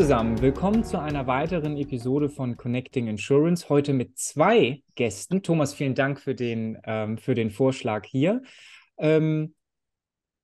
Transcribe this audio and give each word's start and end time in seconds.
zusammen, 0.00 0.40
willkommen 0.40 0.82
zu 0.82 0.98
einer 0.98 1.26
weiteren 1.26 1.76
Episode 1.76 2.30
von 2.30 2.56
Connecting 2.56 3.06
Insurance. 3.06 3.68
Heute 3.68 3.92
mit 3.92 4.16
zwei 4.16 4.82
Gästen. 4.94 5.42
Thomas, 5.42 5.74
vielen 5.74 5.94
Dank 5.94 6.18
für 6.18 6.34
den, 6.34 6.78
ähm, 6.84 7.18
für 7.18 7.34
den 7.34 7.50
Vorschlag 7.50 8.06
hier. 8.06 8.40
Ähm, 8.96 9.54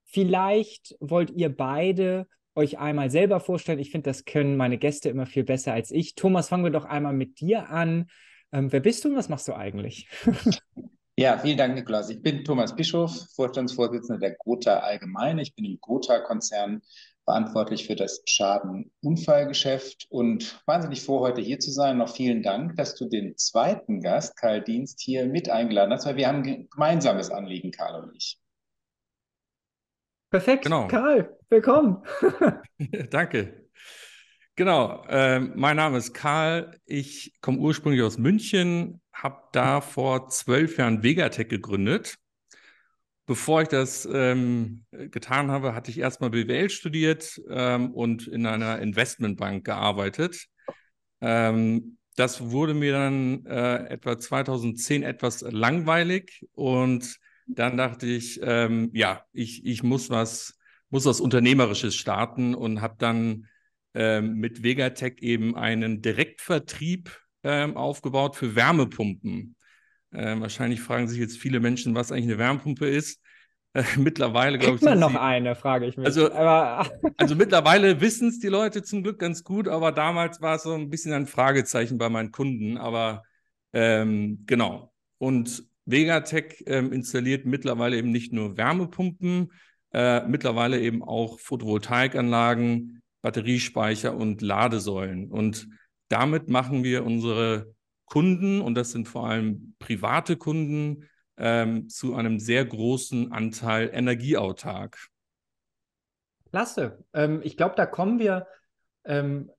vielleicht 0.04 0.94
wollt 1.00 1.30
ihr 1.30 1.48
beide 1.48 2.26
euch 2.54 2.78
einmal 2.78 3.08
selber 3.08 3.40
vorstellen. 3.40 3.78
Ich 3.78 3.90
finde, 3.90 4.10
das 4.10 4.26
können 4.26 4.58
meine 4.58 4.76
Gäste 4.76 5.08
immer 5.08 5.24
viel 5.24 5.44
besser 5.44 5.72
als 5.72 5.90
ich. 5.90 6.16
Thomas, 6.16 6.50
fangen 6.50 6.64
wir 6.64 6.70
doch 6.70 6.84
einmal 6.84 7.14
mit 7.14 7.40
dir 7.40 7.70
an. 7.70 8.10
Ähm, 8.52 8.70
wer 8.70 8.80
bist 8.80 9.06
du 9.06 9.08
und 9.08 9.16
was 9.16 9.30
machst 9.30 9.48
du 9.48 9.54
eigentlich? 9.54 10.06
Ja, 11.18 11.38
vielen 11.38 11.56
Dank, 11.56 11.74
Nikolaus. 11.74 12.10
Ich 12.10 12.20
bin 12.20 12.44
Thomas 12.44 12.76
Bischof, 12.76 13.10
Vorstandsvorsitzender 13.34 14.20
der 14.20 14.36
Gotha 14.36 14.80
Allgemeine. 14.80 15.40
Ich 15.40 15.54
bin 15.54 15.64
im 15.64 15.78
Gotha-Konzern 15.80 16.82
verantwortlich 17.26 17.86
für 17.86 17.96
das 17.96 18.22
Schadenunfallgeschäft 18.24 20.06
und 20.08 20.62
wahnsinnig 20.64 21.02
froh, 21.02 21.20
heute 21.20 21.40
hier 21.40 21.58
zu 21.58 21.72
sein. 21.72 21.98
Noch 21.98 22.14
vielen 22.14 22.42
Dank, 22.42 22.76
dass 22.76 22.94
du 22.94 23.08
den 23.08 23.36
zweiten 23.36 24.00
Gast, 24.00 24.36
Karl 24.36 24.62
Dienst, 24.62 25.00
hier 25.00 25.26
mit 25.26 25.50
eingeladen 25.50 25.92
hast, 25.92 26.06
weil 26.06 26.16
wir 26.16 26.28
haben 26.28 26.44
ein 26.44 26.68
gemeinsames 26.70 27.30
Anliegen, 27.30 27.72
Karl 27.72 28.04
und 28.04 28.16
ich. 28.16 28.40
Perfekt, 30.30 30.64
genau. 30.64 30.86
Karl, 30.86 31.36
willkommen. 31.50 32.02
Danke. 33.10 33.68
Genau, 34.54 35.04
äh, 35.08 35.40
mein 35.40 35.76
Name 35.76 35.98
ist 35.98 36.14
Karl. 36.14 36.80
Ich 36.86 37.38
komme 37.40 37.58
ursprünglich 37.58 38.02
aus 38.02 38.18
München, 38.18 39.02
habe 39.12 39.42
da 39.52 39.80
vor 39.80 40.28
zwölf 40.28 40.78
Jahren 40.78 41.02
Vegatech 41.02 41.48
gegründet. 41.48 42.16
Bevor 43.26 43.62
ich 43.62 43.68
das 43.68 44.08
ähm, 44.10 44.84
getan 44.92 45.50
habe, 45.50 45.74
hatte 45.74 45.90
ich 45.90 45.98
erstmal 45.98 46.30
BWL 46.30 46.70
studiert 46.70 47.40
ähm, 47.50 47.92
und 47.92 48.28
in 48.28 48.46
einer 48.46 48.78
Investmentbank 48.78 49.64
gearbeitet. 49.64 50.46
Ähm, 51.20 51.98
das 52.14 52.50
wurde 52.50 52.72
mir 52.72 52.92
dann 52.92 53.44
äh, 53.46 53.88
etwa 53.88 54.18
2010 54.18 55.02
etwas 55.02 55.42
langweilig 55.42 56.46
und 56.52 57.18
dann 57.46 57.76
dachte 57.76 58.06
ich, 58.06 58.40
ähm, 58.42 58.90
ja, 58.92 59.24
ich, 59.32 59.66
ich 59.66 59.82
muss 59.82 60.08
was, 60.08 60.58
muss 60.90 61.04
was 61.04 61.20
Unternehmerisches 61.20 61.94
starten 61.94 62.54
und 62.54 62.80
habe 62.80 62.96
dann 62.98 63.46
ähm, 63.94 64.34
mit 64.34 64.62
Vegatech 64.62 65.18
eben 65.20 65.56
einen 65.56 66.00
Direktvertrieb 66.00 67.18
ähm, 67.42 67.76
aufgebaut 67.76 68.36
für 68.36 68.54
Wärmepumpen. 68.54 69.56
Äh, 70.16 70.40
wahrscheinlich 70.40 70.80
fragen 70.80 71.08
sich 71.08 71.18
jetzt 71.18 71.36
viele 71.36 71.60
Menschen, 71.60 71.94
was 71.94 72.10
eigentlich 72.10 72.24
eine 72.24 72.38
Wärmepumpe 72.38 72.86
ist. 72.88 73.20
Äh, 73.74 73.84
mittlerweile, 73.98 74.58
glaube 74.58 74.76
ich. 74.76 74.82
man 74.82 74.98
noch 74.98 75.10
sie, 75.10 75.20
eine, 75.20 75.54
frage 75.54 75.86
ich 75.86 75.96
mich. 75.96 76.06
Also, 76.06 76.32
aber, 76.32 76.90
also 77.18 77.34
mittlerweile 77.34 78.00
wissen 78.00 78.28
es 78.28 78.38
die 78.38 78.48
Leute 78.48 78.82
zum 78.82 79.02
Glück 79.02 79.18
ganz 79.18 79.44
gut, 79.44 79.68
aber 79.68 79.92
damals 79.92 80.40
war 80.40 80.56
es 80.56 80.62
so 80.62 80.72
ein 80.72 80.88
bisschen 80.88 81.12
ein 81.12 81.26
Fragezeichen 81.26 81.98
bei 81.98 82.08
meinen 82.08 82.32
Kunden. 82.32 82.78
Aber 82.78 83.24
ähm, 83.74 84.44
genau. 84.46 84.92
Und 85.18 85.64
Vegatech 85.84 86.64
ähm, 86.66 86.92
installiert 86.92 87.44
mittlerweile 87.44 87.98
eben 87.98 88.10
nicht 88.10 88.32
nur 88.32 88.56
Wärmepumpen, 88.56 89.52
äh, 89.92 90.26
mittlerweile 90.26 90.80
eben 90.80 91.02
auch 91.02 91.38
Photovoltaikanlagen, 91.38 93.02
Batteriespeicher 93.20 94.16
und 94.16 94.40
Ladesäulen. 94.40 95.30
Und 95.30 95.68
damit 96.08 96.48
machen 96.48 96.84
wir 96.84 97.04
unsere 97.04 97.75
Kunden, 98.06 98.60
und 98.60 98.74
das 98.74 98.92
sind 98.92 99.08
vor 99.08 99.28
allem 99.28 99.74
private 99.78 100.36
Kunden, 100.36 101.08
ähm, 101.36 101.88
zu 101.88 102.14
einem 102.14 102.38
sehr 102.38 102.64
großen 102.64 103.32
Anteil 103.32 103.90
energieautark. 103.92 105.08
Klasse. 106.50 107.04
Ähm, 107.12 107.40
ich 107.44 107.56
glaube, 107.56 107.74
da 107.76 107.84
kommen 107.84 108.18
wir 108.18 108.46
ähm, 109.04 109.50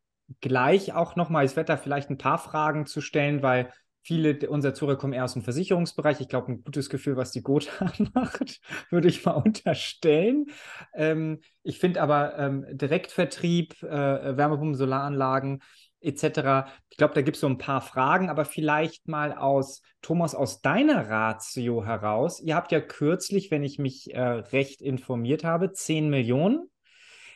gleich 0.42 0.94
auch 0.94 1.16
nochmal. 1.16 1.46
Ich 1.46 1.56
werde 1.56 1.68
da 1.68 1.78
vielleicht 1.78 2.10
ein 2.10 2.18
paar 2.18 2.40
Fragen 2.40 2.86
zu 2.86 3.02
stellen, 3.02 3.44
weil 3.44 3.72
viele 4.02 4.50
unserer 4.50 4.74
Zuhörer 4.74 4.98
kommen 4.98 5.14
eher 5.14 5.26
aus 5.26 5.34
dem 5.34 5.42
Versicherungsbereich. 5.42 6.22
Ich 6.22 6.30
glaube, 6.30 6.54
ein 6.54 6.64
gutes 6.64 6.90
Gefühl, 6.90 7.18
was 7.18 7.32
die 7.32 7.44
Gotha 7.44 7.92
macht, 8.14 8.62
würde 8.90 9.10
ich 9.10 9.26
mal 9.26 9.34
unterstellen. 9.34 10.48
Ähm, 10.94 11.42
ich 11.62 11.80
finde 11.80 12.02
aber 12.02 12.38
ähm, 12.40 12.66
Direktvertrieb, 12.72 13.84
äh, 13.84 14.38
Wärmepumpen, 14.38 14.76
Solaranlagen 14.76 15.62
etc. 16.08 16.70
Ich 16.90 16.98
glaube, 16.98 17.14
da 17.14 17.22
gibt 17.22 17.38
es 17.38 17.42
so 17.42 17.48
ein 17.48 17.58
paar 17.58 17.82
Fragen, 17.82 18.30
aber 18.30 18.46
vielleicht 18.46 19.08
mal 19.08 19.34
aus, 19.34 19.82
Thomas, 20.02 20.34
aus 20.34 20.62
deiner 20.62 21.10
Ratio 21.10 21.86
heraus. 21.86 22.40
Ihr 22.40 22.56
habt 22.56 22.72
ja 22.72 22.80
kürzlich, 22.80 23.52
wenn 23.52 23.64
ich 23.64 23.78
mich 23.78 24.14
äh, 24.14 24.22
recht 24.22 24.82
informiert 24.82 25.44
habe, 25.44 25.72
10 25.72 26.10
Millionen 26.10 26.70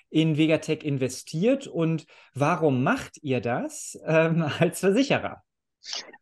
in 0.10 0.38
Vegatech 0.38 0.84
investiert. 0.84 1.68
Und 1.68 2.06
warum 2.34 2.84
macht 2.84 3.18
ihr 3.22 3.42
das 3.42 4.00
ähm, 4.06 4.44
als 4.60 4.80
Versicherer? 4.80 5.44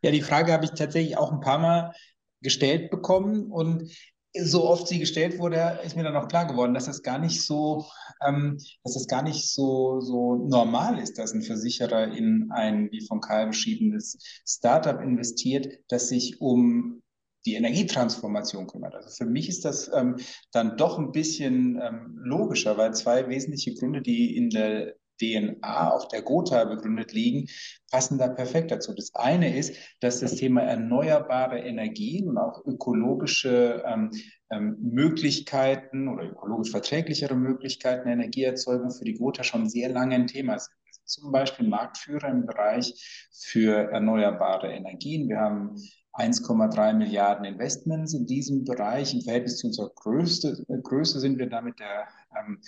Ja, 0.01 0.11
die 0.11 0.21
Frage 0.21 0.53
habe 0.53 0.65
ich 0.65 0.71
tatsächlich 0.71 1.17
auch 1.17 1.31
ein 1.31 1.41
paar 1.41 1.59
Mal 1.59 1.93
gestellt 2.41 2.89
bekommen 2.89 3.51
und 3.51 3.91
so 4.37 4.65
oft 4.65 4.87
sie 4.87 4.99
gestellt 4.99 5.39
wurde, 5.39 5.79
ist 5.83 5.95
mir 5.95 6.03
dann 6.03 6.15
auch 6.15 6.27
klar 6.27 6.45
geworden, 6.45 6.73
dass 6.73 6.85
das 6.85 7.01
gar 7.01 7.17
nicht 7.17 7.43
so, 7.43 7.85
ähm, 8.25 8.57
dass 8.83 8.93
das 8.93 9.07
gar 9.07 9.23
nicht 9.23 9.51
so, 9.51 10.01
so 10.01 10.35
normal 10.35 10.99
ist, 10.99 11.17
dass 11.17 11.33
ein 11.33 11.41
Versicherer 11.41 12.15
in 12.15 12.49
ein, 12.51 12.91
wie 12.91 13.05
von 13.07 13.21
Karl 13.21 13.47
beschriebenes 13.47 14.17
Startup 14.45 15.01
investiert, 15.01 15.67
das 15.89 16.09
sich 16.09 16.39
um 16.41 17.01
die 17.45 17.55
Energietransformation 17.55 18.67
kümmert. 18.67 18.95
Also 18.95 19.09
für 19.09 19.25
mich 19.25 19.49
ist 19.49 19.65
das 19.65 19.89
ähm, 19.93 20.17
dann 20.51 20.77
doch 20.77 20.99
ein 20.99 21.11
bisschen 21.11 21.79
ähm, 21.81 22.19
logischer, 22.21 22.77
weil 22.77 22.93
zwei 22.93 23.27
wesentliche 23.29 23.73
Gründe, 23.73 24.01
die 24.01 24.35
in 24.35 24.49
der 24.49 24.95
DNA 25.19 25.91
auch 25.91 26.07
der 26.07 26.21
Gotha 26.21 26.63
begründet 26.65 27.13
liegen, 27.13 27.47
passen 27.91 28.17
da 28.17 28.27
perfekt 28.27 28.71
dazu. 28.71 28.93
Das 28.93 29.13
eine 29.15 29.55
ist, 29.55 29.75
dass 29.99 30.19
das 30.19 30.35
Thema 30.35 30.61
erneuerbare 30.61 31.59
Energien 31.59 32.29
und 32.29 32.37
auch 32.37 32.65
ökologische 32.65 33.83
ähm, 33.85 34.11
ähm, 34.51 34.77
Möglichkeiten 34.81 36.07
oder 36.07 36.31
ökologisch 36.31 36.71
verträglichere 36.71 37.35
Möglichkeiten 37.35 38.05
der 38.05 38.13
Energieerzeugung 38.13 38.91
für 38.91 39.05
die 39.05 39.13
Gotha 39.13 39.43
schon 39.43 39.69
sehr 39.69 39.89
lange 39.89 40.15
ein 40.15 40.27
Thema 40.27 40.57
sind. 40.57 40.75
Zum 41.05 41.31
Beispiel 41.31 41.67
Marktführer 41.67 42.29
im 42.29 42.45
Bereich 42.45 43.29
für 43.31 43.91
erneuerbare 43.91 44.71
Energien. 44.71 45.27
Wir 45.27 45.39
haben 45.39 45.75
1,3 46.13 46.93
Milliarden 46.93 47.45
Investments 47.45 48.13
in 48.13 48.25
diesem 48.25 48.63
Bereich. 48.63 49.13
Im 49.13 49.21
Verhältnis 49.21 49.57
zu 49.57 49.67
unserer 49.67 49.89
Größe, 49.95 50.63
Größe 50.83 51.19
sind 51.19 51.39
wir 51.39 51.47
damit 51.47 51.79
der 51.79 52.07
ähm, 52.39 52.61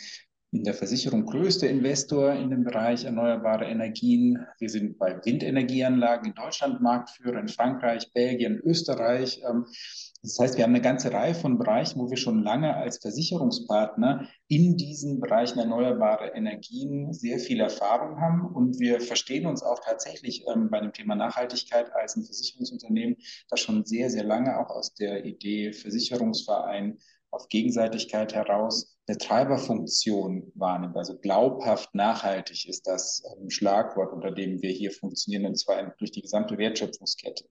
in 0.52 0.66
der 0.66 0.74
Versicherung 0.74 1.26
größte 1.26 1.66
Investor 1.68 2.34
in 2.34 2.50
dem 2.50 2.66
Bereich 2.66 3.06
erneuerbare 3.06 3.66
Energien. 3.66 4.46
Wir 4.60 4.70
sind 4.70 4.98
bei 4.98 5.18
Windenergieanlagen 5.24 6.28
in 6.28 6.36
Deutschland 6.36 6.82
Marktführer, 6.82 7.40
in 7.40 7.48
Frankreich, 7.48 8.12
Belgien, 8.14 8.60
Österreich. 8.64 9.42
Ähm, 9.48 9.66
das 10.24 10.38
heißt, 10.40 10.58
wir 10.58 10.66
haben 10.66 10.72
eine 10.76 10.82
ganze 10.82 11.12
Reihe 11.14 11.34
von 11.34 11.58
Bereichen, 11.58 12.00
wo 12.00 12.10
wir 12.10 12.18
schon 12.18 12.44
lange 12.44 12.76
als 12.76 12.98
Versicherungspartner 12.98 14.28
in 14.50 14.76
diesen 14.76 15.22
Bereichen 15.22 15.58
erneuerbare 15.58 16.36
Energien 16.36 17.14
sehr 17.14 17.40
viel 17.40 17.62
Erfahrung 17.62 18.20
haben. 18.20 18.46
Und 18.46 18.78
wir 18.80 19.00
verstehen 19.00 19.46
uns 19.46 19.64
auch 19.64 19.80
tatsächlich 19.80 20.44
ähm, 20.54 20.70
bei 20.70 20.82
dem 20.82 20.92
Thema 20.92 21.16
Nachhaltigkeit 21.16 21.96
als 21.96 22.18
ein 22.18 22.26
Versicherungsunternehmen, 22.26 23.16
das 23.50 23.62
schon 23.62 23.86
sehr, 23.86 24.10
sehr 24.10 24.26
lange 24.26 24.60
auch 24.60 24.70
aus 24.70 24.94
der 24.96 25.24
Idee 25.24 25.72
Versicherungsverein 25.72 26.98
auf 27.32 27.48
Gegenseitigkeit 27.48 28.36
heraus 28.36 28.98
eine 29.12 29.18
Treiberfunktion 29.18 30.52
wahrnimmt. 30.56 30.96
Also 30.96 31.18
glaubhaft 31.18 31.94
nachhaltig 31.94 32.68
ist 32.68 32.88
das 32.88 33.24
ähm, 33.26 33.50
Schlagwort, 33.50 34.14
unter 34.14 34.32
dem 34.32 34.62
wir 34.62 34.72
hier 34.72 34.92
funktionieren, 34.92 35.46
und 35.46 35.60
zwar 35.60 35.84
durch 35.98 36.12
die 36.12 36.22
gesamte 36.22 36.58
Wertschöpfungskette. 36.58 37.46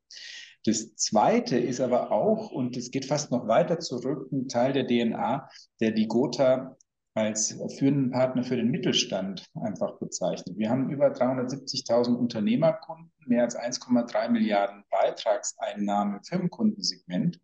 Das 0.65 0.95
Zweite 0.97 1.59
ist 1.59 1.81
aber 1.81 2.13
auch, 2.13 2.51
und 2.51 2.77
es 2.77 2.91
geht 2.91 3.07
fast 3.07 3.31
noch 3.31 3.47
weiter 3.47 3.79
zurück, 3.79 4.31
ein 4.33 4.49
Teil 4.49 4.73
der 4.73 4.87
DNA, 4.87 5.49
der 5.81 5.91
die 5.93 6.07
Gotha 6.07 6.77
als 7.15 7.59
führenden 7.79 8.11
Partner 8.11 8.45
für 8.45 8.57
den 8.57 8.71
Mittelstand 8.71 9.47
einfach 9.55 9.99
bezeichnet. 9.99 10.57
Wir 10.57 10.71
haben 10.71 10.91
über 10.91 11.09
370.000 11.09 12.15
Unternehmerkunden, 12.15 13.11
mehr 13.27 13.43
als 13.43 13.59
1,3 13.59 14.29
Milliarden 14.29 14.85
Beitragseinnahmen 14.91 16.19
im 16.19 16.23
Firmenkundensegment. 16.23 17.41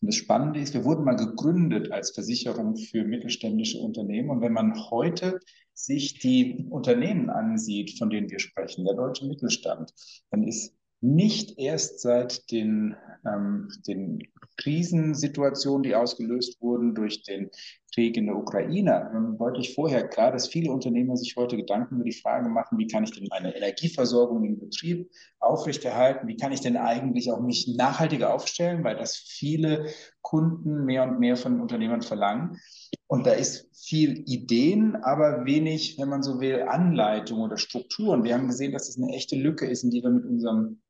Und 0.00 0.08
das 0.08 0.16
Spannende 0.16 0.60
ist, 0.60 0.74
wir 0.74 0.84
wurden 0.84 1.04
mal 1.04 1.16
gegründet 1.16 1.90
als 1.90 2.10
Versicherung 2.10 2.76
für 2.76 3.04
mittelständische 3.04 3.78
Unternehmen. 3.78 4.30
Und 4.30 4.40
wenn 4.40 4.52
man 4.52 4.74
heute 4.90 5.40
sich 5.72 6.18
die 6.18 6.66
Unternehmen 6.70 7.30
ansieht, 7.30 7.98
von 7.98 8.10
denen 8.10 8.30
wir 8.30 8.38
sprechen, 8.38 8.84
der 8.84 8.94
deutsche 8.94 9.26
Mittelstand, 9.26 9.92
dann 10.30 10.42
ist 10.42 10.74
nicht 11.00 11.58
erst 11.58 12.00
seit 12.00 12.50
den, 12.50 12.96
ähm, 13.26 13.68
den 13.86 14.18
Krisensituationen, 14.56 15.82
die 15.82 15.94
ausgelöst 15.94 16.60
wurden 16.60 16.94
durch 16.94 17.22
den 17.22 17.50
Der 17.98 18.36
Ukraine, 18.36 19.10
ähm, 19.14 19.38
deutlich 19.38 19.74
vorher 19.74 20.06
klar, 20.06 20.30
dass 20.30 20.48
viele 20.48 20.70
Unternehmer 20.70 21.16
sich 21.16 21.34
heute 21.34 21.56
Gedanken 21.56 21.94
über 21.94 22.04
die 22.04 22.12
Frage 22.12 22.50
machen, 22.50 22.76
wie 22.76 22.88
kann 22.88 23.04
ich 23.04 23.12
denn 23.12 23.26
meine 23.30 23.56
Energieversorgung 23.56 24.44
im 24.44 24.58
Betrieb 24.58 25.10
aufrechterhalten, 25.38 26.28
wie 26.28 26.36
kann 26.36 26.52
ich 26.52 26.60
denn 26.60 26.76
eigentlich 26.76 27.32
auch 27.32 27.40
mich 27.40 27.74
nachhaltiger 27.74 28.34
aufstellen, 28.34 28.84
weil 28.84 28.96
das 28.96 29.16
viele 29.16 29.86
Kunden 30.20 30.84
mehr 30.84 31.04
und 31.04 31.20
mehr 31.20 31.38
von 31.38 31.58
Unternehmern 31.58 32.02
verlangen. 32.02 32.60
Und 33.06 33.26
da 33.26 33.30
ist 33.30 33.70
viel 33.74 34.24
Ideen, 34.26 34.96
aber 34.96 35.46
wenig, 35.46 35.98
wenn 35.98 36.10
man 36.10 36.22
so 36.22 36.38
will, 36.38 36.64
Anleitung 36.68 37.40
oder 37.40 37.56
Strukturen. 37.56 38.24
Wir 38.24 38.34
haben 38.34 38.48
gesehen, 38.48 38.72
dass 38.72 38.88
das 38.88 39.02
eine 39.02 39.14
echte 39.14 39.36
Lücke 39.36 39.64
ist, 39.64 39.84
in 39.84 39.90
die 39.90 40.02
wir 40.02 40.10
mit 40.10 40.26
unserem 40.26 40.82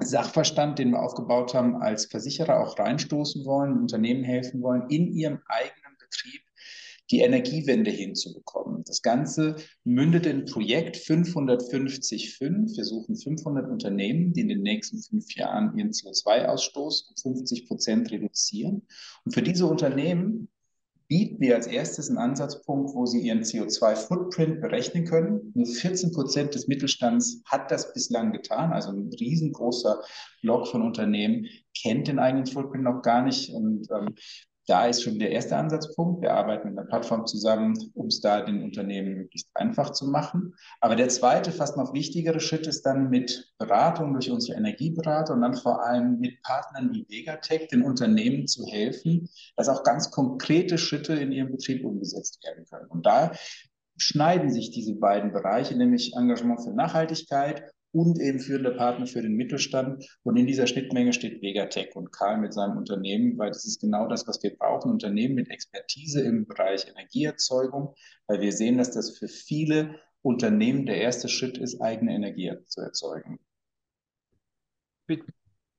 Sachverstand, 0.00 0.78
den 0.78 0.90
wir 0.90 1.02
aufgebaut 1.02 1.52
haben, 1.52 1.82
als 1.82 2.06
Versicherer 2.06 2.60
auch 2.60 2.78
reinstoßen 2.78 3.44
wollen, 3.44 3.78
Unternehmen 3.78 4.22
helfen 4.22 4.62
wollen, 4.62 4.88
in 4.88 5.12
ihrem 5.12 5.40
eigenen 5.46 5.83
Betrieb 6.14 6.42
die 7.10 7.20
Energiewende 7.20 7.90
hinzubekommen. 7.90 8.82
Das 8.86 9.02
Ganze 9.02 9.56
mündet 9.84 10.26
in 10.26 10.46
Projekt 10.46 10.96
550. 10.96 12.40
Wir 12.40 12.84
suchen 12.84 13.16
500 13.16 13.68
Unternehmen, 13.68 14.32
die 14.32 14.40
in 14.40 14.48
den 14.48 14.62
nächsten 14.62 15.02
fünf 15.02 15.34
Jahren 15.34 15.76
ihren 15.76 15.90
CO2-Ausstoß 15.90 17.10
um 17.24 17.36
50 17.36 17.68
Prozent 17.68 18.10
reduzieren. 18.10 18.86
Und 19.24 19.34
für 19.34 19.42
diese 19.42 19.66
Unternehmen 19.66 20.48
bieten 21.06 21.38
wir 21.40 21.56
als 21.56 21.66
erstes 21.66 22.08
einen 22.08 22.16
Ansatzpunkt, 22.16 22.94
wo 22.94 23.04
sie 23.04 23.20
ihren 23.20 23.42
CO2-Footprint 23.42 24.62
berechnen 24.62 25.04
können. 25.04 25.52
Nur 25.54 25.66
14 25.66 26.12
Prozent 26.12 26.54
des 26.54 26.66
Mittelstands 26.68 27.42
hat 27.44 27.70
das 27.70 27.92
bislang 27.92 28.32
getan. 28.32 28.72
Also 28.72 28.90
ein 28.90 29.10
riesengroßer 29.12 30.00
Block 30.40 30.68
von 30.68 30.80
Unternehmen 30.80 31.46
kennt 31.78 32.08
den 32.08 32.18
eigenen 32.18 32.46
Footprint 32.46 32.84
noch 32.84 33.02
gar 33.02 33.22
nicht. 33.22 33.52
Und 33.52 33.86
ähm, 33.90 34.14
da 34.66 34.86
ist 34.86 35.02
schon 35.02 35.18
der 35.18 35.30
erste 35.30 35.56
Ansatzpunkt. 35.56 36.22
Wir 36.22 36.32
arbeiten 36.32 36.68
mit 36.68 36.78
einer 36.78 36.86
Plattform 36.86 37.26
zusammen, 37.26 37.76
um 37.94 38.06
es 38.06 38.20
da 38.20 38.40
den 38.40 38.62
Unternehmen 38.62 39.14
möglichst 39.16 39.48
einfach 39.54 39.90
zu 39.90 40.06
machen. 40.06 40.54
Aber 40.80 40.96
der 40.96 41.08
zweite, 41.10 41.52
fast 41.52 41.76
noch 41.76 41.92
wichtigere 41.92 42.40
Schritt 42.40 42.66
ist 42.66 42.82
dann 42.82 43.10
mit 43.10 43.52
Beratung 43.58 44.14
durch 44.14 44.30
unsere 44.30 44.56
Energieberater 44.56 45.34
und 45.34 45.42
dann 45.42 45.54
vor 45.54 45.84
allem 45.84 46.18
mit 46.18 46.40
Partnern 46.42 46.92
wie 46.92 47.06
Vegatech 47.08 47.68
den 47.68 47.82
Unternehmen 47.82 48.46
zu 48.46 48.64
helfen, 48.66 49.28
dass 49.56 49.68
auch 49.68 49.82
ganz 49.82 50.10
konkrete 50.10 50.78
Schritte 50.78 51.14
in 51.14 51.32
ihrem 51.32 51.50
Betrieb 51.50 51.84
umgesetzt 51.84 52.42
werden 52.44 52.64
können. 52.64 52.86
Und 52.88 53.04
da 53.04 53.32
schneiden 53.96 54.50
sich 54.50 54.70
diese 54.70 54.94
beiden 54.94 55.32
Bereiche, 55.32 55.76
nämlich 55.76 56.14
Engagement 56.16 56.62
für 56.62 56.72
Nachhaltigkeit 56.72 57.73
und 57.94 58.18
eben 58.20 58.40
führender 58.40 58.72
Partner 58.72 59.06
für 59.06 59.22
den 59.22 59.36
Mittelstand. 59.36 60.04
Und 60.24 60.36
in 60.36 60.48
dieser 60.48 60.66
Schnittmenge 60.66 61.12
steht 61.12 61.40
Vegatech 61.42 61.94
und 61.94 62.10
Karl 62.10 62.38
mit 62.38 62.52
seinem 62.52 62.76
Unternehmen, 62.76 63.38
weil 63.38 63.50
das 63.50 63.64
ist 63.64 63.80
genau 63.80 64.08
das, 64.08 64.26
was 64.26 64.42
wir 64.42 64.56
brauchen. 64.56 64.90
Unternehmen 64.90 65.36
mit 65.36 65.48
Expertise 65.48 66.20
im 66.20 66.44
Bereich 66.44 66.88
Energieerzeugung, 66.88 67.94
weil 68.26 68.40
wir 68.40 68.52
sehen, 68.52 68.78
dass 68.78 68.90
das 68.90 69.16
für 69.16 69.28
viele 69.28 69.94
Unternehmen 70.22 70.86
der 70.86 70.96
erste 70.96 71.28
Schritt 71.28 71.56
ist, 71.56 71.80
eigene 71.80 72.14
Energie 72.14 72.52
zu 72.66 72.80
erzeugen. 72.80 73.38
Be 75.06 75.20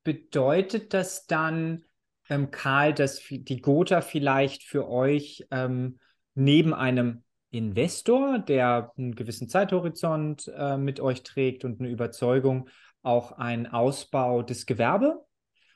bedeutet 0.06 0.94
das 0.94 1.26
dann, 1.26 1.84
ähm, 2.30 2.50
Karl, 2.50 2.94
dass 2.94 3.22
die 3.28 3.60
Gotha 3.60 4.00
vielleicht 4.02 4.64
für 4.64 4.88
euch 4.88 5.46
ähm, 5.52 6.00
neben 6.34 6.74
einem 6.74 7.25
Investor, 7.56 8.40
der 8.40 8.92
einen 8.98 9.16
gewissen 9.16 9.50
Zeithorizont 9.50 10.52
äh, 10.56 10.78
mit 10.78 11.00
euch 11.00 11.24
trägt 11.24 11.63
und 11.66 11.80
eine 11.80 11.90
Überzeugung, 11.90 12.69
auch 13.02 13.34
ein 13.34 13.68
Ausbau 13.68 14.42
des 14.42 14.66
Gewerbe 14.66 15.24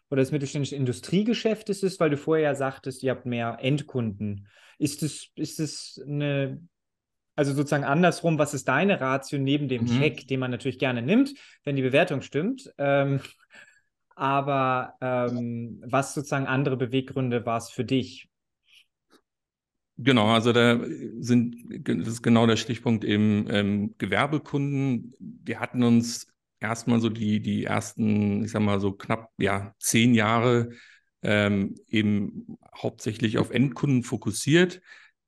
oder 0.10 0.22
des 0.22 0.32
mittelständischen 0.32 0.78
Industriegeschäftes 0.78 1.84
ist, 1.84 2.00
weil 2.00 2.10
du 2.10 2.18
vorher 2.18 2.50
ja 2.50 2.56
sagtest, 2.56 3.04
ihr 3.04 3.12
habt 3.12 3.26
mehr 3.26 3.58
Endkunden. 3.62 4.48
Ist 4.78 5.04
es, 5.04 5.30
ist 5.36 5.60
es 5.60 6.02
eine, 6.06 6.62
also 7.36 7.54
sozusagen 7.54 7.84
andersrum, 7.84 8.40
was 8.40 8.54
ist 8.54 8.68
deine 8.68 9.00
Ratio 9.00 9.40
neben 9.40 9.68
dem 9.68 9.84
mhm. 9.84 9.88
Check, 9.88 10.28
den 10.28 10.40
man 10.40 10.52
natürlich 10.52 10.80
gerne 10.80 11.02
nimmt, 11.02 11.34
wenn 11.64 11.76
die 11.76 11.82
Bewertung 11.82 12.22
stimmt? 12.22 12.74
Ähm, 12.78 13.22
aber 14.16 14.96
ähm, 15.02 15.84
was 15.86 16.14
sozusagen 16.14 16.48
andere 16.48 16.78
Beweggründe 16.78 17.46
war 17.46 17.58
es 17.58 17.70
für 17.70 17.86
dich? 17.86 18.29
Genau, 20.02 20.28
also 20.34 20.54
da 20.54 20.80
sind, 21.20 21.58
das 21.86 22.08
ist 22.08 22.22
genau 22.24 22.48
der 22.48 22.56
Stichpunkt 22.56 23.04
eben 23.04 23.48
ähm, 23.50 23.96
Gewerbekunden. 23.98 25.14
Wir 25.20 25.60
hatten 25.60 25.84
uns 25.84 26.28
erstmal 26.62 27.02
so 27.02 27.10
die, 27.10 27.42
die 27.42 27.66
ersten, 27.66 28.46
ich 28.46 28.52
sag 28.52 28.62
mal 28.62 28.80
so 28.80 28.94
knapp, 28.94 29.30
ja, 29.38 29.76
zehn 29.78 30.14
Jahre 30.16 30.70
ähm, 31.22 31.76
eben 31.90 32.58
hauptsächlich 32.74 33.40
auf 33.40 33.52
Endkunden 33.52 34.04
fokussiert, 34.04 34.82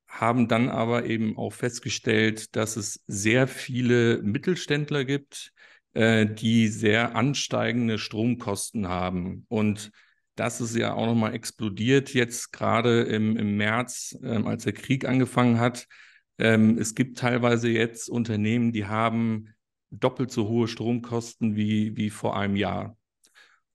haben 0.06 0.48
dann 0.48 0.70
aber 0.70 1.04
eben 1.04 1.36
auch 1.36 1.52
festgestellt, 1.52 2.56
dass 2.56 2.76
es 2.76 3.04
sehr 3.06 3.48
viele 3.48 4.22
Mittelständler 4.22 5.04
gibt, 5.04 5.52
äh, 5.92 6.24
die 6.24 6.68
sehr 6.68 7.14
ansteigende 7.14 7.98
Stromkosten 7.98 8.88
haben 8.88 9.44
und 9.48 9.90
das 10.34 10.60
ist 10.60 10.74
ja 10.76 10.94
auch 10.94 11.06
nochmal 11.06 11.34
explodiert 11.34 12.14
jetzt 12.14 12.52
gerade 12.52 13.02
im, 13.02 13.36
im 13.36 13.56
März, 13.56 14.18
ähm, 14.22 14.46
als 14.46 14.64
der 14.64 14.72
Krieg 14.72 15.06
angefangen 15.06 15.60
hat. 15.60 15.86
Ähm, 16.38 16.78
es 16.78 16.94
gibt 16.94 17.18
teilweise 17.18 17.68
jetzt 17.68 18.08
Unternehmen, 18.08 18.72
die 18.72 18.86
haben 18.86 19.48
doppelt 19.90 20.30
so 20.30 20.48
hohe 20.48 20.68
Stromkosten 20.68 21.54
wie, 21.54 21.96
wie 21.96 22.10
vor 22.10 22.36
einem 22.36 22.56
Jahr. 22.56 22.96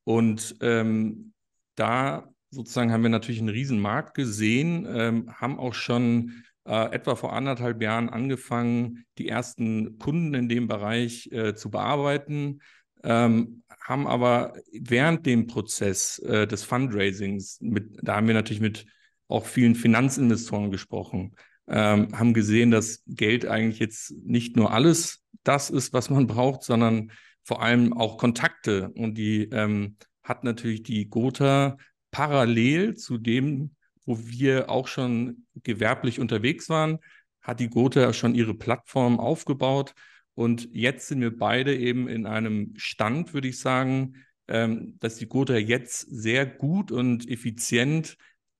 Und 0.03 0.55
ähm, 0.61 1.33
da 1.75 2.27
sozusagen 2.49 2.91
haben 2.91 3.03
wir 3.03 3.09
natürlich 3.09 3.39
einen 3.39 3.49
Riesenmarkt 3.49 4.15
gesehen, 4.15 4.87
ähm, 4.89 5.31
haben 5.33 5.59
auch 5.59 5.73
schon 5.73 6.43
äh, 6.65 6.91
etwa 6.91 7.15
vor 7.15 7.33
anderthalb 7.33 7.81
Jahren 7.81 8.09
angefangen, 8.09 9.05
die 9.17 9.27
ersten 9.27 9.99
Kunden 9.99 10.33
in 10.33 10.49
dem 10.49 10.67
Bereich 10.67 11.31
äh, 11.31 11.55
zu 11.55 11.69
bearbeiten 11.69 12.61
ähm, 13.03 13.63
haben 13.87 14.07
aber 14.07 14.53
während 14.73 15.25
dem 15.25 15.47
Prozess 15.47 16.19
äh, 16.19 16.45
des 16.45 16.63
Fundraisings, 16.63 17.59
mit, 17.61 17.97
da 18.01 18.17
haben 18.17 18.27
wir 18.27 18.33
natürlich 18.33 18.61
mit 18.61 18.85
auch 19.29 19.45
vielen 19.45 19.75
Finanzinvestoren 19.75 20.71
gesprochen, 20.71 21.35
ähm, 21.67 22.09
haben 22.17 22.33
gesehen, 22.33 22.71
dass 22.71 23.03
Geld 23.07 23.45
eigentlich 23.45 23.79
jetzt 23.79 24.13
nicht 24.23 24.55
nur 24.55 24.71
alles 24.71 25.23
das 25.43 25.69
ist, 25.69 25.93
was 25.93 26.09
man 26.09 26.27
braucht, 26.27 26.63
sondern 26.63 27.11
vor 27.43 27.61
allem 27.61 27.93
auch 27.93 28.17
Kontakte. 28.17 28.89
Und 28.89 29.17
die 29.17 29.43
ähm, 29.51 29.95
hat 30.21 30.43
natürlich 30.43 30.83
die 30.83 31.09
Gotha 31.09 31.77
parallel 32.11 32.95
zu 32.95 33.17
dem, 33.17 33.75
wo 34.05 34.19
wir 34.19 34.69
auch 34.69 34.87
schon 34.87 35.45
gewerblich 35.63 36.19
unterwegs 36.19 36.69
waren, 36.69 36.99
hat 37.41 37.59
die 37.59 37.69
Gotha 37.69 38.11
schon 38.11 38.35
ihre 38.35 38.53
Plattform 38.53 39.19
aufgebaut 39.19 39.93
und 40.37 40.69
jetzt 40.71 41.07
sind 41.07 41.19
wir 41.21 41.35
beide 41.35 41.75
eben 41.75 42.07
in 42.07 42.27
einem 42.27 42.73
Stand, 42.77 43.33
würde 43.33 43.47
ich 43.47 43.57
sagen, 43.57 44.17
ähm, 44.47 44.95
dass 44.99 45.15
die 45.15 45.25
Gotha 45.27 45.55
jetzt 45.55 46.01
sehr 46.01 46.45
gut 46.45 46.91
und 46.91 47.27
effizient 47.27 48.17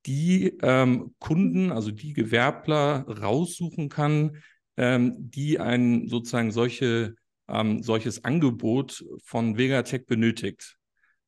die 0.07 0.57
ähm, 0.63 1.13
Kunden, 1.19 1.71
also 1.71 1.91
die 1.91 2.13
Gewerbler 2.13 3.05
raussuchen 3.07 3.89
kann, 3.89 4.41
ähm, 4.75 5.13
die 5.19 5.59
ein 5.59 6.07
sozusagen 6.07 6.49
solche, 6.49 7.13
ähm, 7.47 7.83
solches 7.83 8.25
Angebot 8.25 9.05
von 9.23 9.59
Vegatech 9.59 10.07
benötigt. 10.07 10.77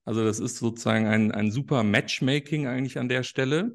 Also 0.04 0.24
das 0.26 0.40
ist 0.40 0.58
sozusagen 0.58 1.06
ein, 1.06 1.32
ein 1.32 1.52
super 1.52 1.84
Matchmaking 1.84 2.66
eigentlich 2.66 2.98
an 2.98 3.08
der 3.08 3.22
Stelle, 3.22 3.74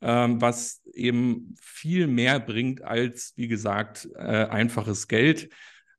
ähm, 0.00 0.40
was 0.40 0.80
eben 0.94 1.56
viel 1.60 2.06
mehr 2.06 2.38
bringt 2.38 2.82
als, 2.82 3.32
wie 3.34 3.48
gesagt, 3.48 4.08
äh, 4.14 4.20
einfaches 4.44 5.08
Geld. 5.08 5.48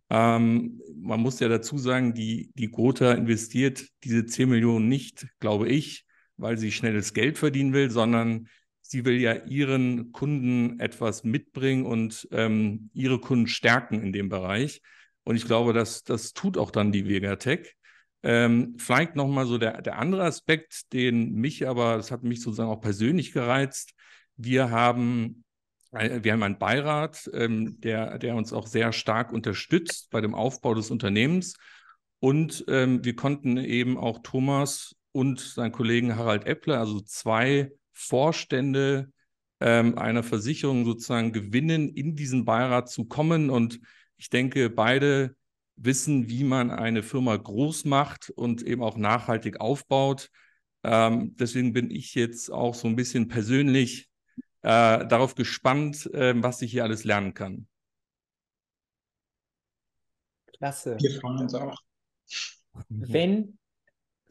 Ähm, 0.09 0.81
man 0.95 1.19
muss 1.19 1.39
ja 1.39 1.47
dazu 1.47 1.77
sagen, 1.77 2.13
die, 2.13 2.51
die 2.55 2.69
Gotha 2.69 3.11
investiert 3.13 3.87
diese 4.03 4.25
10 4.25 4.49
Millionen 4.49 4.89
nicht, 4.89 5.27
glaube 5.39 5.69
ich, 5.69 6.05
weil 6.37 6.57
sie 6.57 6.71
schnelles 6.71 7.13
Geld 7.13 7.37
verdienen 7.37 7.73
will, 7.73 7.91
sondern 7.91 8.47
sie 8.81 9.05
will 9.05 9.19
ja 9.19 9.33
ihren 9.33 10.11
Kunden 10.11 10.79
etwas 10.79 11.23
mitbringen 11.23 11.85
und 11.85 12.27
ähm, 12.31 12.89
ihre 12.93 13.19
Kunden 13.19 13.47
stärken 13.47 14.01
in 14.01 14.11
dem 14.13 14.29
Bereich. 14.29 14.81
Und 15.23 15.35
ich 15.35 15.45
glaube, 15.45 15.73
dass 15.73 16.03
das 16.03 16.33
tut 16.33 16.57
auch 16.57 16.71
dann 16.71 16.91
die 16.91 17.07
Vegatech. 17.07 17.75
Ähm, 18.23 18.75
vielleicht 18.77 19.15
nochmal 19.15 19.45
so 19.45 19.57
der, 19.57 19.81
der 19.81 19.99
andere 19.99 20.23
Aspekt, 20.23 20.91
den 20.91 21.33
mich 21.35 21.67
aber, 21.67 21.97
das 21.97 22.09
hat 22.09 22.23
mich 22.23 22.41
sozusagen 22.41 22.69
auch 22.69 22.81
persönlich 22.81 23.31
gereizt. 23.31 23.93
Wir 24.35 24.71
haben 24.71 25.43
wir 25.91 26.33
haben 26.33 26.43
einen 26.43 26.59
Beirat, 26.59 27.29
ähm, 27.33 27.79
der, 27.81 28.19
der 28.19 28.35
uns 28.35 28.53
auch 28.53 28.67
sehr 28.67 28.91
stark 28.91 29.33
unterstützt 29.33 30.09
bei 30.11 30.21
dem 30.21 30.35
Aufbau 30.35 30.73
des 30.75 30.91
Unternehmens. 30.91 31.55
Und 32.19 32.65
ähm, 32.67 33.03
wir 33.03 33.15
konnten 33.15 33.57
eben 33.57 33.97
auch 33.97 34.19
Thomas 34.21 34.95
und 35.11 35.39
seinen 35.39 35.71
Kollegen 35.71 36.15
Harald 36.15 36.45
Eppler, 36.45 36.79
also 36.79 36.99
zwei 37.01 37.71
Vorstände 37.93 39.11
ähm, 39.59 39.97
einer 39.97 40.23
Versicherung 40.23 40.85
sozusagen 40.85 41.31
gewinnen, 41.31 41.89
in 41.89 42.15
diesen 42.15 42.45
Beirat 42.45 42.89
zu 42.89 43.05
kommen. 43.05 43.49
Und 43.49 43.79
ich 44.17 44.29
denke, 44.29 44.69
beide 44.69 45.35
wissen, 45.75 46.29
wie 46.29 46.43
man 46.43 46.71
eine 46.71 47.03
Firma 47.03 47.35
groß 47.35 47.85
macht 47.85 48.29
und 48.29 48.61
eben 48.61 48.83
auch 48.83 48.97
nachhaltig 48.97 49.59
aufbaut. 49.61 50.29
Ähm, 50.83 51.35
deswegen 51.37 51.73
bin 51.73 51.89
ich 51.89 52.15
jetzt 52.15 52.51
auch 52.51 52.75
so 52.75 52.87
ein 52.87 52.95
bisschen 52.95 53.27
persönlich 53.27 54.08
äh, 54.61 55.05
darauf 55.05 55.35
gespannt, 55.35 56.05
äh, 56.13 56.33
was 56.41 56.61
ich 56.61 56.71
hier 56.71 56.83
alles 56.83 57.03
lernen 57.03 57.33
kann. 57.33 57.67
Klasse. 60.57 60.97
Wir 60.99 61.19
freuen 61.19 61.39
uns 61.39 61.53
auch. 61.53 61.77
Wenn, 62.89 63.57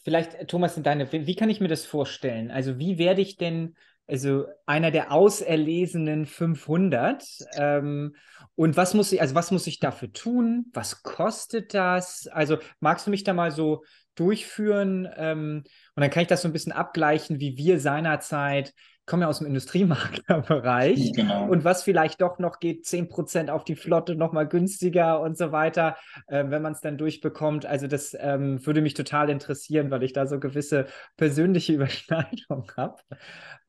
vielleicht, 0.03 0.49
Thomas, 0.49 0.77
in 0.77 0.83
deine, 0.83 1.11
wie 1.11 1.37
kann 1.37 1.51
ich 1.51 1.61
mir 1.61 1.69
das 1.69 1.87
vorstellen? 1.87 2.51
Also, 2.51 2.79
wie 2.79 2.99
werde 2.99 3.23
ich 3.23 3.37
denn 3.37 3.75
also 4.09 4.47
einer 4.65 4.91
der 4.91 5.13
auserlesenen 5.13 6.25
500. 6.25 7.23
Ähm, 7.57 8.17
und 8.55 8.77
was 8.77 8.95
muss 8.95 9.13
ich, 9.13 9.21
also 9.21 9.35
was 9.35 9.51
muss 9.51 9.67
ich 9.67 9.81
dafür 9.81 10.13
tun? 10.13 10.67
Was 10.73 11.03
kostet 11.03 11.75
das? 11.75 12.27
Also 12.27 12.57
magst 12.81 13.07
du 13.07 13.11
mich 13.11 13.23
da 13.23 13.35
mal 13.35 13.51
so 13.51 13.85
durchführen? 14.15 15.07
Ähm, 15.15 15.63
und 15.95 16.01
dann 16.01 16.11
kann 16.11 16.23
ich 16.23 16.29
das 16.29 16.41
so 16.41 16.49
ein 16.49 16.55
bisschen 16.55 16.73
abgleichen, 16.73 17.39
wie 17.39 17.59
wir 17.59 17.79
seinerzeit 17.79 18.73
komme 19.09 19.23
ja 19.23 19.29
aus 19.29 19.39
dem 19.39 19.47
Industriemaklerbereich 19.47 21.13
genau. 21.17 21.49
und 21.49 21.65
was 21.65 21.83
vielleicht 21.83 22.21
doch 22.21 22.39
noch 22.39 22.61
geht, 22.61 22.85
10% 22.85 23.49
auf 23.49 23.65
die 23.65 23.75
Flotte 23.75 24.15
nochmal 24.15 24.47
günstiger 24.47 25.21
und 25.21 25.37
so 25.37 25.51
weiter, 25.51 25.97
äh, 26.29 26.45
wenn 26.49 26.63
man 26.63 26.73
es 26.73 26.81
dann 26.81 26.99
durchbekommt. 26.99 27.67
Also 27.67 27.89
das 27.89 28.17
ähm, 28.19 28.65
würde 28.65 28.83
mich 28.83 28.95
total 28.95 29.31
interessieren, 29.31 29.91
weil 29.91 30.05
ich 30.05 30.13
da 30.13 30.27
so 30.27 30.39
gewisse 30.39 30.87
persönliche 31.17 31.73
Überschneidungen 31.75 32.69
habe. 32.77 32.99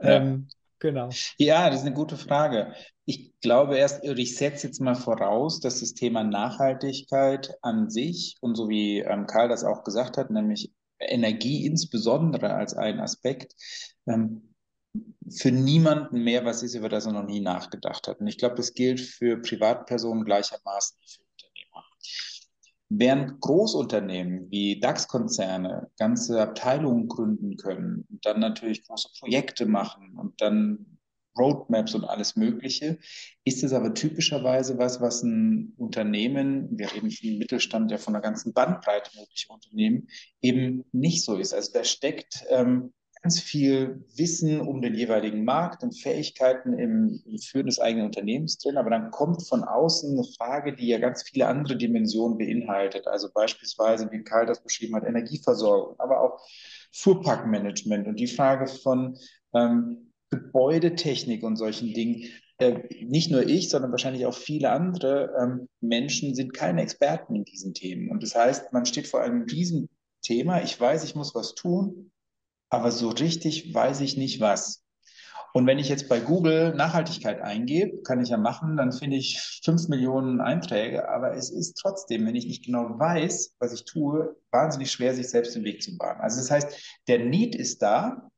Ja. 0.02 0.10
Ähm, 0.10 0.50
genau. 0.78 1.10
Ja, 1.38 1.70
das 1.70 1.80
ist 1.80 1.86
eine 1.86 1.96
gute 1.96 2.18
Frage. 2.18 2.74
Ich 3.06 3.34
glaube 3.42 3.78
erst, 3.78 4.04
ich 4.04 4.36
setze 4.36 4.68
jetzt 4.68 4.82
mal 4.82 4.96
voraus, 4.96 5.60
dass 5.62 5.80
das 5.80 5.94
Thema 5.94 6.24
Nachhaltigkeit 6.24 7.58
an 7.62 7.90
sich 7.90 8.36
und 8.42 8.56
so 8.56 8.70
wie 8.70 9.00
ähm, 9.00 9.26
Karl 9.26 9.50
das 9.50 9.64
auch 9.64 9.84
gesagt 9.84 10.18
hat, 10.18 10.30
nämlich 10.30 10.72
Energie 11.00 11.66
insbesondere 11.66 12.54
als 12.54 12.74
ein 12.74 13.00
Aspekt, 13.00 13.56
ähm, 14.06 14.49
für 15.30 15.52
niemanden 15.52 16.24
mehr 16.24 16.46
was 16.46 16.64
ist, 16.64 16.76
über 16.76 16.90
das 16.90 17.06
er 17.06 17.14
noch 17.14 17.26
nie 17.26 17.40
nachgedacht 17.40 18.08
hat. 18.08 18.20
Und 18.20 18.28
ich 18.28 18.38
glaube, 18.38 18.56
das 18.56 18.74
gilt 18.74 19.00
für 19.00 19.38
Privatpersonen 19.38 20.26
gleichermaßen 20.26 20.98
wie 21.00 21.08
für 21.08 21.22
Unternehmer. 21.22 21.86
Während 22.90 23.40
Großunternehmen 23.42 24.50
wie 24.50 24.80
DAX-Konzerne 24.80 25.92
ganze 25.98 26.42
Abteilungen 26.42 27.08
gründen 27.08 27.58
können 27.58 28.06
und 28.10 28.26
dann 28.26 28.40
natürlich 28.40 28.84
große 28.84 29.10
Projekte 29.20 29.66
machen 29.68 30.18
und 30.18 30.42
dann 30.42 30.98
Roadmaps 31.38 31.94
und 31.94 32.04
alles 32.04 32.36
Mögliche, 32.36 32.98
ist 33.46 33.64
es 33.64 33.72
aber 33.72 33.94
typischerweise 33.94 34.78
was, 34.78 35.00
was 35.00 35.24
ein 35.24 35.74
Unternehmen, 35.78 36.68
wir 36.78 36.92
reden 36.92 37.10
im 37.22 37.38
Mittelstand 37.38 37.92
ja 37.92 37.98
von 37.98 38.16
einer 38.16 38.22
ganzen 38.22 38.52
Bandbreite 38.52 39.12
möglicher 39.18 39.54
Unternehmen, 39.54 40.08
eben 40.42 40.84
nicht 40.92 41.24
so 41.24 41.38
ist. 41.38 41.54
Also 41.54 41.72
da 41.72 41.84
steckt 41.84 42.44
ähm, 42.50 42.94
ganz 43.22 43.40
viel 43.42 44.06
Wissen 44.16 44.62
um 44.62 44.82
den 44.82 44.96
jeweiligen 44.96 45.44
Markt 45.44 45.84
und 45.84 46.00
Fähigkeiten 46.00 46.74
im, 46.74 47.22
Führen 47.42 47.66
des 47.66 47.80
eigenen 47.80 48.06
Unternehmens 48.06 48.58
drin, 48.58 48.78
aber 48.78 48.90
dann 48.90 49.12
kommt 49.12 49.46
von 49.48 49.64
außen 49.64 50.14
eine 50.14 50.24
Frage, 50.38 50.74
die 50.74 50.88
ja 50.88 51.00
ganz 51.00 51.24
viele 51.24 51.48
andere 51.48 51.78
Dimensionen 51.78 52.38
beinhaltet. 52.38 53.08
Also 53.08 53.30
beispielsweise, 53.34 54.10
wie 54.12 54.24
Karl 54.24 54.46
das 54.46 54.64
beschrieben 54.64 54.96
hat, 54.96 55.04
Energieversorgung, 55.06 56.00
aber 56.00 56.22
auch 56.22 56.40
Fuhrparkmanagement 56.94 58.08
und 58.08 58.20
die 58.20 58.28
Frage 58.28 58.68
von 58.68 59.18
ähm, 59.54 60.14
Gebäudetechnik 60.30 61.44
und 61.44 61.58
solchen 61.58 61.94
Dingen. 61.94 62.26
Äh, 62.58 62.84
nicht 63.06 63.32
nur 63.32 63.46
ich, 63.46 63.70
sondern 63.70 63.92
wahrscheinlich 63.92 64.26
auch 64.26 64.34
viele 64.36 64.72
andere 64.72 65.34
ähm, 65.42 65.68
Menschen 65.82 66.36
sind 66.36 66.54
keine 66.54 66.82
Experten 66.82 67.36
in 67.36 67.44
diesen 67.44 67.74
Themen. 67.74 68.12
Und 68.12 68.24
das 68.24 68.36
heißt, 68.36 68.72
man 68.72 68.86
steht 68.86 69.08
vor 69.08 69.22
einem 69.22 69.46
diesem 69.46 69.90
Thema. 70.22 70.62
Ich 70.62 70.80
weiß, 70.80 71.04
ich 71.04 71.16
muss 71.16 71.36
was 71.36 71.56
tun 71.56 72.12
aber 72.70 72.92
so 72.92 73.10
richtig 73.10 73.74
weiß 73.74 74.02
ich 74.02 74.18
nicht 74.18 74.40
was. 74.40 74.84
Und 75.54 75.66
wenn 75.66 75.80
ich 75.80 75.90
jetzt 75.90 76.10
bei 76.10 76.20
Google 76.20 76.76
Nachhaltigkeit 76.76 77.42
eingebe, 77.42 78.04
kann 78.04 78.22
ich 78.22 78.30
ja 78.30 78.38
machen, 78.38 78.78
dann 78.78 78.92
finde 78.92 79.18
ich 79.18 79.40
fünf 79.64 79.88
Millionen 79.88 80.42
Einträge, 80.42 81.10
aber 81.10 81.34
es 81.34 81.50
ist 81.50 81.74
trotzdem, 81.74 82.26
wenn 82.28 82.36
ich 82.36 82.46
nicht 82.46 82.66
genau 82.66 83.00
weiß, 83.00 83.56
was 83.60 83.74
ich 83.74 83.86
tue, 83.86 84.36
wahnsinnig 84.52 84.92
schwer, 84.92 85.16
sich 85.16 85.30
selbst 85.30 85.56
den 85.56 85.64
Weg 85.64 85.82
zu 85.82 85.98
bahnen. 85.98 86.22
Also 86.22 86.38
das 86.38 86.52
heißt, 86.52 87.00
der 87.08 87.20
Need 87.26 87.56
ist 87.56 87.82
da, 87.82 88.30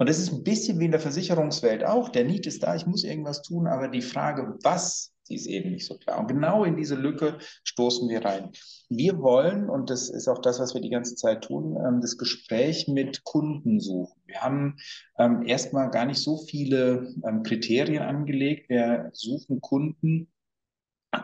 und 0.00 0.08
das 0.08 0.18
ist 0.18 0.32
ein 0.32 0.44
bisschen 0.44 0.78
wie 0.78 0.84
in 0.84 0.92
der 0.92 1.00
Versicherungswelt 1.00 1.84
auch. 1.84 2.08
Der 2.08 2.24
Need 2.24 2.46
ist 2.46 2.62
da, 2.62 2.76
ich 2.76 2.86
muss 2.86 3.02
irgendwas 3.02 3.42
tun, 3.42 3.66
aber 3.66 3.88
die 3.88 4.00
Frage, 4.00 4.56
was 4.62 5.12
die 5.28 5.36
ist 5.36 5.46
eben 5.46 5.70
nicht 5.70 5.86
so 5.86 5.96
klar. 5.98 6.18
Und 6.18 6.28
genau 6.28 6.64
in 6.64 6.76
diese 6.76 6.94
Lücke 6.94 7.38
stoßen 7.64 8.08
wir 8.08 8.24
rein. 8.24 8.50
Wir 8.88 9.18
wollen, 9.18 9.68
und 9.68 9.90
das 9.90 10.08
ist 10.08 10.28
auch 10.28 10.40
das, 10.40 10.58
was 10.60 10.74
wir 10.74 10.80
die 10.80 10.90
ganze 10.90 11.14
Zeit 11.14 11.44
tun, 11.44 11.76
ähm, 11.76 12.00
das 12.00 12.16
Gespräch 12.16 12.88
mit 12.88 13.24
Kunden 13.24 13.80
suchen. 13.80 14.20
Wir 14.26 14.40
haben 14.40 14.76
ähm, 15.18 15.42
erstmal 15.46 15.90
gar 15.90 16.06
nicht 16.06 16.20
so 16.20 16.38
viele 16.38 17.14
ähm, 17.26 17.42
Kriterien 17.42 18.02
angelegt. 18.02 18.68
Wir 18.70 19.10
suchen 19.12 19.60
Kunden, 19.60 20.28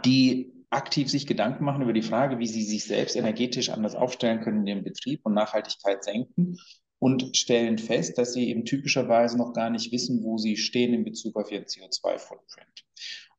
die 0.04 0.52
aktiv 0.70 1.08
sich 1.08 1.26
Gedanken 1.26 1.64
machen 1.64 1.82
über 1.82 1.92
die 1.92 2.02
Frage, 2.02 2.38
wie 2.38 2.46
sie 2.46 2.64
sich 2.64 2.84
selbst 2.84 3.16
energetisch 3.16 3.70
anders 3.70 3.94
aufstellen 3.94 4.40
können 4.40 4.60
in 4.60 4.66
ihrem 4.66 4.84
Betrieb 4.84 5.20
und 5.24 5.34
Nachhaltigkeit 5.34 6.02
senken 6.02 6.58
und 6.98 7.36
stellen 7.36 7.78
fest, 7.78 8.18
dass 8.18 8.32
sie 8.32 8.48
eben 8.48 8.64
typischerweise 8.64 9.36
noch 9.36 9.52
gar 9.52 9.70
nicht 9.70 9.92
wissen, 9.92 10.22
wo 10.24 10.38
sie 10.38 10.56
stehen 10.56 10.94
in 10.94 11.04
Bezug 11.04 11.36
auf 11.36 11.50
ihren 11.50 11.64
CO2-Footprint. 11.64 12.84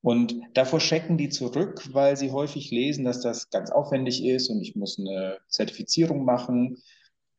Und 0.05 0.35
davor 0.53 0.79
schrecken 0.79 1.17
die 1.17 1.29
zurück, 1.29 1.89
weil 1.91 2.15
sie 2.15 2.29
häufig 2.29 2.69
lesen, 2.69 3.05
dass 3.05 3.21
das 3.21 3.49
ganz 3.49 3.71
aufwendig 3.71 4.23
ist 4.23 4.51
und 4.51 4.61
ich 4.61 4.75
muss 4.75 4.99
eine 4.99 5.39
Zertifizierung 5.47 6.25
machen. 6.25 6.77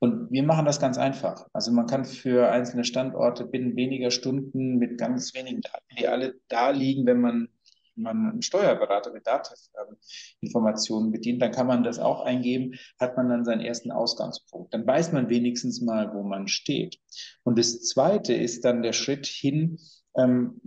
Und 0.01 0.33
wir 0.33 0.43
machen 0.43 0.67
das 0.67 0.81
ganz 0.81 0.99
einfach. 0.99 1.47
Also 1.53 1.71
man 1.71 1.87
kann 1.87 2.05
für 2.05 2.51
einzelne 2.51 2.83
Standorte 2.83 3.45
binnen 3.47 3.77
weniger 3.77 4.11
Stunden 4.11 4.79
mit 4.79 4.99
ganz 4.99 5.33
wenigen 5.33 5.61
Daten, 5.61 5.95
die 5.97 6.09
alle 6.09 6.41
da 6.49 6.71
liegen, 6.71 7.07
wenn 7.07 7.21
man, 7.21 7.49
man 7.95 8.31
einen 8.31 8.43
Steuerberater 8.43 9.13
mit 9.13 9.29
Dateninformationen 9.29 11.13
bedient, 11.13 11.41
dann 11.43 11.53
kann 11.53 11.69
man 11.69 11.85
das 11.85 12.01
auch 12.01 12.23
eingeben, 12.23 12.75
hat 12.99 13.17
man 13.17 13.29
dann 13.29 13.45
seinen 13.45 13.61
ersten 13.61 13.93
Ausgangspunkt. 13.93 14.75
Dann 14.75 14.85
weiß 14.85 15.13
man 15.13 15.29
wenigstens 15.31 15.83
mal, 15.83 16.13
wo 16.13 16.25
man 16.25 16.49
steht. 16.49 16.99
Und 17.45 17.61
das 17.61 17.83
Zweite 17.83 18.35
ist 18.35 18.65
dann 18.65 18.83
der 18.83 18.93
Schritt 18.93 19.27
hin, 19.27 19.79
ähm, 20.17 20.61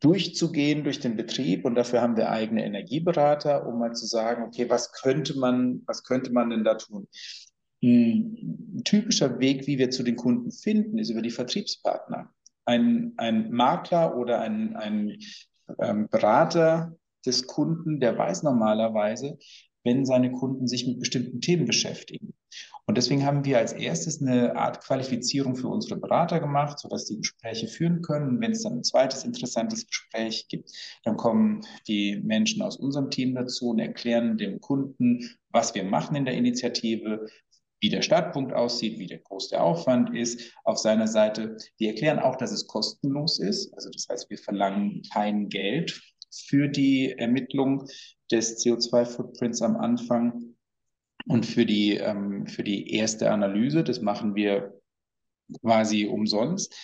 durchzugehen 0.00 0.82
durch 0.82 1.00
den 1.00 1.16
Betrieb 1.16 1.64
und 1.64 1.74
dafür 1.74 2.00
haben 2.00 2.16
wir 2.16 2.30
eigene 2.30 2.64
Energieberater, 2.64 3.66
um 3.66 3.78
mal 3.78 3.92
zu 3.92 4.06
sagen, 4.06 4.44
okay, 4.44 4.68
was 4.68 4.92
könnte 4.92 5.38
man, 5.38 5.82
was 5.86 6.02
könnte 6.04 6.32
man 6.32 6.50
denn 6.50 6.64
da 6.64 6.74
tun? 6.74 7.06
Ein 7.82 8.82
typischer 8.84 9.38
Weg, 9.40 9.66
wie 9.66 9.78
wir 9.78 9.90
zu 9.90 10.02
den 10.02 10.16
Kunden 10.16 10.52
finden, 10.52 10.98
ist 10.98 11.10
über 11.10 11.22
die 11.22 11.30
Vertriebspartner. 11.30 12.30
Ein, 12.64 13.12
ein 13.16 13.50
Makler 13.50 14.16
oder 14.16 14.40
ein, 14.40 14.76
ein 14.76 15.18
ähm, 15.80 16.08
Berater 16.10 16.96
des 17.24 17.46
Kunden, 17.46 18.00
der 18.00 18.16
weiß 18.16 18.42
normalerweise, 18.42 19.38
wenn 19.84 20.04
seine 20.04 20.32
Kunden 20.32 20.66
sich 20.66 20.86
mit 20.86 21.00
bestimmten 21.00 21.40
Themen 21.40 21.66
beschäftigen. 21.66 22.34
Und 22.90 22.96
deswegen 22.96 23.24
haben 23.24 23.44
wir 23.44 23.58
als 23.58 23.72
erstes 23.72 24.20
eine 24.20 24.56
Art 24.56 24.80
Qualifizierung 24.80 25.54
für 25.54 25.68
unsere 25.68 25.94
Berater 25.94 26.40
gemacht, 26.40 26.80
sodass 26.80 27.04
die 27.04 27.18
Gespräche 27.18 27.68
führen 27.68 28.02
können. 28.02 28.40
Wenn 28.40 28.50
es 28.50 28.64
dann 28.64 28.78
ein 28.78 28.82
zweites 28.82 29.22
interessantes 29.22 29.86
Gespräch 29.86 30.48
gibt, 30.48 30.72
dann 31.04 31.16
kommen 31.16 31.60
die 31.86 32.20
Menschen 32.24 32.62
aus 32.62 32.76
unserem 32.78 33.08
Team 33.08 33.36
dazu 33.36 33.68
und 33.68 33.78
erklären 33.78 34.38
dem 34.38 34.60
Kunden, 34.60 35.20
was 35.50 35.72
wir 35.76 35.84
machen 35.84 36.16
in 36.16 36.24
der 36.24 36.34
Initiative, 36.34 37.28
wie 37.80 37.90
der 37.90 38.02
Startpunkt 38.02 38.52
aussieht, 38.52 38.98
wie 38.98 39.06
der 39.06 39.18
groß 39.18 39.50
der 39.50 39.62
Aufwand 39.62 40.16
ist 40.16 40.52
auf 40.64 40.78
seiner 40.78 41.06
Seite. 41.06 41.58
Die 41.78 41.86
erklären 41.86 42.18
auch, 42.18 42.34
dass 42.34 42.50
es 42.50 42.66
kostenlos 42.66 43.38
ist. 43.38 43.72
Also 43.72 43.88
das 43.90 44.08
heißt, 44.10 44.30
wir 44.30 44.38
verlangen 44.38 45.02
kein 45.12 45.48
Geld 45.48 46.02
für 46.28 46.66
die 46.66 47.12
Ermittlung 47.12 47.86
des 48.32 48.58
CO2-Footprints 48.64 49.62
am 49.62 49.76
Anfang 49.76 50.56
und 51.26 51.46
für 51.46 51.66
die, 51.66 51.96
ähm, 51.96 52.46
für 52.46 52.62
die 52.62 52.94
erste 52.94 53.30
Analyse. 53.30 53.84
Das 53.84 54.00
machen 54.00 54.34
wir 54.34 54.80
quasi 55.62 56.06
umsonst. 56.06 56.74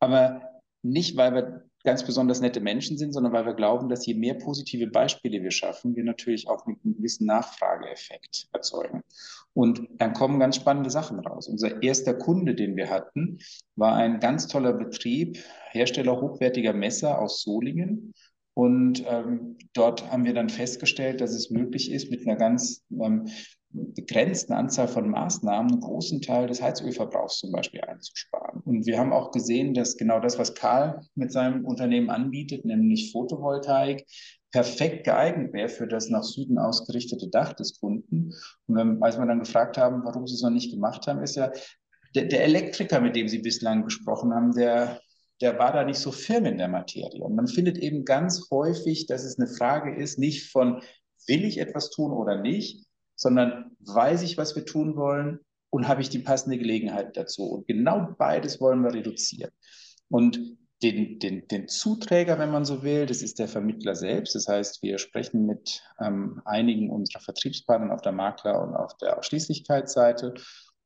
Aber 0.00 0.42
nicht, 0.82 1.16
weil 1.16 1.34
wir 1.34 1.64
ganz 1.84 2.04
besonders 2.04 2.40
nette 2.40 2.60
Menschen 2.60 2.96
sind, 2.96 3.12
sondern 3.12 3.32
weil 3.32 3.46
wir 3.46 3.54
glauben, 3.54 3.88
dass 3.88 4.06
je 4.06 4.14
mehr 4.14 4.34
positive 4.34 4.86
Beispiele 4.86 5.42
wir 5.42 5.50
schaffen, 5.50 5.96
wir 5.96 6.04
natürlich 6.04 6.48
auch 6.48 6.66
einen 6.66 6.78
gewissen 6.82 7.26
Nachfrageeffekt 7.26 8.48
erzeugen. 8.52 9.02
Und 9.52 9.88
dann 9.98 10.12
kommen 10.12 10.38
ganz 10.38 10.56
spannende 10.56 10.90
Sachen 10.90 11.18
raus. 11.18 11.48
Unser 11.48 11.82
erster 11.82 12.14
Kunde, 12.14 12.54
den 12.54 12.76
wir 12.76 12.88
hatten, 12.88 13.38
war 13.76 13.96
ein 13.96 14.20
ganz 14.20 14.46
toller 14.46 14.72
Betrieb, 14.72 15.38
Hersteller 15.70 16.20
hochwertiger 16.20 16.72
Messer 16.72 17.20
aus 17.20 17.42
Solingen. 17.42 18.14
Und 18.54 19.04
ähm, 19.08 19.56
dort 19.72 20.10
haben 20.10 20.24
wir 20.24 20.34
dann 20.34 20.50
festgestellt, 20.50 21.20
dass 21.20 21.32
es 21.32 21.50
möglich 21.50 21.90
ist, 21.90 22.10
mit 22.10 22.26
einer 22.26 22.36
ganz 22.36 22.84
ähm, 22.90 23.26
begrenzten 23.72 24.52
Anzahl 24.52 24.88
von 24.88 25.08
Maßnahmen 25.10 25.72
einen 25.72 25.80
großen 25.80 26.20
Teil 26.20 26.46
des 26.46 26.62
Heizölverbrauchs 26.62 27.38
zum 27.38 27.52
Beispiel 27.52 27.80
einzusparen. 27.80 28.60
Und 28.64 28.86
wir 28.86 28.98
haben 28.98 29.12
auch 29.12 29.30
gesehen, 29.30 29.74
dass 29.74 29.96
genau 29.96 30.20
das, 30.20 30.38
was 30.38 30.54
Karl 30.54 31.00
mit 31.14 31.32
seinem 31.32 31.64
Unternehmen 31.64 32.10
anbietet, 32.10 32.64
nämlich 32.64 33.12
Photovoltaik, 33.12 34.06
perfekt 34.50 35.04
geeignet 35.04 35.54
wäre 35.54 35.70
für 35.70 35.86
das 35.86 36.10
nach 36.10 36.24
Süden 36.24 36.58
ausgerichtete 36.58 37.28
Dach 37.28 37.54
des 37.54 37.80
Kunden. 37.80 38.32
Und 38.66 38.76
wenn, 38.76 39.02
als 39.02 39.18
wir 39.18 39.24
dann 39.24 39.38
gefragt 39.38 39.78
haben, 39.78 40.04
warum 40.04 40.26
sie 40.26 40.34
es 40.34 40.42
noch 40.42 40.50
nicht 40.50 40.70
gemacht 40.70 41.06
haben, 41.06 41.22
ist 41.22 41.36
ja 41.36 41.50
der, 42.14 42.26
der 42.26 42.44
Elektriker, 42.44 43.00
mit 43.00 43.16
dem 43.16 43.28
sie 43.28 43.38
bislang 43.38 43.84
gesprochen 43.84 44.34
haben, 44.34 44.52
der 44.52 45.00
der 45.42 45.58
war 45.58 45.72
da 45.72 45.84
nicht 45.84 45.98
so 45.98 46.12
firm 46.12 46.46
in 46.46 46.56
der 46.56 46.68
Materie. 46.68 47.20
Und 47.20 47.34
man 47.34 47.48
findet 47.48 47.76
eben 47.76 48.04
ganz 48.04 48.48
häufig, 48.50 49.06
dass 49.06 49.24
es 49.24 49.38
eine 49.38 49.48
Frage 49.48 49.94
ist, 49.94 50.18
nicht 50.18 50.50
von, 50.52 50.80
will 51.26 51.44
ich 51.44 51.58
etwas 51.58 51.90
tun 51.90 52.12
oder 52.12 52.40
nicht, 52.40 52.86
sondern 53.16 53.76
weiß 53.80 54.22
ich, 54.22 54.36
was 54.38 54.56
wir 54.56 54.64
tun 54.64 54.96
wollen 54.96 55.40
und 55.70 55.88
habe 55.88 56.02
ich 56.02 56.08
die 56.08 56.18
passende 56.18 56.58
Gelegenheit 56.58 57.16
dazu. 57.16 57.44
Und 57.44 57.66
genau 57.66 58.14
beides 58.18 58.60
wollen 58.60 58.82
wir 58.82 58.92
reduzieren. 58.92 59.50
Und 60.08 60.40
den, 60.82 61.18
den, 61.20 61.46
den 61.48 61.68
Zuträger, 61.68 62.38
wenn 62.38 62.50
man 62.50 62.64
so 62.64 62.82
will, 62.82 63.06
das 63.06 63.22
ist 63.22 63.38
der 63.38 63.48
Vermittler 63.48 63.94
selbst. 63.94 64.34
Das 64.34 64.48
heißt, 64.48 64.82
wir 64.82 64.98
sprechen 64.98 65.46
mit 65.46 65.80
ähm, 66.00 66.42
einigen 66.44 66.90
unserer 66.90 67.20
Vertriebspartner 67.20 67.94
auf 67.94 68.02
der 68.02 68.12
Makler- 68.12 68.60
und 68.62 68.74
auf 68.74 68.96
der 68.96 69.18
Ausschließlichkeitsseite 69.18 70.34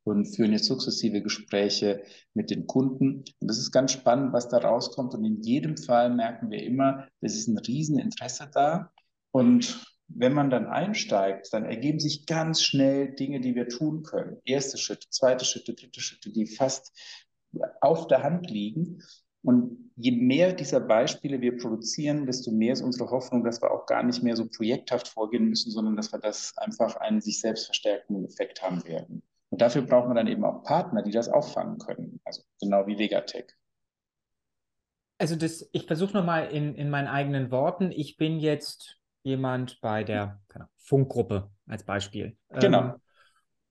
und 0.05 0.27
führen 0.27 0.53
jetzt 0.53 0.67
sukzessive 0.67 1.23
Gespräche 1.23 2.05
mit 2.35 2.51
den 2.51 2.67
Kunden. 2.67 3.25
Und 3.41 3.51
das 3.51 3.59
ist 3.59 3.73
ganz 3.73 3.93
spannend, 3.93 4.33
was 4.33 4.49
da 4.49 4.59
rauskommt. 4.59 5.15
Und 5.15 5.25
in 5.25 5.41
jedem 5.43 5.77
Fall 5.77 6.15
merken 6.15 6.51
wir 6.51 6.63
immer, 6.63 7.09
es 7.21 7.35
ist 7.35 7.49
ein 7.49 7.59
Rieseninteresse 7.59 8.49
da. 8.53 8.93
Und 9.33 9.85
wenn 10.09 10.33
man 10.33 10.51
dann 10.51 10.67
einsteigt, 10.67 11.53
dann 11.53 11.65
ergeben 11.65 11.99
sich 11.99 12.27
ganz 12.27 12.63
schnell 12.63 13.15
Dinge, 13.15 13.41
die 13.41 13.55
wir 13.55 13.69
tun 13.69 14.03
können. 14.03 14.39
Erste 14.45 14.79
Schritte, 14.79 15.09
zweite 15.11 15.45
Schritte, 15.45 15.75
dritte 15.75 16.01
Schritte, 16.01 16.31
die 16.31 16.47
fast 16.47 16.93
auf 17.81 18.07
der 18.07 18.23
Hand 18.23 18.51
liegen. 18.51 19.03
Und 19.43 19.93
je 19.97 20.13
mehr 20.13 20.53
dieser 20.53 20.81
Beispiele 20.81 21.41
wir 21.41 21.57
produzieren, 21.57 22.27
desto 22.27 22.51
mehr 22.51 22.73
ist 22.73 22.83
unsere 22.83 23.11
Hoffnung, 23.11 23.45
dass 23.45 23.63
wir 23.63 23.71
auch 23.71 23.87
gar 23.87 24.03
nicht 24.03 24.23
mehr 24.23 24.37
so 24.37 24.47
projekthaft 24.49 25.09
vorgehen 25.09 25.49
müssen, 25.49 25.71
sondern 25.71 25.97
dass 25.97 26.13
wir 26.13 26.19
das 26.19 26.57
einfach 26.59 26.97
einen 26.97 27.21
sich 27.21 27.41
selbst 27.41 27.67
verstärkenden 27.67 28.25
Effekt 28.25 28.63
haben 28.63 28.85
werden. 28.85 29.23
Und 29.51 29.61
dafür 29.61 29.83
braucht 29.83 30.09
man 30.09 30.17
dann 30.17 30.27
eben 30.27 30.45
auch 30.45 30.65
Partner, 30.65 31.03
die 31.03 31.13
das 31.13 31.29
auffangen 31.29 31.79
können. 31.79 32.21
Also 32.25 32.43
genau 32.61 32.87
wie 32.87 32.99
Vegatech. 32.99 33.47
Also 35.19 35.37
das, 35.37 35.69
ich 35.73 35.87
versuche 35.87 36.13
nochmal 36.13 36.51
in, 36.51 36.75
in 36.75 36.91
meinen 36.91 37.09
eigenen 37.09 37.51
Worten. 37.51 37.91
Ich 37.93 38.17
bin 38.17 38.39
jetzt 38.39 39.01
jemand 39.27 39.81
bei 39.81 40.05
der 40.05 40.41
Funkgruppe 40.79 41.51
als 41.67 41.85
Beispiel. 41.85 42.37
Genau. 42.51 42.81
Ähm, 42.81 42.95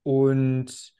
und 0.02 0.92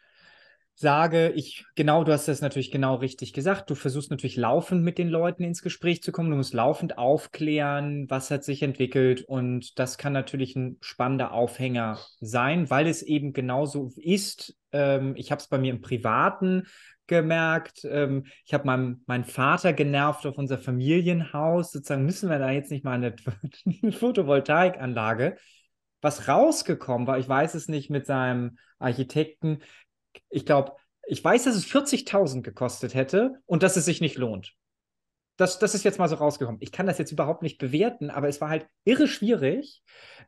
sage, 0.75 1.31
ich, 1.31 1.65
genau, 1.75 2.05
du 2.05 2.13
hast 2.13 2.29
das 2.29 2.41
natürlich 2.41 2.71
genau 2.71 2.97
richtig 2.97 3.33
gesagt. 3.33 3.71
Du 3.71 3.75
versuchst 3.75 4.11
natürlich 4.11 4.37
laufend 4.37 4.83
mit 4.83 4.99
den 4.99 5.09
Leuten 5.09 5.45
ins 5.45 5.63
Gespräch 5.63 6.03
zu 6.03 6.11
kommen. 6.11 6.31
Du 6.31 6.37
musst 6.37 6.55
laufend 6.55 6.99
aufklären, 6.99 8.07
was 8.09 8.31
hat 8.31 8.45
sich 8.45 8.63
entwickelt. 8.63 9.23
Und 9.23 9.79
das 9.79 9.99
kann 9.99 10.13
natürlich 10.13 10.57
ein 10.57 10.79
spannender 10.81 11.33
Aufhänger 11.33 11.99
sein, 12.21 12.69
weil 12.69 12.87
es 12.87 13.03
eben 13.03 13.33
genauso 13.33 13.91
ist. 13.97 14.57
Ähm, 14.77 15.15
ich 15.17 15.31
habe 15.31 15.41
es 15.41 15.49
bei 15.49 15.59
mir 15.59 15.73
im 15.73 15.81
Privaten 15.81 16.67
gemerkt. 17.07 17.85
Ähm, 17.85 18.27
ich 18.45 18.53
habe 18.53 18.67
meinen 18.67 19.03
mein 19.07 19.25
Vater 19.25 19.73
genervt 19.73 20.27
auf 20.27 20.39
unser 20.39 20.59
Familienhaus. 20.59 21.73
Sozusagen 21.73 22.05
müssen 22.05 22.29
wir 22.29 22.39
da 22.39 22.51
jetzt 22.51 22.71
nicht 22.71 22.85
mal 22.85 22.93
eine, 22.93 23.15
eine 23.83 23.93
Photovoltaikanlage. 23.93 25.37
Was 26.03 26.29
rausgekommen 26.29 27.07
war, 27.07 27.19
ich 27.19 27.29
weiß 27.29 27.55
es 27.55 27.69
nicht 27.69 27.91
mit 27.91 28.07
seinem 28.07 28.59
Architekten, 28.79 29.61
ich 30.29 30.45
glaube, 30.45 30.73
ich 31.07 31.25
weiß, 31.25 31.45
dass 31.45 31.57
es 31.57 31.67
40.000 31.67 32.43
gekostet 32.43 32.95
hätte 32.95 33.41
und 33.47 33.63
dass 33.63 33.77
es 33.77 33.85
sich 33.85 34.01
nicht 34.01 34.17
lohnt. 34.17 34.55
Das, 35.37 35.59
das 35.59 35.75
ist 35.75 35.85
jetzt 35.85 35.99
mal 35.99 36.09
so 36.09 36.17
rausgekommen. 36.17 36.61
Ich 36.63 36.73
kann 36.73 36.87
das 36.87 36.99
jetzt 36.99 37.13
überhaupt 37.13 37.43
nicht 37.43 37.59
bewerten, 37.59 38.11
aber 38.11 38.29
es 38.29 38.41
war 38.41 38.49
halt 38.49 38.67
irre 38.85 39.07
schwierig, 39.07 39.83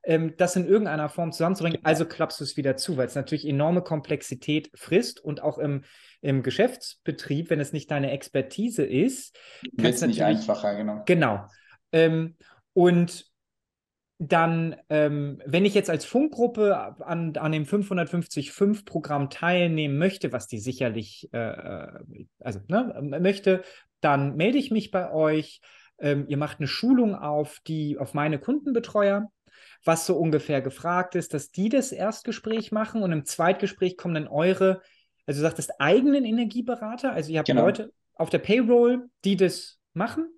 ähm, 0.05 0.35
das 0.37 0.57
in 0.57 0.67
irgendeiner 0.67 1.09
Form 1.09 1.33
zusammenzubringen. 1.33 1.81
Also 1.83 2.05
klappst 2.05 2.41
du 2.41 2.45
es 2.45 2.57
wieder 2.57 2.77
zu, 2.77 2.97
weil 2.97 3.07
es 3.07 3.15
natürlich 3.15 3.47
enorme 3.47 3.83
Komplexität 3.83 4.71
frisst 4.75 5.25
und 5.25 5.43
auch 5.43 5.59
im, 5.59 5.85
im 6.21 6.43
Geschäftsbetrieb, 6.43 7.51
wenn 7.51 7.61
es 7.61 7.73
nicht 7.73 7.91
deine 7.91 8.11
Expertise 8.11 8.85
ist, 8.85 9.39
wird 9.73 9.95
es 9.95 10.03
nicht 10.03 10.23
einfacher, 10.23 10.75
genau. 10.75 11.03
Genau. 11.07 11.47
Ähm, 11.93 12.37
und 12.75 13.29
dann, 14.21 14.75
ähm, 14.89 15.41
wenn 15.47 15.65
ich 15.65 15.75
jetzt 15.75 15.91
als 15.91 16.05
Funkgruppe 16.05 16.77
an, 16.77 17.37
an 17.37 17.53
dem 17.53 17.65
550.5-Programm 17.65 19.31
teilnehmen 19.31 19.97
möchte, 19.97 20.33
was 20.33 20.49
die 20.49 20.59
sicherlich, 20.59 21.29
äh, 21.33 21.39
äh, 21.39 22.27
also 22.41 22.59
ne, 22.67 23.19
möchte, 23.21 23.63
dann 24.01 24.37
melde 24.37 24.59
ich 24.59 24.71
mich 24.71 24.91
bei 24.91 25.13
euch. 25.13 25.61
Ähm, 25.99 26.27
ihr 26.29 26.37
macht 26.37 26.59
eine 26.59 26.69
Schulung 26.69 27.15
auf 27.15 27.59
die, 27.67 27.99
auf 27.99 28.15
meine 28.15 28.39
Kundenbetreuer, 28.39 29.31
was 29.85 30.07
so 30.07 30.17
ungefähr 30.17 30.63
gefragt 30.63 31.15
ist, 31.15 31.35
dass 31.35 31.51
die 31.51 31.69
das 31.69 31.93
Erstgespräch 31.93 32.73
machen 32.73 33.03
und 33.03 33.13
im 33.13 33.25
Zweitgespräch 33.25 33.97
kommen 33.97 34.15
dann 34.15 34.29
eure, 34.29 34.81
also 35.27 35.41
du 35.41 35.43
sagtest 35.43 35.81
eigenen 35.81 36.25
Energieberater, 36.25 37.13
also 37.13 37.33
ihr 37.33 37.39
habt 37.39 37.49
genau. 37.49 37.65
Leute 37.65 37.93
auf 38.15 38.31
der 38.31 38.39
Payroll, 38.39 39.09
die 39.25 39.37
das 39.37 39.81
machen, 39.93 40.29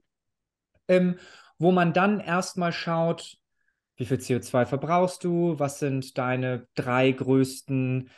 ähm, 0.89 1.19
wo 1.59 1.73
man 1.73 1.93
dann 1.93 2.21
erstmal 2.21 2.73
schaut, 2.73 3.37
wie 3.97 4.07
viel 4.07 4.17
CO2 4.17 4.65
verbrauchst 4.65 5.25
du? 5.25 5.59
Was 5.59 5.79
sind 5.79 6.17
deine 6.17 6.67
drei 6.75 7.13
größten 7.13 8.09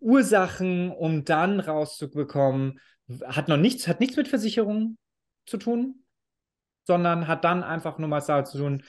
Ursachen, 0.00 0.90
um 0.90 1.24
dann 1.24 1.60
rauszubekommen, 1.60 2.80
hat 3.24 3.48
noch 3.48 3.56
nichts, 3.56 3.88
hat 3.88 4.00
nichts 4.00 4.16
mit 4.16 4.28
Versicherungen 4.28 4.98
zu 5.46 5.56
tun, 5.58 6.04
sondern 6.86 7.28
hat 7.28 7.44
dann 7.44 7.62
einfach 7.62 7.98
nur 7.98 8.08
mal 8.08 8.22
zu 8.22 8.58
tun, 8.58 8.82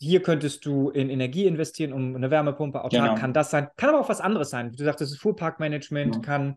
hier 0.00 0.22
könntest 0.22 0.64
du 0.64 0.90
in 0.90 1.10
Energie 1.10 1.46
investieren, 1.46 1.92
um 1.92 2.14
eine 2.14 2.30
Wärmepumpe, 2.30 2.84
autark 2.84 3.10
genau. 3.10 3.14
kann 3.16 3.32
das 3.32 3.50
sein, 3.50 3.68
kann 3.76 3.90
aber 3.90 4.00
auch 4.00 4.08
was 4.08 4.20
anderes 4.20 4.50
sein. 4.50 4.72
Du 4.72 4.84
sagst, 4.84 5.00
das 5.00 5.10
ist 5.10 5.18
Fuhrparkmanagement, 5.18 6.16
ja. 6.16 6.20
kann 6.20 6.56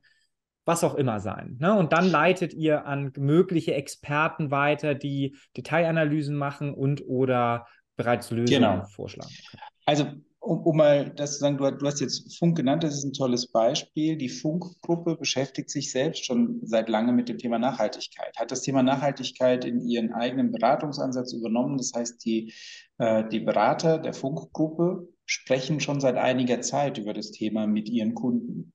was 0.63 0.83
auch 0.83 0.93
immer 0.93 1.19
sein. 1.19 1.57
Ne? 1.59 1.75
Und 1.75 1.91
dann 1.91 2.09
leitet 2.09 2.53
ihr 2.53 2.85
an 2.85 3.11
mögliche 3.17 3.73
Experten 3.73 4.51
weiter, 4.51 4.93
die 4.93 5.35
Detailanalysen 5.57 6.35
machen 6.35 6.73
und 6.73 7.03
oder 7.07 7.65
bereits 7.95 8.29
Lösungen 8.29 8.61
genau. 8.61 8.83
vorschlagen. 8.83 9.31
Also 9.85 10.05
um, 10.41 10.63
um, 10.63 10.77
mal 10.77 11.11
das 11.11 11.33
zu 11.33 11.39
sagen, 11.39 11.57
du, 11.57 11.71
du, 11.71 11.85
hast 11.85 12.01
jetzt 12.01 12.37
Funk 12.37 12.57
genannt, 12.57 12.83
das 12.83 12.95
ist 12.95 13.03
ein 13.03 13.13
tolles 13.13 13.47
Beispiel. 13.47 14.17
Die 14.17 14.29
Funkgruppe 14.29 15.15
beschäftigt 15.15 15.69
sich 15.69 15.91
selbst 15.91 16.25
schon 16.25 16.59
seit 16.63 16.89
langem 16.89 17.15
mit 17.15 17.29
dem 17.29 17.37
Thema 17.37 17.59
Nachhaltigkeit, 17.59 18.35
hat 18.37 18.51
das 18.51 18.61
Thema 18.61 18.81
Nachhaltigkeit 18.81 19.65
in 19.65 19.87
ihren 19.87 20.13
eigenen 20.13 20.51
Beratungsansatz 20.51 21.33
übernommen. 21.33 21.77
Das 21.77 21.91
heißt, 21.95 22.25
die, 22.25 22.53
äh, 22.97 23.23
die 23.29 23.39
Berater 23.39 23.99
der 23.99 24.13
Funkgruppe 24.13 25.07
sprechen 25.25 25.79
schon 25.79 26.01
seit 26.01 26.17
einiger 26.17 26.59
Zeit 26.61 26.97
über 26.97 27.13
das 27.13 27.31
Thema 27.31 27.67
mit 27.67 27.87
ihren 27.87 28.15
Kunden. 28.15 28.73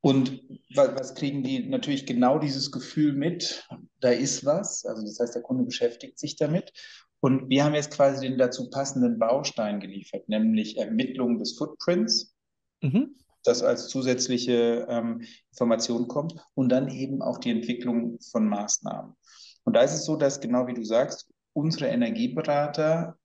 Und 0.00 0.42
was, 0.74 0.94
was 0.94 1.14
kriegen 1.14 1.42
die? 1.42 1.68
Natürlich 1.68 2.06
genau 2.06 2.38
dieses 2.38 2.70
Gefühl 2.70 3.12
mit, 3.12 3.68
da 4.00 4.10
ist 4.10 4.44
was. 4.44 4.84
Also 4.84 5.02
das 5.02 5.18
heißt, 5.20 5.34
der 5.34 5.42
Kunde 5.42 5.64
beschäftigt 5.64 6.18
sich 6.18 6.36
damit. 6.36 6.72
Und 7.24 7.48
wir 7.48 7.64
haben 7.64 7.74
jetzt 7.74 7.92
quasi 7.92 8.26
den 8.26 8.36
dazu 8.36 8.68
passenden 8.68 9.18
Baustein 9.20 9.78
geliefert, 9.78 10.28
nämlich 10.28 10.76
Ermittlung 10.76 11.38
des 11.38 11.56
Footprints, 11.56 12.34
mhm. 12.82 13.14
das 13.44 13.62
als 13.62 13.86
zusätzliche 13.86 14.86
ähm, 14.88 15.22
Information 15.50 16.08
kommt 16.08 16.34
und 16.54 16.68
dann 16.68 16.88
eben 16.88 17.22
auch 17.22 17.38
die 17.38 17.52
Entwicklung 17.52 18.18
von 18.32 18.48
Maßnahmen. 18.48 19.14
Und 19.62 19.76
da 19.76 19.82
ist 19.82 19.94
es 19.94 20.04
so, 20.04 20.16
dass 20.16 20.40
genau 20.40 20.66
wie 20.66 20.74
du 20.74 20.82
sagst, 20.82 21.30
unsere 21.52 21.86
Energieberater 21.86 23.16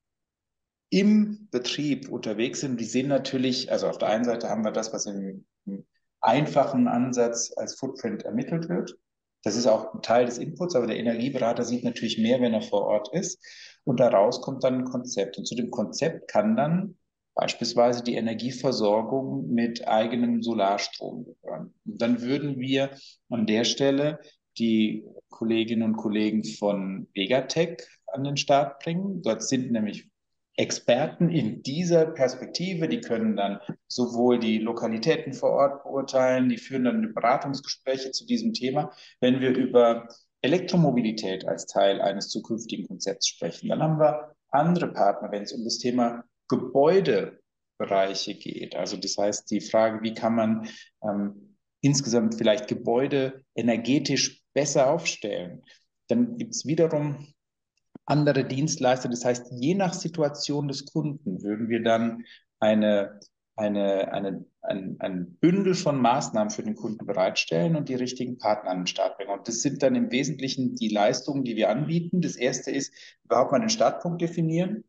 im 0.92 1.48
Betrieb 1.50 2.08
unterwegs 2.10 2.60
sind. 2.60 2.80
Die 2.80 2.86
sehen 2.86 3.08
natürlich, 3.08 3.72
also 3.72 3.88
auf 3.88 3.98
der 3.98 4.10
einen 4.10 4.26
Seite 4.26 4.48
haben 4.48 4.64
wir 4.64 4.72
das, 4.72 4.94
was 4.94 5.08
im, 5.08 5.46
im 5.66 5.88
einfachen 6.22 6.88
Ansatz 6.88 7.52
als 7.56 7.80
Footprint 7.80 8.24
ermittelt 8.24 8.70
wird. 8.70 8.96
Das 9.44 9.56
ist 9.56 9.66
auch 9.66 9.94
ein 9.94 10.02
Teil 10.04 10.26
des 10.26 10.38
Inputs, 10.38 10.76
aber 10.76 10.86
der 10.86 10.98
Energieberater 10.98 11.64
sieht 11.64 11.84
natürlich 11.84 12.20
mehr, 12.20 12.42
wenn 12.42 12.54
er 12.54 12.62
vor 12.62 12.84
Ort 12.84 13.14
ist. 13.14 13.40
Und 13.88 14.02
daraus 14.02 14.42
kommt 14.42 14.66
dann 14.66 14.80
ein 14.80 14.84
Konzept. 14.84 15.38
Und 15.38 15.46
zu 15.46 15.56
dem 15.56 15.72
Konzept 15.72 16.28
kann 16.28 16.58
dann 16.58 16.98
beispielsweise 17.36 18.04
die 18.04 18.16
Energieversorgung 18.16 19.48
mit 19.54 19.88
eigenem 19.88 20.44
Solarstrom 20.44 21.24
gehören. 21.24 21.74
Und 21.86 22.02
dann 22.02 22.22
würden 22.22 22.60
wir 22.60 22.90
an 23.30 23.48
der 23.48 23.64
Stelle 23.64 24.20
die 24.58 25.06
Kolleginnen 25.30 25.84
und 25.84 25.96
Kollegen 25.96 26.44
von 26.44 27.08
Vegatech 27.14 27.78
an 28.08 28.26
den 28.26 28.36
Start 28.36 28.80
bringen. 28.80 29.22
Dort 29.22 29.42
sind 29.42 29.72
nämlich 29.72 30.10
Experten 30.58 31.30
in 31.30 31.64
dieser 31.64 32.08
Perspektive, 32.08 32.90
die 32.90 33.00
können 33.00 33.38
dann 33.38 33.60
sowohl 33.88 34.38
die 34.38 34.58
Lokalitäten 34.58 35.32
vor 35.32 35.52
Ort 35.52 35.84
beurteilen, 35.84 36.50
die 36.50 36.58
führen 36.58 36.84
dann 36.84 37.14
Beratungsgespräche 37.14 38.12
zu 38.12 38.26
diesem 38.26 38.52
Thema. 38.52 38.92
Wenn 39.22 39.40
wir 39.40 39.56
über 39.56 40.10
Elektromobilität 40.42 41.48
als 41.48 41.66
Teil 41.66 42.02
eines 42.02 42.30
zukünftigen 42.30 42.88
Konzepts 42.88 43.28
sprechen. 43.28 43.70
Dann 43.70 43.82
haben 43.82 44.00
wir 44.00 44.36
andere 44.50 44.92
Partner, 44.92 45.32
wenn 45.32 45.44
es 45.44 45.54
um 45.54 45.64
das 45.64 45.80
Thema 45.80 46.24
Gebäudebereiche 46.48 48.36
geht. 48.36 48.76
Also 48.76 48.98
das 48.98 49.18
heißt, 49.18 49.50
die 49.52 49.62
Frage, 49.62 50.02
wie 50.04 50.14
kann 50.14 50.36
man 50.36 50.70
ähm, 51.04 51.58
insgesamt 51.82 52.36
vielleicht 52.36 52.68
Gebäude 52.68 53.44
energetisch 53.56 54.42
besser 54.54 54.90
aufstellen. 54.90 55.64
Dann 56.08 56.38
gibt 56.38 56.56
es 56.56 56.66
wiederum 56.66 57.34
andere 58.06 58.46
Dienstleister. 58.46 59.10
Das 59.10 59.26
heißt, 59.26 59.48
je 59.52 59.76
nach 59.76 59.94
Situation 59.94 60.68
des 60.68 60.86
Kunden 60.86 61.44
würden 61.44 61.70
wir 61.70 61.84
dann 61.84 62.24
eine 62.60 63.20
eine, 63.58 64.14
eine, 64.14 64.46
ein, 64.68 64.98
ein 65.00 65.38
Bündel 65.40 65.74
von 65.74 66.02
Maßnahmen 66.02 66.52
für 66.52 66.64
den 66.64 66.76
Kunden 66.76 67.06
bereitstellen 67.06 67.76
und 67.76 67.90
die 67.90 67.96
richtigen 67.96 68.38
Partner 68.38 68.72
an 68.72 68.80
den 68.80 68.88
Start 68.88 69.18
bringen. 69.18 69.32
Und 69.32 69.48
das 69.48 69.62
sind 69.62 69.82
dann 69.82 69.96
im 69.96 70.12
Wesentlichen 70.12 70.76
die 70.76 70.90
Leistungen, 70.90 71.44
die 71.44 71.56
wir 71.56 71.70
anbieten. 71.70 72.22
Das 72.22 72.36
erste 72.36 72.72
ist 72.72 72.94
überhaupt 73.24 73.52
mal 73.52 73.60
den 73.60 73.70
Startpunkt 73.70 74.22
definieren. 74.22 74.84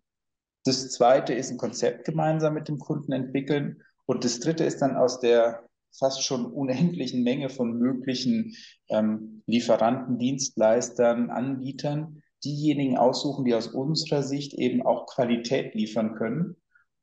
Das 0.65 0.91
zweite 0.91 1.33
ist 1.33 1.51
ein 1.51 1.57
Konzept 1.59 2.05
gemeinsam 2.05 2.55
mit 2.55 2.69
dem 2.69 2.79
Kunden 2.79 3.13
entwickeln. 3.13 3.83
Und 4.07 4.25
das 4.25 4.41
dritte 4.41 4.65
ist 4.65 4.81
dann 4.81 4.97
aus 4.97 5.21
der 5.21 5.65
fast 5.97 6.23
schon 6.23 6.47
unendlichen 6.47 7.23
Menge 7.23 7.49
von 7.49 7.79
möglichen 7.79 8.55
ähm, 8.89 9.43
Lieferanten, 9.47 10.19
Dienstleistern, 10.19 11.31
Anbietern, 11.31 12.23
diejenigen 12.45 12.99
aussuchen, 12.99 13.45
die 13.45 13.55
aus 13.55 13.69
unserer 13.69 14.23
Sicht 14.23 14.55
eben 14.55 14.83
auch 14.85 15.07
Qualität 15.07 15.75
liefern 15.75 16.15
können 16.15 16.57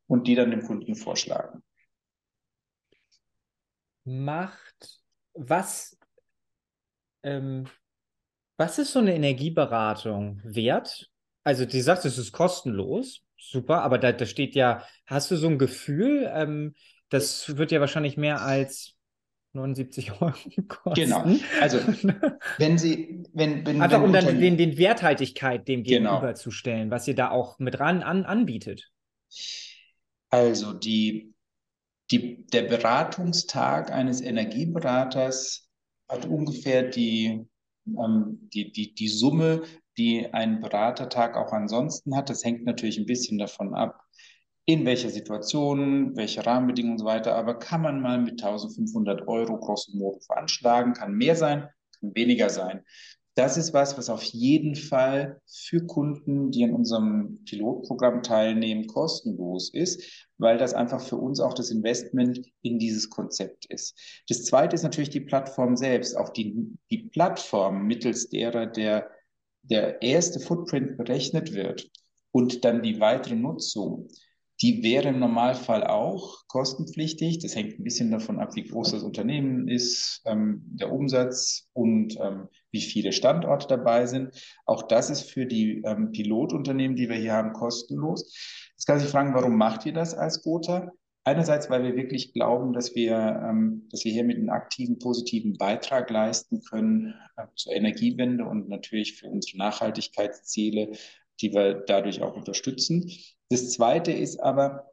und 0.08 0.28
die 0.28 0.36
dann 0.36 0.52
dem 0.52 0.62
Kunden 0.62 0.96
vorschlagen. 0.96 1.64
Macht 4.06 5.02
was, 5.34 5.98
ähm, 7.24 7.66
was 8.58 8.80
ist 8.80 8.94
so 8.94 9.00
eine 9.00 9.14
Energieberatung 9.16 10.42
wert? 10.44 11.10
Also, 11.44 11.66
du 11.66 11.82
sagst, 11.82 12.06
es 12.06 12.18
ist 12.18 12.32
kostenlos, 12.32 13.22
super, 13.38 13.82
aber 13.82 13.98
da, 13.98 14.12
da 14.12 14.26
steht 14.26 14.56
ja, 14.56 14.84
hast 15.06 15.30
du 15.30 15.36
so 15.36 15.48
ein 15.48 15.60
Gefühl, 15.60 16.30
ähm, 16.34 16.74
das 17.10 17.58
wird 17.58 17.72
ja 17.72 17.80
wahrscheinlich 17.80 18.18
mehr 18.18 18.42
als 18.42 18.96
79 19.54 20.12
Euro 20.22 20.34
kosten. 20.68 20.94
Genau. 20.96 21.26
Also, 21.62 21.80
wenn 22.58 22.78
Sie, 22.78 23.24
wenn, 23.34 23.66
wenn 23.66 23.82
Einfach 23.82 24.00
wenn 24.00 24.06
um 24.06 24.14
dann 24.14 24.40
den, 24.40 24.58
den 24.58 24.78
Werthaltigkeit 24.78 25.68
dem 25.68 25.84
Genau. 25.84 26.16
gegenüberzustellen, 26.16 26.92
was 26.92 27.08
ihr 27.08 27.16
da 27.16 27.30
auch 27.30 27.60
mit 27.60 27.80
ran 27.80 28.02
an, 28.04 28.26
anbietet. 28.26 28.92
Also 30.30 30.74
die, 30.74 31.35
die, 32.12 32.46
der 32.48 32.64
Beratungstag 32.64 33.92
eines 33.92 34.22
Energieberaters 34.22 35.70
hat 36.10 36.26
ungefähr 36.26 36.84
die, 36.84 37.48
ähm, 37.88 38.50
die, 38.54 38.72
die, 38.72 38.94
die 38.94 39.08
Summe, 39.08 39.64
die 39.98 40.32
ein 40.34 40.62
Beratertag 40.62 41.38
auch 41.38 41.52
ansonsten 41.52 42.16
hat. 42.16 42.30
Das 42.30 42.44
hängt 42.44 42.66
natürlich 42.66 43.00
ein 43.00 43.06
bisschen 43.06 43.38
davon 43.38 43.74
ab, 43.74 44.02
in 44.66 44.86
welcher 44.86 45.10
Situation, 45.10 46.16
welche 46.16 46.46
Rahmenbedingungen 46.46 46.96
und 46.96 47.00
so 47.00 47.06
weiter. 47.06 47.36
Aber 47.36 47.58
kann 47.58 47.82
man 47.82 48.02
mal 48.02 48.20
mit 48.20 48.44
1500 48.44 49.28
Euro 49.28 49.60
grosso 49.60 49.96
modo 49.96 50.20
veranschlagen, 50.20 50.94
kann 50.94 51.14
mehr 51.14 51.36
sein, 51.36 51.70
kann 52.00 52.16
weniger 52.16 52.50
sein. 52.50 52.84
Das 53.36 53.58
ist 53.58 53.74
was, 53.74 53.98
was 53.98 54.10
auf 54.10 54.24
jeden 54.24 54.76
Fall 54.76 55.42
für 55.46 55.86
Kunden, 55.86 56.52
die 56.52 56.64
an 56.64 56.74
unserem 56.74 57.44
Pilotprogramm 57.44 58.24
teilnehmen, 58.24 58.88
kostenlos 58.88 59.74
ist, 59.74 60.30
weil 60.38 60.58
das 60.58 60.74
einfach 60.74 61.02
für 61.02 61.18
uns 61.18 61.42
auch 61.42 61.54
das 61.54 61.70
Investment 61.70 62.42
in 62.62 62.80
dieses 62.80 63.10
Konzept 63.10 63.66
ist. 63.66 63.98
Das 64.30 64.46
zweite 64.46 64.76
ist 64.76 64.84
natürlich 64.84 65.10
die 65.10 65.20
Plattform 65.20 65.76
selbst. 65.76 66.16
Auch 66.16 66.30
die, 66.30 66.78
die 66.90 67.10
Plattform, 67.10 67.86
mittels 67.86 68.30
derer 68.30 68.68
der, 68.68 69.10
der 69.64 70.02
erste 70.02 70.40
Footprint 70.40 70.96
berechnet 70.96 71.54
wird 71.54 71.90
und 72.32 72.64
dann 72.64 72.84
die 72.84 73.02
weitere 73.02 73.36
Nutzung, 73.36 74.08
die 74.62 74.84
wäre 74.84 75.10
im 75.10 75.20
Normalfall 75.20 75.84
auch 75.84 76.48
kostenpflichtig. 76.48 77.40
Das 77.40 77.56
hängt 77.56 77.78
ein 77.78 77.84
bisschen 77.84 78.12
davon 78.12 78.40
ab, 78.40 78.56
wie 78.56 78.64
groß 78.64 78.92
das 78.92 79.04
Unternehmen 79.04 79.68
ist, 79.68 80.22
ähm, 80.26 80.62
der 80.66 80.92
Umsatz 80.92 81.68
und 81.74 82.18
ähm, 82.22 82.48
wie 82.76 82.82
viele 82.82 83.14
Standorte 83.14 83.68
dabei 83.68 84.06
sind. 84.06 84.36
Auch 84.66 84.84
das 84.84 85.10
ist 85.10 85.32
für 85.32 85.46
die 85.46 85.82
ähm, 85.86 86.12
Pilotunternehmen, 86.12 86.98
die 86.98 87.08
wir 87.08 87.16
hier 87.16 87.34
haben, 87.34 87.54
kostenlos. 87.54 88.36
Jetzt 88.72 88.86
kann 88.86 89.00
sich 89.00 89.10
fragen, 89.10 89.34
warum 89.34 89.56
macht 89.56 89.86
ihr 89.86 89.94
das 89.94 90.14
als 90.14 90.44
Gotha? 90.44 90.92
Einerseits, 91.24 91.70
weil 91.70 91.84
wir 91.84 91.96
wirklich 91.96 92.34
glauben, 92.34 92.74
dass 92.74 92.94
wir, 92.94 93.16
ähm, 93.16 93.88
dass 93.90 94.04
wir 94.04 94.12
hier 94.12 94.26
mit 94.26 94.38
einem 94.38 94.50
aktiven, 94.50 95.00
positiven 95.00 95.58
Beitrag 95.58 96.10
leisten 96.10 96.62
können 96.62 97.16
äh, 97.38 97.46
zur 97.56 97.74
Energiewende 97.74 98.46
und 98.46 98.68
natürlich 98.68 99.18
für 99.18 99.30
unsere 99.30 99.58
Nachhaltigkeitsziele, 99.58 100.92
die 101.42 101.54
wir 101.54 101.84
dadurch 101.88 102.22
auch 102.22 102.36
unterstützen. 102.36 103.10
Das 103.50 103.72
Zweite 103.72 104.12
ist 104.12 104.40
aber, 104.40 104.92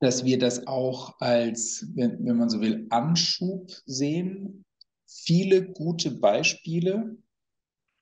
dass 0.00 0.24
wir 0.24 0.38
das 0.38 0.66
auch 0.66 1.14
als, 1.20 1.86
wenn, 1.94 2.24
wenn 2.26 2.36
man 2.36 2.50
so 2.50 2.60
will, 2.60 2.86
Anschub 2.90 3.70
sehen. 3.86 4.64
Viele 5.10 5.66
gute 5.72 6.10
Beispiele 6.10 7.16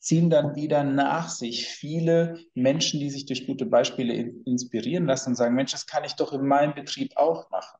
ziehen 0.00 0.28
dann 0.28 0.56
wieder 0.56 0.82
nach 0.82 1.28
sich 1.28 1.68
viele 1.68 2.38
Menschen, 2.54 2.98
die 3.00 3.10
sich 3.10 3.26
durch 3.26 3.46
gute 3.46 3.66
Beispiele 3.66 4.12
in, 4.12 4.42
inspirieren 4.44 5.06
lassen 5.06 5.30
und 5.30 5.34
sagen, 5.36 5.54
Mensch, 5.54 5.72
das 5.72 5.86
kann 5.86 6.04
ich 6.04 6.14
doch 6.14 6.32
in 6.32 6.46
meinem 6.46 6.74
Betrieb 6.74 7.16
auch 7.16 7.48
machen. 7.50 7.78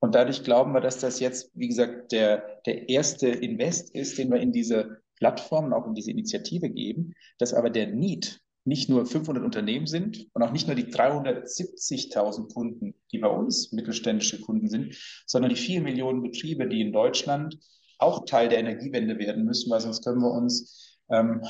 Und 0.00 0.14
dadurch 0.14 0.44
glauben 0.44 0.72
wir, 0.72 0.80
dass 0.80 0.98
das 0.98 1.20
jetzt, 1.20 1.50
wie 1.54 1.68
gesagt, 1.68 2.12
der, 2.12 2.60
der 2.66 2.88
erste 2.88 3.28
Invest 3.28 3.94
ist, 3.94 4.16
den 4.16 4.30
wir 4.30 4.40
in 4.40 4.52
diese 4.52 5.02
Plattform 5.16 5.66
und 5.66 5.72
auch 5.72 5.86
in 5.86 5.94
diese 5.94 6.10
Initiative 6.10 6.70
geben, 6.70 7.14
dass 7.38 7.52
aber 7.52 7.68
der 7.68 7.88
Need 7.88 8.40
nicht 8.64 8.88
nur 8.88 9.06
500 9.06 9.44
Unternehmen 9.44 9.86
sind 9.86 10.26
und 10.32 10.42
auch 10.42 10.52
nicht 10.52 10.66
nur 10.66 10.76
die 10.76 10.84
370.000 10.84 12.52
Kunden, 12.52 12.94
die 13.12 13.18
bei 13.18 13.28
uns 13.28 13.72
mittelständische 13.72 14.40
Kunden 14.40 14.68
sind, 14.68 14.96
sondern 15.26 15.50
die 15.50 15.56
vier 15.56 15.80
Millionen 15.80 16.22
Betriebe, 16.22 16.68
die 16.68 16.80
in 16.80 16.92
Deutschland 16.92 17.58
auch 17.98 18.24
Teil 18.24 18.48
der 18.48 18.58
Energiewende 18.58 19.18
werden 19.18 19.44
müssen, 19.44 19.70
weil 19.70 19.80
sonst 19.80 20.04
können 20.04 20.22
wir 20.22 20.30
uns 20.30 20.98
ähm, 21.10 21.42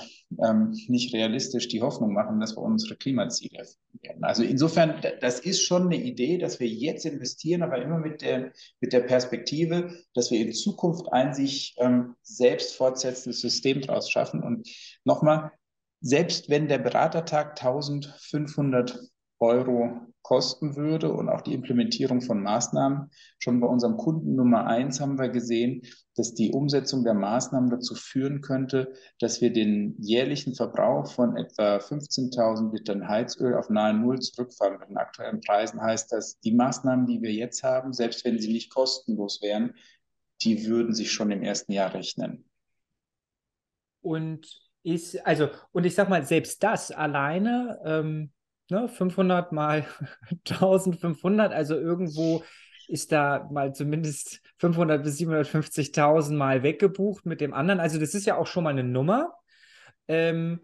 ähm, 0.42 0.70
nicht 0.86 1.12
realistisch 1.14 1.68
die 1.68 1.82
Hoffnung 1.82 2.12
machen, 2.12 2.40
dass 2.40 2.56
wir 2.56 2.62
unsere 2.62 2.96
Klimaziele 2.96 3.66
werden. 4.02 4.24
Also 4.24 4.44
insofern, 4.44 5.02
das 5.20 5.40
ist 5.40 5.62
schon 5.62 5.86
eine 5.86 5.96
Idee, 5.96 6.38
dass 6.38 6.60
wir 6.60 6.68
jetzt 6.68 7.04
investieren, 7.04 7.62
aber 7.62 7.82
immer 7.82 7.98
mit 7.98 8.22
der, 8.22 8.52
mit 8.80 8.92
der 8.92 9.00
Perspektive, 9.00 9.92
dass 10.14 10.30
wir 10.30 10.40
in 10.40 10.52
Zukunft 10.52 11.12
ein 11.12 11.34
sich 11.34 11.74
ähm, 11.78 12.14
selbst 12.22 12.76
fortsetzendes 12.76 13.40
System 13.40 13.80
draus 13.80 14.10
schaffen. 14.10 14.42
Und 14.42 14.68
nochmal, 15.04 15.50
selbst 16.00 16.48
wenn 16.48 16.68
der 16.68 16.78
Beratertag 16.78 17.60
1500 17.60 19.00
Euro 19.40 20.08
kosten 20.22 20.76
würde 20.76 21.10
und 21.12 21.28
auch 21.28 21.40
die 21.40 21.54
Implementierung 21.54 22.20
von 22.20 22.42
Maßnahmen, 22.42 23.10
schon 23.38 23.60
bei 23.60 23.66
unserem 23.66 23.96
Kunden 23.96 24.34
Nummer 24.34 24.66
eins 24.66 25.00
haben 25.00 25.18
wir 25.18 25.30
gesehen, 25.30 25.82
dass 26.16 26.34
die 26.34 26.52
Umsetzung 26.52 27.02
der 27.02 27.14
Maßnahmen 27.14 27.70
dazu 27.70 27.94
führen 27.94 28.42
könnte, 28.42 28.92
dass 29.20 29.40
wir 29.40 29.52
den 29.52 29.96
jährlichen 29.98 30.54
Verbrauch 30.54 31.10
von 31.10 31.36
etwa 31.36 31.76
15.000 31.76 32.72
Litern 32.72 33.08
Heizöl 33.08 33.54
auf 33.54 33.70
nahe 33.70 33.94
Null 33.94 34.18
zurückfahren. 34.18 34.78
Mit 34.80 34.90
den 34.90 34.98
aktuellen 34.98 35.40
Preisen 35.40 35.80
heißt 35.80 36.12
das, 36.12 36.38
die 36.40 36.52
Maßnahmen, 36.52 37.06
die 37.06 37.22
wir 37.22 37.32
jetzt 37.32 37.62
haben, 37.62 37.94
selbst 37.94 38.24
wenn 38.24 38.38
sie 38.38 38.52
nicht 38.52 38.74
kostenlos 38.74 39.40
wären, 39.40 39.74
die 40.42 40.66
würden 40.66 40.94
sich 40.94 41.10
schon 41.10 41.30
im 41.30 41.42
ersten 41.42 41.72
Jahr 41.72 41.94
rechnen. 41.94 42.44
Und 44.02 44.46
ist, 44.82 45.24
also, 45.26 45.48
und 45.72 45.86
ich 45.86 45.94
sag 45.94 46.08
mal, 46.08 46.24
selbst 46.24 46.62
das 46.62 46.90
alleine, 46.90 47.80
ähm, 47.84 48.32
ne, 48.70 48.88
500 48.88 49.52
mal 49.52 49.86
1500, 50.48 51.52
also 51.52 51.74
irgendwo 51.74 52.42
ist 52.88 53.12
da 53.12 53.48
mal 53.52 53.74
zumindest 53.74 54.40
500 54.58 55.02
bis 55.02 55.18
750.000 55.18 56.36
mal 56.36 56.62
weggebucht 56.62 57.26
mit 57.26 57.40
dem 57.40 57.52
anderen. 57.52 57.80
Also, 57.80 57.98
das 57.98 58.14
ist 58.14 58.26
ja 58.26 58.36
auch 58.36 58.46
schon 58.46 58.64
mal 58.64 58.70
eine 58.70 58.84
Nummer. 58.84 59.34
Ähm, 60.08 60.60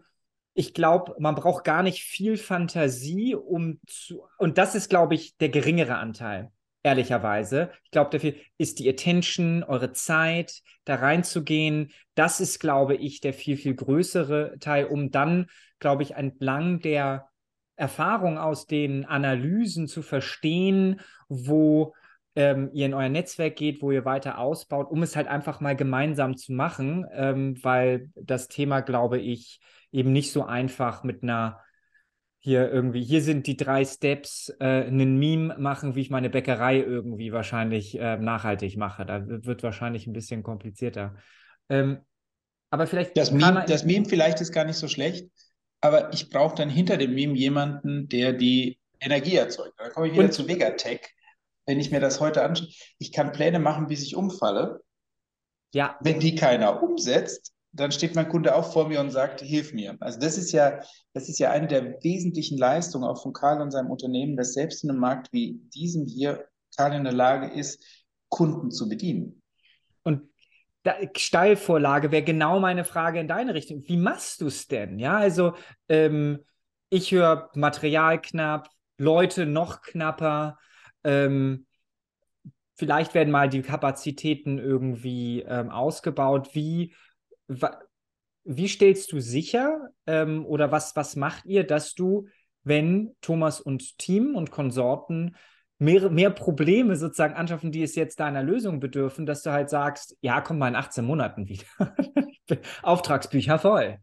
ich 0.55 0.73
glaube, 0.73 1.15
man 1.19 1.35
braucht 1.35 1.63
gar 1.65 1.83
nicht 1.83 2.03
viel 2.03 2.37
Fantasie, 2.37 3.35
um 3.35 3.79
zu, 3.87 4.23
und 4.37 4.57
das 4.57 4.73
ist, 4.73 4.89
glaube 4.89 5.13
ich, 5.13 5.37
der 5.37 5.49
geringere 5.49 5.97
Anteil 5.97 6.51
ehrlicherweise. 6.85 7.71
Ich 7.83 7.91
glaube, 7.91 8.11
dafür 8.11 8.35
ist 8.59 8.77
die 8.79 8.87
Attention, 8.87 9.63
eure 9.63 9.91
Zeit, 9.91 10.61
da 10.85 10.95
reinzugehen. 10.95 11.91
Das 12.13 12.39
ist, 12.39 12.59
glaube 12.59 12.95
ich, 12.95 13.21
der 13.21 13.33
viel, 13.33 13.57
viel 13.57 13.73
größere 13.73 14.57
Teil, 14.59 14.85
um 14.85 15.09
dann, 15.09 15.47
glaube 15.79 16.03
ich, 16.03 16.11
entlang 16.11 16.79
der 16.79 17.27
Erfahrung 17.75 18.37
aus 18.37 18.67
den 18.67 19.05
Analysen 19.05 19.87
zu 19.87 20.01
verstehen, 20.01 21.01
wo 21.27 21.93
ähm, 22.35 22.69
ihr 22.73 22.85
in 22.85 22.93
euer 22.93 23.09
Netzwerk 23.09 23.55
geht, 23.55 23.81
wo 23.81 23.91
ihr 23.91 24.05
weiter 24.05 24.37
ausbaut, 24.39 24.89
um 24.91 25.03
es 25.03 25.15
halt 25.15 25.27
einfach 25.27 25.61
mal 25.61 25.75
gemeinsam 25.75 26.37
zu 26.37 26.53
machen, 26.53 27.05
ähm, 27.13 27.57
weil 27.63 28.09
das 28.15 28.47
Thema, 28.47 28.81
glaube 28.81 29.19
ich, 29.19 29.59
eben 29.91 30.11
nicht 30.11 30.31
so 30.31 30.43
einfach 30.43 31.03
mit 31.03 31.23
einer 31.23 31.59
hier 32.39 32.71
irgendwie, 32.71 33.03
hier 33.03 33.23
sind 33.23 33.47
die 33.47 33.57
drei 33.57 33.83
Steps, 33.85 34.53
äh, 34.59 34.83
einen 34.83 35.17
Meme 35.17 35.55
machen, 35.57 35.95
wie 35.95 36.01
ich 36.01 36.11
meine 36.11 36.29
Bäckerei 36.29 36.77
irgendwie 36.77 37.31
wahrscheinlich 37.31 37.97
äh, 37.97 38.17
nachhaltig 38.17 38.77
mache. 38.77 39.03
Da 39.03 39.23
wird 39.25 39.63
wahrscheinlich 39.63 40.05
ein 40.05 40.13
bisschen 40.13 40.43
komplizierter. 40.43 41.15
Ähm, 41.69 42.01
aber 42.69 42.85
vielleicht. 42.85 43.17
Das 43.17 43.31
Meme, 43.31 43.65
das 43.67 43.83
Meme 43.83 44.05
vielleicht 44.05 44.41
ist 44.41 44.51
gar 44.51 44.65
nicht 44.65 44.77
so 44.77 44.87
schlecht, 44.87 45.27
aber 45.85 46.13
ich 46.13 46.29
brauche 46.29 46.55
dann 46.55 46.69
hinter 46.69 46.97
dem 46.97 47.13
Meme 47.13 47.35
jemanden, 47.37 48.09
der 48.09 48.33
die 48.33 48.79
Energie 48.99 49.35
erzeugt. 49.35 49.73
Da 49.77 49.89
komme 49.89 50.07
ich 50.07 50.13
wieder 50.13 50.25
Und- 50.25 50.33
zu 50.33 50.47
Vegatech. 50.47 51.01
Wenn 51.67 51.79
ich 51.79 51.89
mir 51.91 51.99
das 51.99 52.19
heute 52.19 52.43
anschaue, 52.43 52.67
ich 52.99 53.11
kann 53.11 53.31
Pläne 53.31 53.59
machen, 53.59 53.87
bis 53.87 54.03
ich 54.03 54.15
umfalle. 54.15 54.81
Ja, 55.73 55.97
Wenn 56.01 56.19
die 56.19 56.35
keiner 56.35 56.81
umsetzt, 56.83 57.53
dann 57.73 57.91
steht 57.91 58.15
mein 58.15 58.29
Kunde 58.29 58.55
auch 58.55 58.71
vor 58.71 58.87
mir 58.87 59.01
und 59.01 59.09
sagt, 59.09 59.41
hilf 59.41 59.73
mir. 59.73 59.97
Also 59.99 60.19
das 60.19 60.37
ist 60.37 60.51
ja, 60.53 60.79
das 61.13 61.27
ist 61.27 61.39
ja 61.39 61.51
eine 61.51 61.67
der 61.67 62.01
wesentlichen 62.03 62.57
Leistungen 62.57 63.03
auch 63.03 63.21
von 63.21 63.33
Karl 63.33 63.61
und 63.61 63.71
seinem 63.71 63.91
Unternehmen, 63.91 64.37
dass 64.37 64.53
selbst 64.53 64.83
in 64.83 64.89
einem 64.91 64.99
Markt 64.99 65.33
wie 65.33 65.59
diesem 65.73 66.05
hier 66.05 66.47
Karl 66.77 66.93
in 66.93 67.03
der 67.03 67.13
Lage 67.13 67.51
ist, 67.51 67.83
Kunden 68.29 68.71
zu 68.71 68.87
bedienen. 68.87 69.41
Und 70.03 70.29
da, 70.85 70.95
Steilvorlage 71.17 72.11
wäre 72.11 72.23
genau 72.23 72.59
meine 72.59 72.85
Frage 72.85 73.19
in 73.19 73.27
deine 73.27 73.55
Richtung. 73.55 73.83
Wie 73.87 73.97
machst 73.97 74.41
du 74.41 74.47
es 74.47 74.67
denn? 74.67 74.99
Ja, 74.99 75.17
also 75.17 75.55
ähm, 75.89 76.45
ich 76.89 77.11
höre 77.11 77.49
Material 77.55 78.21
knapp, 78.21 78.69
Leute 78.97 79.47
noch 79.47 79.81
knapper. 79.81 80.59
Ähm, 81.03 81.65
vielleicht 82.75 83.15
werden 83.15 83.31
mal 83.31 83.49
die 83.49 83.63
Kapazitäten 83.63 84.59
irgendwie 84.59 85.41
ähm, 85.41 85.71
ausgebaut. 85.71 86.53
Wie, 86.53 86.93
wie 88.43 88.67
stellst 88.67 89.11
du 89.11 89.19
sicher 89.19 89.89
ähm, 90.05 90.45
oder 90.45 90.71
was, 90.71 90.95
was 90.95 91.15
macht 91.15 91.45
ihr, 91.45 91.63
dass 91.65 91.95
du, 91.95 92.27
wenn 92.63 93.15
Thomas 93.21 93.59
und 93.59 93.97
Team 93.97 94.35
und 94.35 94.51
Konsorten 94.51 95.35
mehr, 95.77 96.09
mehr 96.09 96.29
Probleme 96.29 96.95
sozusagen 96.95 97.33
anschaffen, 97.33 97.71
die 97.71 97.83
es 97.83 97.95
jetzt 97.95 98.19
deiner 98.19 98.43
Lösung 98.43 98.79
bedürfen, 98.79 99.25
dass 99.25 99.43
du 99.43 99.51
halt 99.51 99.69
sagst, 99.69 100.17
ja, 100.21 100.41
komm 100.41 100.57
mal 100.57 100.69
in 100.69 100.75
18 100.75 101.03
Monaten 101.03 101.47
wieder. 101.47 101.65
Auftragsbücher 102.83 103.59
voll. 103.59 103.97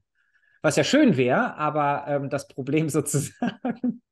Was 0.62 0.76
ja 0.76 0.84
schön 0.84 1.16
wäre, 1.16 1.56
aber 1.56 2.04
ähm, 2.06 2.30
das 2.30 2.48
Problem 2.48 2.88
sozusagen 2.88 4.02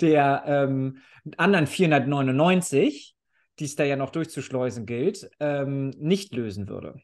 der 0.00 0.44
ähm, 0.46 0.98
anderen 1.36 1.66
499, 1.66 3.14
die 3.58 3.64
es 3.64 3.74
da 3.74 3.84
ja 3.84 3.96
noch 3.96 4.10
durchzuschleusen 4.10 4.86
gilt, 4.86 5.28
ähm, 5.40 5.90
nicht 5.90 6.34
lösen 6.34 6.68
würde. 6.68 7.00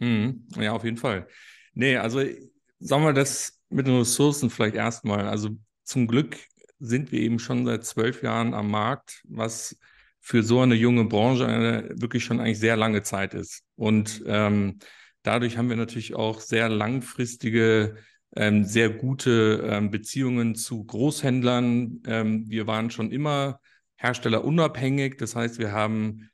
Mhm. 0.00 0.46
Ja, 0.56 0.72
auf 0.72 0.84
jeden 0.84 0.96
Fall. 0.96 1.28
Nee, 1.74 1.96
also 1.96 2.20
sagen 2.80 3.04
wir 3.04 3.12
das 3.12 3.60
mit 3.68 3.86
den 3.86 3.98
Ressourcen 3.98 4.50
vielleicht 4.50 4.74
erstmal. 4.74 5.28
Also 5.28 5.50
zum 5.84 6.06
Glück 6.06 6.36
sind 6.78 7.12
wir 7.12 7.20
eben 7.20 7.38
schon 7.38 7.64
seit 7.64 7.84
zwölf 7.84 8.22
Jahren 8.22 8.54
am 8.54 8.70
Markt, 8.70 9.22
was 9.28 9.76
für 10.20 10.42
so 10.42 10.60
eine 10.60 10.74
junge 10.74 11.04
Branche 11.04 11.46
eine 11.46 11.88
wirklich 11.94 12.24
schon 12.24 12.40
eigentlich 12.40 12.58
sehr 12.58 12.76
lange 12.76 13.02
Zeit 13.02 13.34
ist. 13.34 13.62
Und 13.76 14.22
ähm, 14.26 14.78
dadurch 15.22 15.56
haben 15.56 15.68
wir 15.68 15.76
natürlich 15.76 16.14
auch 16.14 16.40
sehr 16.40 16.68
langfristige, 16.68 17.96
ähm, 18.36 18.64
sehr 18.64 18.90
gute 18.90 19.66
ähm, 19.70 19.90
Beziehungen 19.90 20.54
zu 20.54 20.84
Großhändlern. 20.84 22.02
Ähm, 22.06 22.44
wir 22.48 22.66
waren 22.66 22.90
schon 22.90 23.10
immer 23.10 23.60
herstellerunabhängig. 23.96 25.16
Das 25.16 25.34
heißt, 25.34 25.58
wir 25.58 25.72
haben 25.72 26.30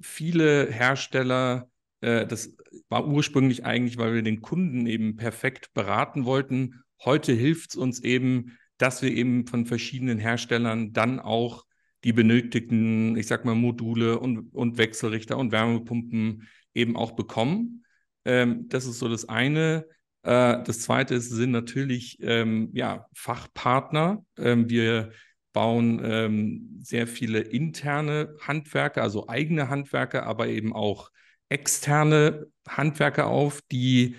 viele 0.00 0.70
Hersteller, 0.70 1.68
äh, 2.00 2.26
das 2.26 2.56
war 2.88 3.06
ursprünglich 3.06 3.64
eigentlich, 3.64 3.98
weil 3.98 4.14
wir 4.14 4.22
den 4.22 4.42
Kunden 4.42 4.86
eben 4.86 5.16
perfekt 5.16 5.72
beraten 5.74 6.24
wollten. 6.24 6.82
Heute 7.04 7.32
hilft 7.32 7.70
es 7.70 7.76
uns 7.76 8.00
eben, 8.00 8.58
dass 8.78 9.02
wir 9.02 9.10
eben 9.10 9.46
von 9.46 9.66
verschiedenen 9.66 10.18
Herstellern 10.18 10.92
dann 10.92 11.20
auch 11.20 11.64
die 12.04 12.12
benötigten, 12.12 13.16
ich 13.16 13.26
sag 13.26 13.44
mal, 13.44 13.54
Module 13.54 14.18
und, 14.18 14.54
und 14.54 14.78
Wechselrichter 14.78 15.36
und 15.38 15.52
Wärmepumpen 15.52 16.46
eben 16.74 16.96
auch 16.96 17.12
bekommen. 17.12 17.84
Ähm, 18.24 18.68
das 18.68 18.86
ist 18.86 18.98
so 18.98 19.08
das 19.08 19.28
eine. 19.28 19.86
Äh, 20.22 20.62
das 20.62 20.80
zweite 20.80 21.14
ist, 21.14 21.30
sind 21.30 21.50
natürlich 21.52 22.18
ähm, 22.20 22.70
ja, 22.72 23.06
Fachpartner. 23.14 24.24
Ähm, 24.38 24.68
wir 24.68 25.10
bauen 25.52 26.00
ähm, 26.04 26.80
sehr 26.82 27.06
viele 27.06 27.40
interne 27.40 28.36
Handwerker, 28.42 29.02
also 29.02 29.28
eigene 29.28 29.70
Handwerker, 29.70 30.26
aber 30.26 30.48
eben 30.48 30.74
auch 30.74 31.10
externe 31.48 32.46
Handwerker 32.68 33.26
auf, 33.26 33.62
die 33.72 34.16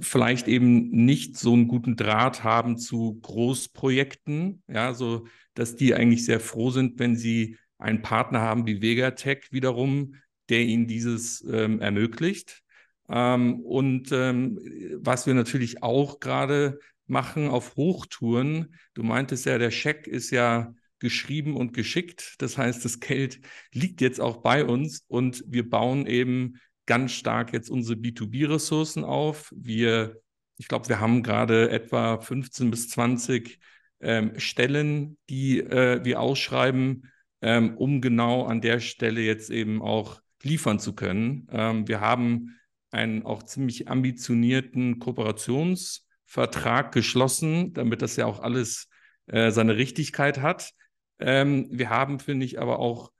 vielleicht 0.00 0.48
eben 0.48 0.90
nicht 0.90 1.36
so 1.36 1.52
einen 1.52 1.68
guten 1.68 1.96
Draht 1.96 2.44
haben 2.44 2.78
zu 2.78 3.18
Großprojekten, 3.22 4.62
ja, 4.68 4.94
so 4.94 5.26
dass 5.54 5.76
die 5.76 5.94
eigentlich 5.94 6.24
sehr 6.24 6.40
froh 6.40 6.70
sind, 6.70 6.98
wenn 6.98 7.16
sie 7.16 7.56
einen 7.78 8.02
Partner 8.02 8.40
haben 8.40 8.66
wie 8.66 8.80
Vegatech 8.80 9.52
wiederum, 9.52 10.14
der 10.48 10.60
ihnen 10.60 10.86
dieses 10.86 11.44
ähm, 11.50 11.80
ermöglicht. 11.80 12.62
Ähm, 13.08 13.60
und 13.60 14.12
ähm, 14.12 14.58
was 14.96 15.26
wir 15.26 15.34
natürlich 15.34 15.82
auch 15.82 16.20
gerade 16.20 16.78
machen 17.06 17.48
auf 17.48 17.76
Hochtouren. 17.76 18.74
Du 18.94 19.02
meintest 19.02 19.46
ja, 19.46 19.58
der 19.58 19.70
Scheck 19.70 20.06
ist 20.06 20.30
ja 20.30 20.74
geschrieben 20.98 21.56
und 21.56 21.74
geschickt. 21.74 22.36
Das 22.38 22.56
heißt, 22.56 22.84
das 22.84 23.00
Geld 23.00 23.40
liegt 23.72 24.00
jetzt 24.00 24.20
auch 24.20 24.38
bei 24.38 24.64
uns 24.64 25.04
und 25.08 25.44
wir 25.46 25.68
bauen 25.68 26.06
eben 26.06 26.60
ganz 26.86 27.12
stark 27.12 27.52
jetzt 27.52 27.70
unsere 27.70 27.98
B2B-Ressourcen 27.98 29.04
auf. 29.04 29.52
Wir, 29.56 30.20
ich 30.56 30.68
glaube, 30.68 30.88
wir 30.88 31.00
haben 31.00 31.22
gerade 31.22 31.70
etwa 31.70 32.18
15 32.20 32.70
bis 32.70 32.88
20 32.90 33.58
ähm, 34.00 34.38
Stellen, 34.38 35.18
die 35.28 35.60
äh, 35.60 36.04
wir 36.04 36.20
ausschreiben, 36.20 37.10
ähm, 37.40 37.76
um 37.76 38.00
genau 38.00 38.44
an 38.44 38.60
der 38.60 38.80
Stelle 38.80 39.20
jetzt 39.20 39.50
eben 39.50 39.80
auch 39.80 40.20
liefern 40.42 40.78
zu 40.78 40.94
können. 40.94 41.46
Ähm, 41.50 41.86
wir 41.86 42.00
haben 42.00 42.58
einen 42.90 43.24
auch 43.24 43.42
ziemlich 43.42 43.88
ambitionierten 43.88 44.98
Kooperations- 44.98 46.02
Vertrag 46.32 46.92
geschlossen, 46.92 47.74
damit 47.74 48.00
das 48.00 48.16
ja 48.16 48.24
auch 48.24 48.40
alles 48.40 48.88
äh, 49.26 49.50
seine 49.50 49.76
Richtigkeit 49.76 50.40
hat. 50.40 50.70
Ähm, 51.18 51.68
wir 51.70 51.90
haben, 51.90 52.20
finde 52.20 52.46
ich, 52.46 52.58
aber 52.58 52.78
auch 52.78 53.12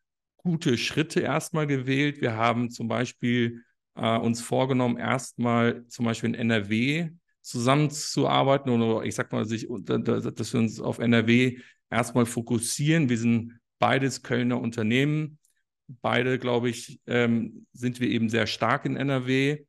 gute 0.42 0.78
Schritte 0.78 1.20
erstmal 1.20 1.66
gewählt. 1.66 2.20
Wir 2.20 2.36
haben 2.36 2.70
zum 2.70 2.88
Beispiel 2.88 3.62
äh, 3.94 4.18
uns 4.18 4.40
vorgenommen, 4.40 4.96
erstmal 4.96 5.86
zum 5.88 6.04
Beispiel 6.04 6.30
in 6.30 6.34
NRW 6.34 7.10
zusammenzuarbeiten 7.42 8.70
oder 8.70 9.04
ich 9.04 9.14
sag 9.14 9.32
mal, 9.32 9.44
sich, 9.44 9.66
dass 9.68 10.52
wir 10.52 10.60
uns 10.60 10.80
auf 10.80 10.98
NRW 10.98 11.58
erstmal 11.90 12.26
fokussieren. 12.26 13.08
Wir 13.08 13.18
sind 13.18 13.58
beides 13.78 14.22
Kölner 14.22 14.60
Unternehmen. 14.60 15.38
Beide, 15.88 16.38
glaube 16.38 16.70
ich, 16.70 17.00
ähm, 17.06 17.66
sind 17.72 18.00
wir 18.00 18.08
eben 18.08 18.28
sehr 18.28 18.46
stark 18.46 18.84
in 18.84 18.96
NRW. 18.96 19.64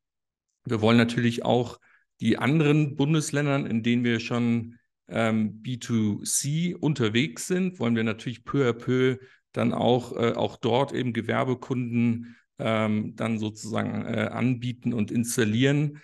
Wir 0.65 0.81
wollen 0.81 0.97
natürlich 0.97 1.43
auch 1.43 1.79
die 2.21 2.37
anderen 2.37 2.95
Bundesländern, 2.95 3.65
in 3.65 3.83
denen 3.83 4.03
wir 4.03 4.19
schon 4.19 4.77
ähm, 5.09 5.61
B2C 5.63 6.75
unterwegs 6.75 7.47
sind, 7.47 7.79
wollen 7.79 7.95
wir 7.95 8.03
natürlich 8.03 8.45
peu 8.45 8.69
à 8.69 8.73
peu 8.73 9.17
dann 9.53 9.73
auch, 9.73 10.15
äh, 10.15 10.33
auch 10.33 10.57
dort 10.57 10.91
eben 10.91 11.13
Gewerbekunden 11.13 12.35
ähm, 12.59 13.15
dann 13.15 13.39
sozusagen 13.39 14.05
äh, 14.05 14.29
anbieten 14.31 14.93
und 14.93 15.11
installieren. 15.11 16.01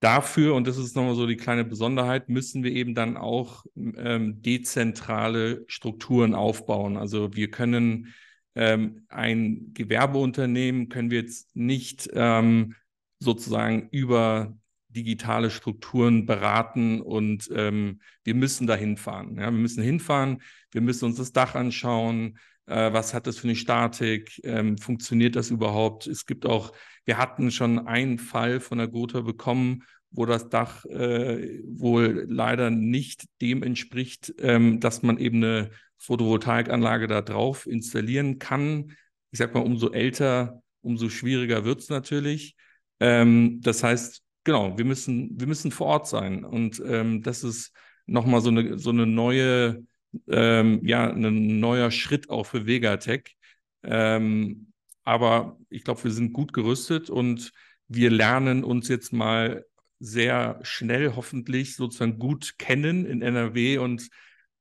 Dafür, 0.00 0.54
und 0.54 0.66
das 0.66 0.76
ist 0.76 0.94
nochmal 0.94 1.14
so 1.14 1.26
die 1.26 1.36
kleine 1.36 1.64
Besonderheit, 1.64 2.28
müssen 2.28 2.62
wir 2.62 2.72
eben 2.72 2.94
dann 2.94 3.16
auch 3.16 3.64
ähm, 3.74 4.42
dezentrale 4.42 5.64
Strukturen 5.66 6.34
aufbauen. 6.34 6.98
Also 6.98 7.34
wir 7.34 7.50
können 7.50 8.12
ähm, 8.54 9.06
ein 9.08 9.72
Gewerbeunternehmen 9.72 10.88
können 10.88 11.10
wir 11.10 11.20
jetzt 11.20 11.48
nicht 11.56 12.10
ähm, 12.12 12.74
sozusagen 13.18 13.88
über 13.90 14.56
digitale 14.88 15.50
Strukturen 15.50 16.26
beraten 16.26 17.00
und 17.00 17.50
ähm, 17.52 18.00
wir 18.22 18.34
müssen 18.34 18.66
da 18.66 18.76
hinfahren. 18.76 19.36
Ja? 19.36 19.44
Wir 19.44 19.58
müssen 19.58 19.82
hinfahren, 19.82 20.42
wir 20.70 20.82
müssen 20.82 21.06
uns 21.06 21.16
das 21.16 21.32
Dach 21.32 21.54
anschauen, 21.54 22.38
äh, 22.66 22.92
was 22.92 23.14
hat 23.14 23.26
das 23.26 23.38
für 23.38 23.48
eine 23.48 23.56
Statik, 23.56 24.40
ähm, 24.44 24.78
funktioniert 24.78 25.36
das 25.36 25.50
überhaupt? 25.50 26.06
Es 26.06 26.26
gibt 26.26 26.46
auch, 26.46 26.72
wir 27.04 27.18
hatten 27.18 27.50
schon 27.50 27.86
einen 27.86 28.18
Fall 28.18 28.60
von 28.60 28.78
der 28.78 28.88
Gotha 28.88 29.20
bekommen, 29.20 29.84
wo 30.10 30.26
das 30.26 30.48
Dach 30.48 30.84
äh, 30.86 31.60
wohl 31.66 32.26
leider 32.28 32.70
nicht 32.70 33.24
dem 33.40 33.62
entspricht, 33.62 34.34
ähm, 34.38 34.80
dass 34.80 35.02
man 35.02 35.18
eben 35.18 35.42
eine 35.42 35.70
Photovoltaikanlage 35.98 37.06
da 37.06 37.22
drauf 37.22 37.66
installieren 37.66 38.38
kann. 38.38 38.92
Ich 39.30 39.38
sag 39.38 39.54
mal, 39.54 39.60
umso 39.60 39.90
älter, 39.90 40.62
umso 40.82 41.08
schwieriger 41.08 41.64
wird 41.64 41.80
es 41.80 41.88
natürlich. 41.88 42.56
Ähm, 43.00 43.60
das 43.62 43.82
heißt, 43.82 44.22
genau, 44.44 44.78
wir 44.78 44.84
müssen, 44.84 45.30
wir 45.38 45.46
müssen 45.46 45.72
vor 45.72 45.88
Ort 45.88 46.06
sein. 46.06 46.44
Und 46.44 46.80
ähm, 46.86 47.22
das 47.22 47.42
ist 47.42 47.72
nochmal 48.06 48.40
so 48.40 48.50
eine, 48.50 48.78
so 48.78 48.90
eine 48.90 49.06
neue, 49.06 49.82
ähm, 50.28 50.80
ja, 50.84 51.10
ein 51.10 51.60
neuer 51.60 51.90
Schritt 51.90 52.30
auch 52.30 52.44
für 52.44 52.66
Vegatech. 52.66 53.36
Ähm, 53.82 54.72
aber 55.02 55.58
ich 55.68 55.84
glaube, 55.84 56.04
wir 56.04 56.10
sind 56.10 56.32
gut 56.32 56.52
gerüstet 56.52 57.10
und 57.10 57.52
wir 57.88 58.10
lernen 58.10 58.64
uns 58.64 58.88
jetzt 58.88 59.12
mal 59.12 59.64
sehr 60.00 60.58
schnell 60.62 61.14
hoffentlich 61.14 61.76
sozusagen 61.76 62.18
gut 62.18 62.58
kennen 62.58 63.06
in 63.06 63.22
NRW 63.22 63.78
und 63.78 64.08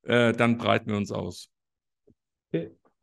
äh, 0.04 0.34
dann 0.34 0.58
breiten 0.58 0.90
wir 0.90 0.98
uns 0.98 1.12
aus. 1.12 1.50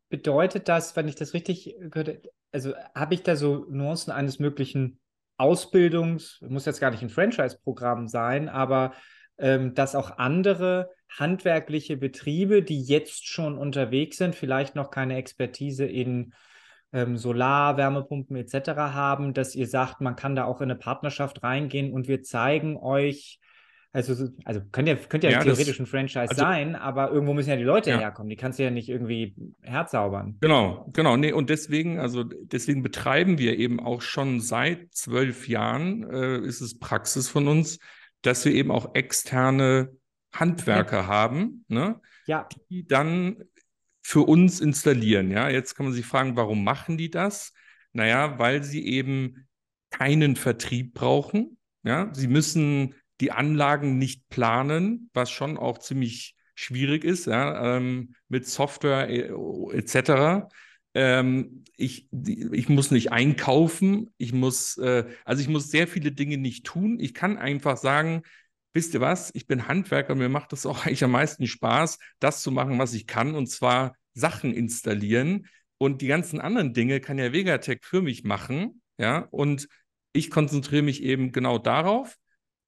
Bedeutet 0.09 0.69
das, 0.69 0.97
wenn 0.97 1.09
ich 1.09 1.15
das 1.15 1.35
richtig 1.35 1.75
gehört 1.81 2.23
also 2.53 2.75
habe 2.95 3.15
ich 3.15 3.23
da 3.23 3.37
so 3.37 3.67
Nuancen 3.69 4.13
eines 4.13 4.39
möglichen 4.39 4.99
Ausbildungs, 5.37 6.41
muss 6.49 6.67
jetzt 6.67 6.81
gar 6.81 6.91
nicht 6.91 7.03
ein 7.03 7.11
Franchise-Programm 7.11 8.09
sein, 8.09 8.49
aber 8.49 8.93
dass 9.41 9.95
auch 9.95 10.19
andere 10.19 10.91
handwerkliche 11.09 11.97
Betriebe, 11.97 12.63
die 12.63 12.83
jetzt 12.83 13.27
schon 13.27 13.59
unterwegs 13.59 14.19
sind, 14.19 14.35
vielleicht 14.35 14.77
noch 14.77 14.91
keine 14.91 15.17
Expertise 15.17 15.85
in 15.85 16.33
ähm, 16.93 17.17
Solar, 17.17 17.77
Wärmepumpen 17.77 18.37
etc. 18.37 18.71
haben, 18.77 19.35
dass 19.35 19.55
ihr 19.55 19.67
sagt, 19.67 20.01
man 20.01 20.17
kann 20.17 20.37
da 20.37 20.45
auch 20.45 20.61
in 20.61 20.71
eine 20.71 20.79
Partnerschaft 20.79 21.43
reingehen 21.43 21.93
und 21.93 22.09
wir 22.09 22.23
zeigen 22.23 22.77
euch, 22.77 23.41
also, 23.93 24.29
also 24.45 24.61
könnt 24.71 24.87
ja, 24.87 24.95
könnt 24.95 25.25
ja, 25.25 25.31
ja 25.31 25.41
theoretisch 25.41 25.79
das, 25.79 25.81
ein 25.81 25.87
Franchise 25.87 26.21
also, 26.21 26.37
sein, 26.37 26.77
aber 26.77 27.11
irgendwo 27.11 27.35
müssen 27.35 27.51
ja 27.51 27.57
die 27.57 27.65
Leute 27.65 27.91
ja. 27.91 27.99
herkommen. 27.99 28.29
Die 28.29 28.37
kannst 28.37 28.61
du 28.61 28.63
ja 28.63 28.71
nicht 28.71 28.89
irgendwie 28.89 29.35
herzaubern. 29.63 30.37
Genau, 30.41 30.89
genau. 30.93 31.17
Nee, 31.17 31.33
und 31.33 31.51
deswegen, 31.51 31.99
also 31.99 32.23
deswegen 32.23 32.83
betreiben 32.83 33.39
wir 33.39 33.59
eben 33.59 33.81
auch 33.81 34.01
schon 34.01 34.41
seit 34.41 34.95
zwölf 34.95 35.49
Jahren, 35.49 36.09
äh, 36.09 36.39
ist 36.39 36.61
es 36.61 36.79
Praxis 36.79 37.29
von 37.29 37.49
uns, 37.49 37.81
dass 38.23 38.45
wir 38.45 38.53
eben 38.53 38.71
auch 38.71 38.95
externe 38.95 39.97
Handwerker 40.33 41.07
haben, 41.07 41.65
ne? 41.69 42.01
ja. 42.27 42.49
die 42.69 42.87
dann 42.87 43.45
für 44.03 44.27
uns 44.27 44.61
installieren. 44.61 45.31
Ja, 45.31 45.49
jetzt 45.49 45.75
kann 45.75 45.87
man 45.87 45.93
sich 45.93 46.07
fragen, 46.07 46.37
warum 46.37 46.65
machen 46.65 46.97
die 46.97 47.11
das? 47.11 47.53
Naja, 47.93 48.39
weil 48.39 48.63
sie 48.63 48.87
eben 48.87 49.47
keinen 49.91 50.37
Vertrieb 50.37 50.95
brauchen. 50.95 51.59
Ja, 51.83 52.11
sie 52.13 52.29
müssen 52.29 52.95
die 53.21 53.33
Anlagen 53.33 53.99
nicht 53.99 54.29
planen, 54.29 55.11
was 55.13 55.31
schon 55.31 55.59
auch 55.59 55.79
ziemlich 55.79 56.37
schwierig 56.55 57.05
ist, 57.05 57.27
ja, 57.27 57.77
ähm, 57.77 58.15
mit 58.29 58.47
Software 58.47 59.09
äh, 59.09 59.31
etc. 59.77 60.47
Ähm, 60.95 61.65
ich, 61.77 62.09
ich 62.11 62.69
muss 62.69 62.91
nicht 62.91 63.13
einkaufen, 63.13 64.11
ich 64.19 64.33
muss, 64.33 64.77
äh, 64.79 65.05
also 65.25 65.41
ich 65.43 65.49
muss 65.49 65.71
sehr 65.71 65.87
viele 65.87 66.13
Dinge 66.13 66.37
nicht 66.37 66.67
tun. 66.67 66.99
Ich 67.01 67.15
kann 67.15 67.39
einfach 67.39 67.77
sagen, 67.77 68.23
wisst 68.73 68.95
ihr 68.95 69.01
was, 69.01 69.31
ich 69.35 69.47
bin 69.47 69.69
Handwerker, 69.69 70.15
mir 70.15 70.29
macht 70.29 70.53
es 70.53 70.67
auch 70.67 70.85
eigentlich 70.85 71.05
am 71.05 71.13
meisten 71.13 71.47
Spaß, 71.47 71.99
das 72.19 72.43
zu 72.43 72.51
machen, 72.51 72.79
was 72.79 72.95
ich 72.95 73.07
kann, 73.07 73.35
und 73.35 73.47
zwar 73.47 73.95
Sachen 74.15 74.53
installieren. 74.53 75.47
Und 75.79 76.03
die 76.03 76.09
ganzen 76.09 76.41
anderen 76.41 76.75
Dinge 76.75 77.01
kann 77.01 77.19
ja 77.19 77.33
Vegatech 77.33 77.81
für 77.83 78.03
mich 78.03 78.25
machen. 78.25 78.83
Ja, 78.99 79.21
und 79.31 79.67
ich 80.13 80.31
konzentriere 80.31 80.83
mich 80.83 81.03
eben 81.03 81.33
genau 81.33 81.59
darauf, 81.59 82.17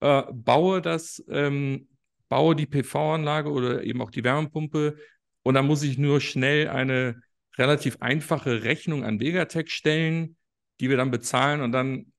äh, 0.01 0.23
baue 0.33 0.81
das, 0.81 1.23
ähm, 1.29 1.89
baue 2.29 2.57
die 2.57 2.67
PV-Anlage 2.67 3.51
oder 3.51 3.85
eben 3.85 4.01
auch 4.01 4.11
die 4.11 4.25
Wärmepumpe 4.25 4.97
und 5.43 5.55
dann 5.55 5.67
muss 5.67 5.83
ich 5.83 5.99
nur 5.99 6.21
schnell 6.21 6.69
eine 6.69 7.21
relativ 7.59 7.99
einfache 8.01 8.63
Rechnung 8.65 9.05
an 9.05 9.21
Vegatech 9.21 9.71
stellen, 9.71 10.37
die 10.81 10.89
wir 10.91 10.97
dann 10.97 11.11
bezahlen 11.11 11.61
und 11.61 11.73
dann, 11.73 12.13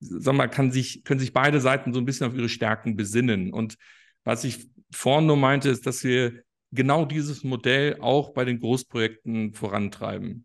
sag 0.00 0.34
mal, 0.34 0.48
kann 0.48 0.72
sich, 0.72 1.04
können 1.04 1.20
sich 1.20 1.32
beide 1.32 1.60
Seiten 1.60 1.92
so 1.92 2.00
ein 2.00 2.04
bisschen 2.04 2.26
auf 2.26 2.34
ihre 2.34 2.48
Stärken 2.48 2.96
besinnen. 2.96 3.52
Und 3.52 3.76
was 4.24 4.44
ich 4.44 4.68
vorhin 4.90 5.26
nur 5.26 5.36
meinte, 5.36 5.68
ist, 5.68 5.86
dass 5.86 6.04
wir 6.04 6.42
genau 6.72 7.04
dieses 7.04 7.44
Modell 7.44 7.98
auch 8.00 8.32
bei 8.32 8.44
den 8.44 8.58
Großprojekten 8.58 9.54
vorantreiben. 9.54 10.44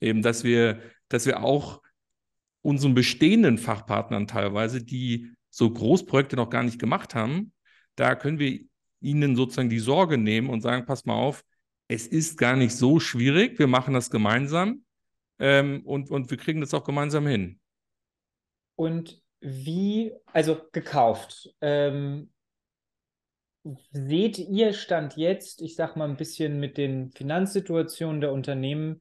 Eben, 0.00 0.22
dass 0.22 0.44
wir, 0.44 0.80
dass 1.08 1.26
wir 1.26 1.42
auch 1.42 1.80
unseren 2.62 2.94
bestehenden 2.94 3.58
Fachpartnern 3.58 4.26
teilweise, 4.26 4.82
die 4.82 5.30
so 5.50 5.70
Großprojekte 5.70 6.36
noch 6.36 6.50
gar 6.50 6.62
nicht 6.62 6.78
gemacht 6.78 7.14
haben, 7.14 7.52
da 7.96 8.14
können 8.14 8.38
wir 8.38 8.60
ihnen 9.00 9.36
sozusagen 9.36 9.70
die 9.70 9.78
Sorge 9.78 10.18
nehmen 10.18 10.48
und 10.48 10.62
sagen, 10.62 10.86
pass 10.86 11.04
mal 11.04 11.14
auf, 11.14 11.44
es 11.88 12.06
ist 12.06 12.38
gar 12.38 12.56
nicht 12.56 12.74
so 12.76 13.00
schwierig, 13.00 13.58
wir 13.58 13.66
machen 13.66 13.94
das 13.94 14.10
gemeinsam 14.10 14.84
ähm, 15.38 15.82
und, 15.84 16.10
und 16.10 16.30
wir 16.30 16.38
kriegen 16.38 16.60
das 16.60 16.74
auch 16.74 16.84
gemeinsam 16.84 17.26
hin. 17.26 17.60
Und 18.76 19.22
wie, 19.40 20.12
also 20.32 20.60
gekauft, 20.72 21.54
ähm, 21.60 22.30
seht 23.92 24.38
ihr 24.38 24.72
Stand 24.72 25.16
jetzt, 25.16 25.62
ich 25.62 25.76
sag 25.76 25.96
mal 25.96 26.08
ein 26.08 26.16
bisschen 26.16 26.60
mit 26.60 26.76
den 26.76 27.10
Finanzsituationen 27.12 28.20
der 28.20 28.32
Unternehmen, 28.32 29.00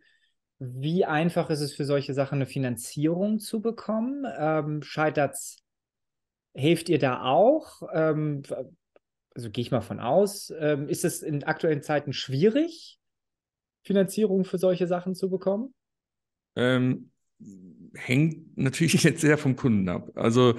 wie 0.60 1.04
einfach 1.04 1.50
ist 1.50 1.60
es 1.60 1.74
für 1.74 1.86
solche 1.86 2.14
Sachen 2.14 2.36
eine 2.36 2.46
Finanzierung 2.46 3.40
zu 3.40 3.62
bekommen? 3.62 4.26
Ähm, 4.38 4.82
scheitert's, 4.82 5.58
hilft 6.54 6.90
ihr 6.90 7.00
da 7.00 7.24
auch? 7.24 7.82
Ähm, 7.94 8.44
also 9.36 9.50
gehe 9.50 9.62
ich 9.62 9.72
mal 9.72 9.82
von 9.82 10.00
aus. 10.00 10.54
Ähm, 10.58 10.88
ist 10.88 11.06
es 11.06 11.22
in 11.22 11.44
aktuellen 11.44 11.82
Zeiten 11.82 12.14
schwierig, 12.14 13.00
Finanzierung 13.84 14.46
für 14.46 14.58
solche 14.58 14.88
Sachen 14.88 15.16
zu 15.16 15.30
bekommen? 15.30 15.74
Ähm, 16.56 17.12
hängt 17.94 18.58
natürlich 18.58 19.04
jetzt 19.04 19.22
sehr 19.22 19.38
vom 19.38 19.56
Kunden 19.56 19.90
ab. 19.90 20.12
Also 20.16 20.58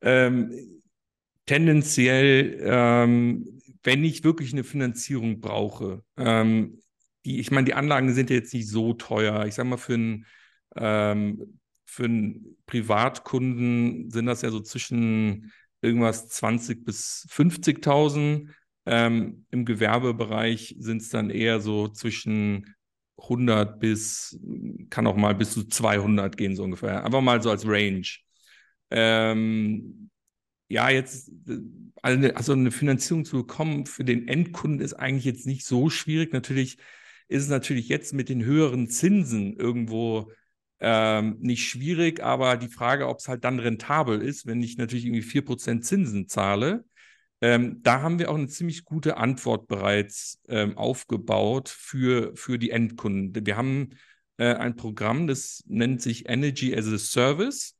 ähm, 0.00 0.82
tendenziell, 1.46 2.58
ähm, 2.62 3.60
wenn 3.82 4.04
ich 4.04 4.24
wirklich 4.24 4.52
eine 4.52 4.64
Finanzierung 4.64 5.40
brauche, 5.40 6.02
ähm, 6.16 6.80
die, 7.24 7.40
ich 7.40 7.50
meine, 7.50 7.66
die 7.66 7.74
Anlagen 7.74 8.14
sind 8.14 8.30
ja 8.30 8.36
jetzt 8.36 8.54
nicht 8.54 8.68
so 8.68 8.94
teuer. 8.94 9.46
Ich 9.46 9.54
sage 9.54 9.68
mal, 9.68 9.76
für 9.76 9.94
einen, 9.94 10.26
ähm, 10.76 11.58
für 11.84 12.04
einen 12.04 12.56
Privatkunden 12.66 14.10
sind 14.10 14.26
das 14.26 14.42
ja 14.42 14.50
so 14.50 14.60
zwischen 14.60 15.52
irgendwas 15.82 16.28
20 16.28 16.84
bis 16.84 17.26
50.000. 17.30 18.48
Ähm, 18.86 19.46
Im 19.50 19.64
Gewerbebereich 19.64 20.76
sind 20.78 21.02
es 21.02 21.10
dann 21.10 21.30
eher 21.30 21.60
so 21.60 21.88
zwischen 21.88 22.74
100 23.18 23.78
bis, 23.78 24.38
kann 24.90 25.06
auch 25.06 25.16
mal 25.16 25.34
bis 25.34 25.52
zu 25.52 25.64
200 25.64 26.36
gehen, 26.36 26.56
so 26.56 26.64
ungefähr. 26.64 27.04
Einfach 27.04 27.20
mal 27.20 27.42
so 27.42 27.50
als 27.50 27.66
Range. 27.66 28.06
Ähm, 28.90 30.10
ja, 30.68 30.88
jetzt 30.90 31.30
also 32.02 32.52
eine 32.52 32.70
Finanzierung 32.70 33.24
zu 33.24 33.38
bekommen 33.38 33.86
für 33.86 34.04
den 34.04 34.26
Endkunden 34.26 34.80
ist 34.80 34.94
eigentlich 34.94 35.24
jetzt 35.24 35.46
nicht 35.46 35.64
so 35.64 35.90
schwierig. 35.90 36.32
Natürlich 36.32 36.78
ist 37.28 37.44
es 37.44 37.48
natürlich 37.48 37.88
jetzt 37.88 38.12
mit 38.14 38.28
den 38.28 38.44
höheren 38.44 38.88
Zinsen 38.88 39.56
irgendwo 39.56 40.32
ähm, 40.82 41.36
nicht 41.40 41.68
schwierig, 41.68 42.22
aber 42.22 42.56
die 42.56 42.68
Frage, 42.68 43.08
ob 43.08 43.18
es 43.18 43.28
halt 43.28 43.44
dann 43.44 43.60
rentabel 43.60 44.20
ist, 44.20 44.46
wenn 44.46 44.62
ich 44.62 44.76
natürlich 44.76 45.06
irgendwie 45.06 45.22
4% 45.22 45.84
Zinsen 45.84 46.28
zahle, 46.28 46.84
ähm, 47.40 47.82
da 47.82 48.02
haben 48.02 48.18
wir 48.18 48.30
auch 48.30 48.36
eine 48.36 48.48
ziemlich 48.48 48.84
gute 48.84 49.16
Antwort 49.16 49.68
bereits 49.68 50.40
ähm, 50.48 50.76
aufgebaut 50.76 51.68
für, 51.68 52.36
für 52.36 52.58
die 52.58 52.70
Endkunden. 52.70 53.46
Wir 53.46 53.56
haben 53.56 53.90
äh, 54.38 54.54
ein 54.54 54.76
Programm, 54.76 55.26
das 55.28 55.62
nennt 55.66 56.02
sich 56.02 56.28
Energy 56.28 56.76
as 56.76 56.86
a 56.88 56.98
Service. 56.98 57.76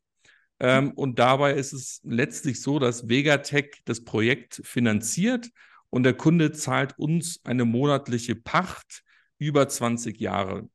Ähm, 0.60 0.92
und 0.92 1.18
dabei 1.18 1.54
ist 1.54 1.72
es 1.72 2.00
letztlich 2.04 2.62
so, 2.62 2.78
dass 2.78 3.08
Vegatech 3.08 3.82
das 3.84 4.04
Projekt 4.04 4.62
finanziert 4.64 5.50
und 5.90 6.04
der 6.04 6.14
Kunde 6.14 6.52
zahlt 6.52 6.98
uns 6.98 7.40
eine 7.44 7.64
monatliche 7.64 8.36
Pacht 8.36 9.02
über 9.38 9.68
20 9.68 10.20
Jahre. 10.20 10.68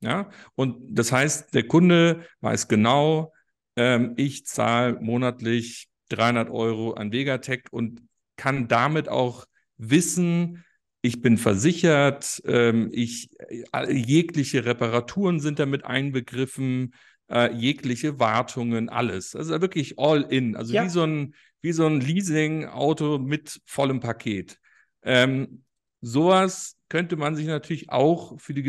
Ja, 0.00 0.30
und 0.54 0.76
das 0.96 1.10
heißt, 1.10 1.54
der 1.54 1.66
Kunde 1.66 2.24
weiß 2.40 2.68
genau, 2.68 3.32
ähm, 3.76 4.14
ich 4.16 4.46
zahle 4.46 4.98
monatlich 5.00 5.88
300 6.10 6.50
Euro 6.50 6.92
an 6.92 7.12
Vegatech 7.12 7.64
und 7.70 8.02
kann 8.36 8.68
damit 8.68 9.08
auch 9.08 9.46
wissen, 9.76 10.64
ich 11.02 11.20
bin 11.20 11.38
versichert, 11.38 12.42
ähm, 12.44 12.90
ich, 12.92 13.30
äh, 13.72 13.92
jegliche 13.92 14.64
Reparaturen 14.64 15.40
sind 15.40 15.58
damit 15.58 15.84
einbegriffen, 15.84 16.94
äh, 17.30 17.52
jegliche 17.54 18.18
Wartungen, 18.18 18.88
alles. 18.88 19.36
Also 19.36 19.60
wirklich 19.60 19.98
all 19.98 20.22
in. 20.22 20.56
Also 20.56 20.74
ja. 20.74 20.84
wie 20.84 20.88
so 20.88 21.04
ein, 21.04 21.34
wie 21.60 21.72
so 21.72 21.86
ein 21.86 22.00
Leasing-Auto 22.00 23.18
mit 23.18 23.60
vollem 23.64 24.00
Paket. 24.00 24.58
Ähm, 25.02 25.64
sowas 26.00 26.76
könnte 26.88 27.16
man 27.16 27.36
sich 27.36 27.46
natürlich 27.46 27.90
auch 27.90 28.40
für 28.40 28.54
die 28.54 28.62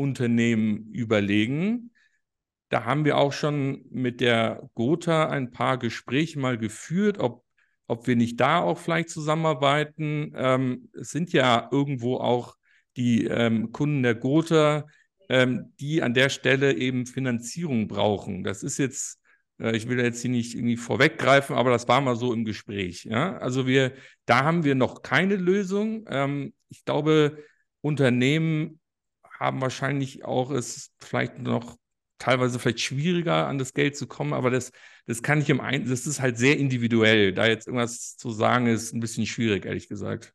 Gewerbeunternehmen 0.00 0.90
überlegen. 0.92 1.90
Da 2.68 2.84
haben 2.84 3.04
wir 3.04 3.18
auch 3.18 3.32
schon 3.32 3.84
mit 3.90 4.20
der 4.20 4.68
Gotha 4.74 5.28
ein 5.28 5.50
paar 5.50 5.78
Gespräche 5.78 6.38
mal 6.38 6.56
geführt, 6.56 7.18
ob, 7.18 7.44
ob 7.86 8.06
wir 8.06 8.16
nicht 8.16 8.38
da 8.38 8.60
auch 8.60 8.78
vielleicht 8.78 9.10
zusammenarbeiten. 9.10 10.32
Ähm, 10.36 10.88
es 10.98 11.10
sind 11.10 11.32
ja 11.32 11.68
irgendwo 11.72 12.16
auch 12.18 12.56
die 12.96 13.24
ähm, 13.24 13.72
Kunden 13.72 14.02
der 14.02 14.14
Gotha, 14.14 14.86
ähm, 15.28 15.72
die 15.80 16.02
an 16.02 16.14
der 16.14 16.28
Stelle 16.28 16.74
eben 16.74 17.06
Finanzierung 17.06 17.88
brauchen. 17.88 18.44
Das 18.44 18.62
ist 18.62 18.78
jetzt, 18.78 19.20
äh, 19.58 19.76
ich 19.76 19.88
will 19.88 19.98
jetzt 19.98 20.22
hier 20.22 20.30
nicht 20.30 20.54
irgendwie 20.54 20.76
vorweggreifen, 20.76 21.56
aber 21.56 21.70
das 21.70 21.88
war 21.88 22.00
mal 22.00 22.16
so 22.16 22.32
im 22.32 22.44
Gespräch. 22.44 23.04
Ja? 23.04 23.36
Also 23.38 23.66
wir, 23.66 23.92
da 24.26 24.44
haben 24.44 24.62
wir 24.62 24.76
noch 24.76 25.02
keine 25.02 25.36
Lösung. 25.36 26.04
Ähm, 26.08 26.52
ich 26.68 26.84
glaube, 26.84 27.42
Unternehmen 27.80 28.79
haben 29.40 29.60
wahrscheinlich 29.60 30.24
auch 30.24 30.50
es 30.50 30.92
vielleicht 30.98 31.38
noch 31.38 31.76
teilweise 32.18 32.58
vielleicht 32.58 32.80
schwieriger 32.80 33.48
an 33.48 33.58
das 33.58 33.72
Geld 33.72 33.96
zu 33.96 34.06
kommen, 34.06 34.34
aber 34.34 34.50
das, 34.50 34.72
das 35.06 35.22
kann 35.22 35.40
ich 35.40 35.48
im 35.48 35.60
Ein 35.60 35.88
das 35.88 36.06
ist 36.06 36.20
halt 36.20 36.38
sehr 36.38 36.58
individuell. 36.58 37.32
Da 37.32 37.46
jetzt 37.46 37.66
irgendwas 37.66 38.16
zu 38.16 38.30
sagen, 38.30 38.66
ist 38.66 38.92
ein 38.92 39.00
bisschen 39.00 39.26
schwierig, 39.26 39.64
ehrlich 39.64 39.88
gesagt 39.88 40.34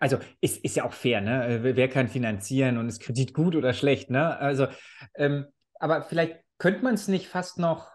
also 0.00 0.18
ist, 0.40 0.64
ist 0.64 0.76
ja 0.76 0.84
auch 0.84 0.92
fair, 0.92 1.20
ne? 1.20 1.46
Äh, 1.46 1.76
wer 1.76 1.88
kann 1.88 2.08
finanzieren 2.08 2.78
und 2.78 2.88
ist 2.88 3.00
Kredit 3.00 3.34
gut 3.34 3.56
oder 3.56 3.72
schlecht, 3.72 4.10
ne? 4.10 4.38
Also, 4.38 4.66
ähm, 5.14 5.46
aber 5.78 6.02
vielleicht 6.02 6.40
könnte 6.58 6.82
man 6.82 6.94
es 6.94 7.08
nicht 7.08 7.28
fast 7.28 7.58
noch 7.58 7.90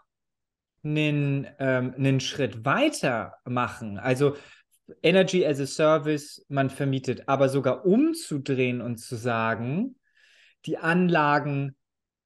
einen, 0.84 1.48
ähm, 1.60 1.94
einen 1.98 2.20
Schritt 2.20 2.66
weiter 2.66 3.38
machen. 3.46 3.98
Also 3.98 4.36
Energy 5.04 5.46
as 5.46 5.60
a 5.60 5.66
Service, 5.66 6.46
man 6.50 6.70
vermietet, 6.70 7.28
aber 7.28 7.50
sogar 7.50 7.86
umzudrehen 7.86 8.82
und 8.82 8.98
zu 8.98 9.16
sagen, 9.16 9.97
die 10.68 10.78
Anlagen 10.78 11.76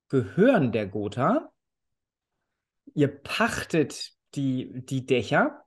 gehören 0.09 0.71
der 0.71 0.87
Gotha, 0.87 1.51
ihr 2.93 3.07
pachtet 3.07 4.11
die, 4.35 4.71
die 4.85 5.05
Dächer 5.05 5.61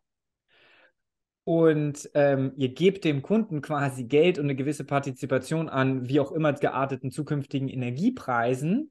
und 1.45 2.11
ähm, 2.14 2.53
ihr 2.57 2.75
gebt 2.75 3.05
dem 3.05 3.22
Kunden 3.22 3.62
quasi 3.62 4.05
Geld 4.05 4.39
und 4.39 4.47
eine 4.47 4.57
gewisse 4.57 4.85
Partizipation 4.85 5.68
an 5.68 6.09
wie 6.09 6.20
auch 6.20 6.33
immer 6.33 6.53
gearteten 6.53 7.11
zukünftigen 7.11 7.68
Energiepreisen 7.68 8.91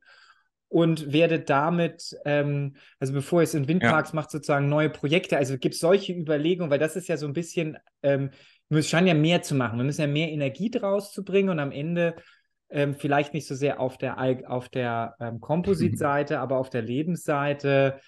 und 0.70 1.12
werdet 1.12 1.50
damit, 1.50 2.16
ähm, 2.26 2.76
also 3.00 3.14
bevor 3.14 3.42
ihr 3.42 3.44
es 3.44 3.54
in 3.54 3.68
Windparks 3.68 4.10
ja. 4.12 4.16
macht, 4.16 4.32
sozusagen 4.32 4.70
neue 4.70 4.90
Projekte. 4.90 5.38
Also 5.38 5.58
gibt 5.58 5.76
es 5.76 5.82
solche 5.82 6.14
Überlegungen, 6.14 6.72
weil 6.72 6.80
das 6.80 6.96
ist 6.96 7.08
ja 7.08 7.18
so 7.18 7.28
ein 7.28 7.34
bisschen, 7.34 7.78
ähm, 8.02 8.32
wir 8.70 8.82
scheinen 8.82 9.08
ja 9.08 9.14
mehr 9.14 9.44
zu 9.44 9.54
machen. 9.54 9.78
Wir 9.78 9.86
müssen 9.86 10.02
ja 10.02 10.08
mehr 10.08 10.32
Energie 10.32 10.72
draus 10.72 11.12
zu 11.12 11.24
bringen 11.24 11.50
und 11.50 11.60
am 11.60 11.72
Ende 11.72 12.16
ähm, 12.70 12.96
vielleicht 12.96 13.34
nicht 13.34 13.48
so 13.48 13.56
sehr 13.56 13.80
auf 13.80 13.98
der, 13.98 14.20
auf 14.50 14.70
der 14.70 15.16
ähm, 15.20 15.40
Composite-Seite, 15.40 16.40
aber 16.42 16.58
auf 16.58 16.70
der 16.70 16.82
Lebensseite. 16.82 18.00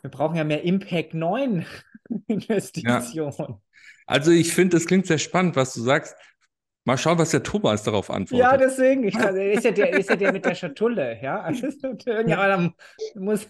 Wir 0.00 0.10
brauchen 0.10 0.36
ja 0.36 0.44
mehr 0.44 0.62
Impact 0.62 1.14
9 1.14 1.64
Investitionen. 2.26 3.04
Ja. 3.12 3.60
Also 4.06 4.30
ich 4.30 4.52
finde, 4.52 4.76
es 4.76 4.86
klingt 4.86 5.06
sehr 5.06 5.18
spannend, 5.18 5.56
was 5.56 5.74
du 5.74 5.80
sagst. 5.80 6.16
Mal 6.84 6.98
schauen, 6.98 7.16
was 7.16 7.30
der 7.30 7.44
Thomas 7.44 7.84
darauf 7.84 8.10
antwortet. 8.10 8.44
Ja, 8.44 8.56
deswegen. 8.56 9.04
Ich, 9.04 9.14
also, 9.18 9.40
ist, 9.40 9.64
ja 9.64 9.70
der, 9.70 9.96
ist 9.96 10.10
ja 10.10 10.16
der 10.16 10.32
mit 10.32 10.44
der 10.44 10.56
Schatulle, 10.56 11.22
ja? 11.22 11.40
Also, 11.40 11.68
irgendjemand 12.06 12.74
muss, 13.14 13.46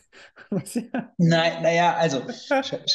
muss 0.50 0.74
ja. 0.74 1.12
Nein, 1.16 1.62
naja, 1.62 1.96
also 1.96 2.22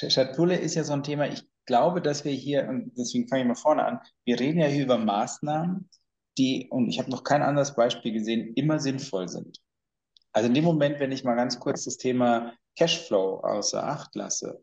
Schatulle 0.07 0.55
ist 0.55 0.75
ja 0.75 0.83
so 0.83 0.93
ein 0.93 1.01
Thema. 1.01 1.27
Ich 1.27 1.43
glaube, 1.65 2.01
dass 2.01 2.23
wir 2.23 2.31
hier, 2.33 2.67
und 2.69 2.91
deswegen 2.95 3.27
fange 3.27 3.41
ich 3.41 3.47
mal 3.47 3.55
vorne 3.55 3.85
an, 3.85 3.99
wir 4.25 4.39
reden 4.39 4.59
ja 4.59 4.67
hier 4.67 4.83
über 4.83 4.99
Maßnahmen, 4.99 5.89
die, 6.37 6.67
und 6.69 6.89
ich 6.89 6.99
habe 6.99 7.11
noch 7.11 7.23
kein 7.23 7.41
anderes 7.41 7.75
Beispiel 7.75 8.13
gesehen, 8.13 8.53
immer 8.55 8.79
sinnvoll 8.79 9.27
sind. 9.27 9.59
Also 10.31 10.47
in 10.47 10.53
dem 10.53 10.63
Moment, 10.63 10.99
wenn 10.99 11.11
ich 11.11 11.23
mal 11.23 11.35
ganz 11.35 11.59
kurz 11.59 11.85
das 11.85 11.97
Thema 11.97 12.53
Cashflow 12.77 13.39
außer 13.41 13.83
Acht 13.83 14.15
lasse, 14.15 14.61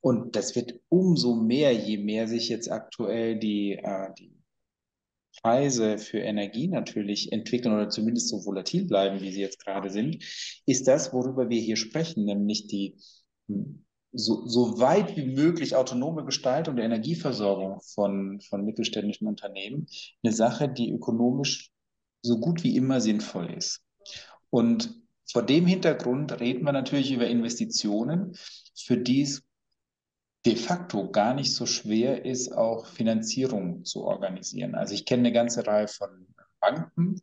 und 0.00 0.36
das 0.36 0.54
wird 0.54 0.78
umso 0.88 1.34
mehr, 1.34 1.72
je 1.72 1.98
mehr 1.98 2.28
sich 2.28 2.48
jetzt 2.48 2.70
aktuell 2.70 3.38
die, 3.38 3.72
äh, 3.72 4.10
die 4.18 4.38
Preise 5.42 5.98
für 5.98 6.18
Energie 6.18 6.68
natürlich 6.68 7.32
entwickeln 7.32 7.74
oder 7.74 7.88
zumindest 7.88 8.28
so 8.28 8.44
volatil 8.44 8.86
bleiben, 8.86 9.20
wie 9.20 9.32
sie 9.32 9.40
jetzt 9.40 9.64
gerade 9.64 9.90
sind, 9.90 10.22
ist 10.66 10.86
das, 10.88 11.12
worüber 11.12 11.48
wir 11.48 11.60
hier 11.60 11.76
sprechen, 11.76 12.24
nämlich 12.24 12.66
die 12.66 12.96
hm, 13.48 13.84
so, 14.12 14.46
so 14.46 14.80
weit 14.80 15.16
wie 15.16 15.26
möglich 15.26 15.76
autonome 15.76 16.24
Gestaltung 16.24 16.76
der 16.76 16.84
Energieversorgung 16.84 17.80
von, 17.80 18.40
von 18.40 18.64
mittelständischen 18.64 19.28
Unternehmen 19.28 19.86
eine 20.22 20.32
Sache, 20.32 20.68
die 20.68 20.90
ökonomisch 20.90 21.70
so 22.22 22.38
gut 22.38 22.64
wie 22.64 22.76
immer 22.76 23.00
sinnvoll 23.00 23.52
ist. 23.52 23.82
Und 24.50 24.94
vor 25.30 25.42
dem 25.42 25.66
Hintergrund 25.66 26.40
reden 26.40 26.64
wir 26.64 26.72
natürlich 26.72 27.12
über 27.12 27.26
Investitionen, 27.26 28.34
für 28.74 28.96
die 28.96 29.22
es 29.22 29.42
de 30.46 30.56
facto 30.56 31.10
gar 31.10 31.34
nicht 31.34 31.54
so 31.54 31.66
schwer 31.66 32.24
ist, 32.24 32.52
auch 32.52 32.86
Finanzierung 32.86 33.84
zu 33.84 34.04
organisieren. 34.04 34.74
Also 34.74 34.94
ich 34.94 35.04
kenne 35.04 35.24
eine 35.24 35.32
ganze 35.32 35.66
Reihe 35.66 35.88
von 35.88 36.08
Banken, 36.60 37.20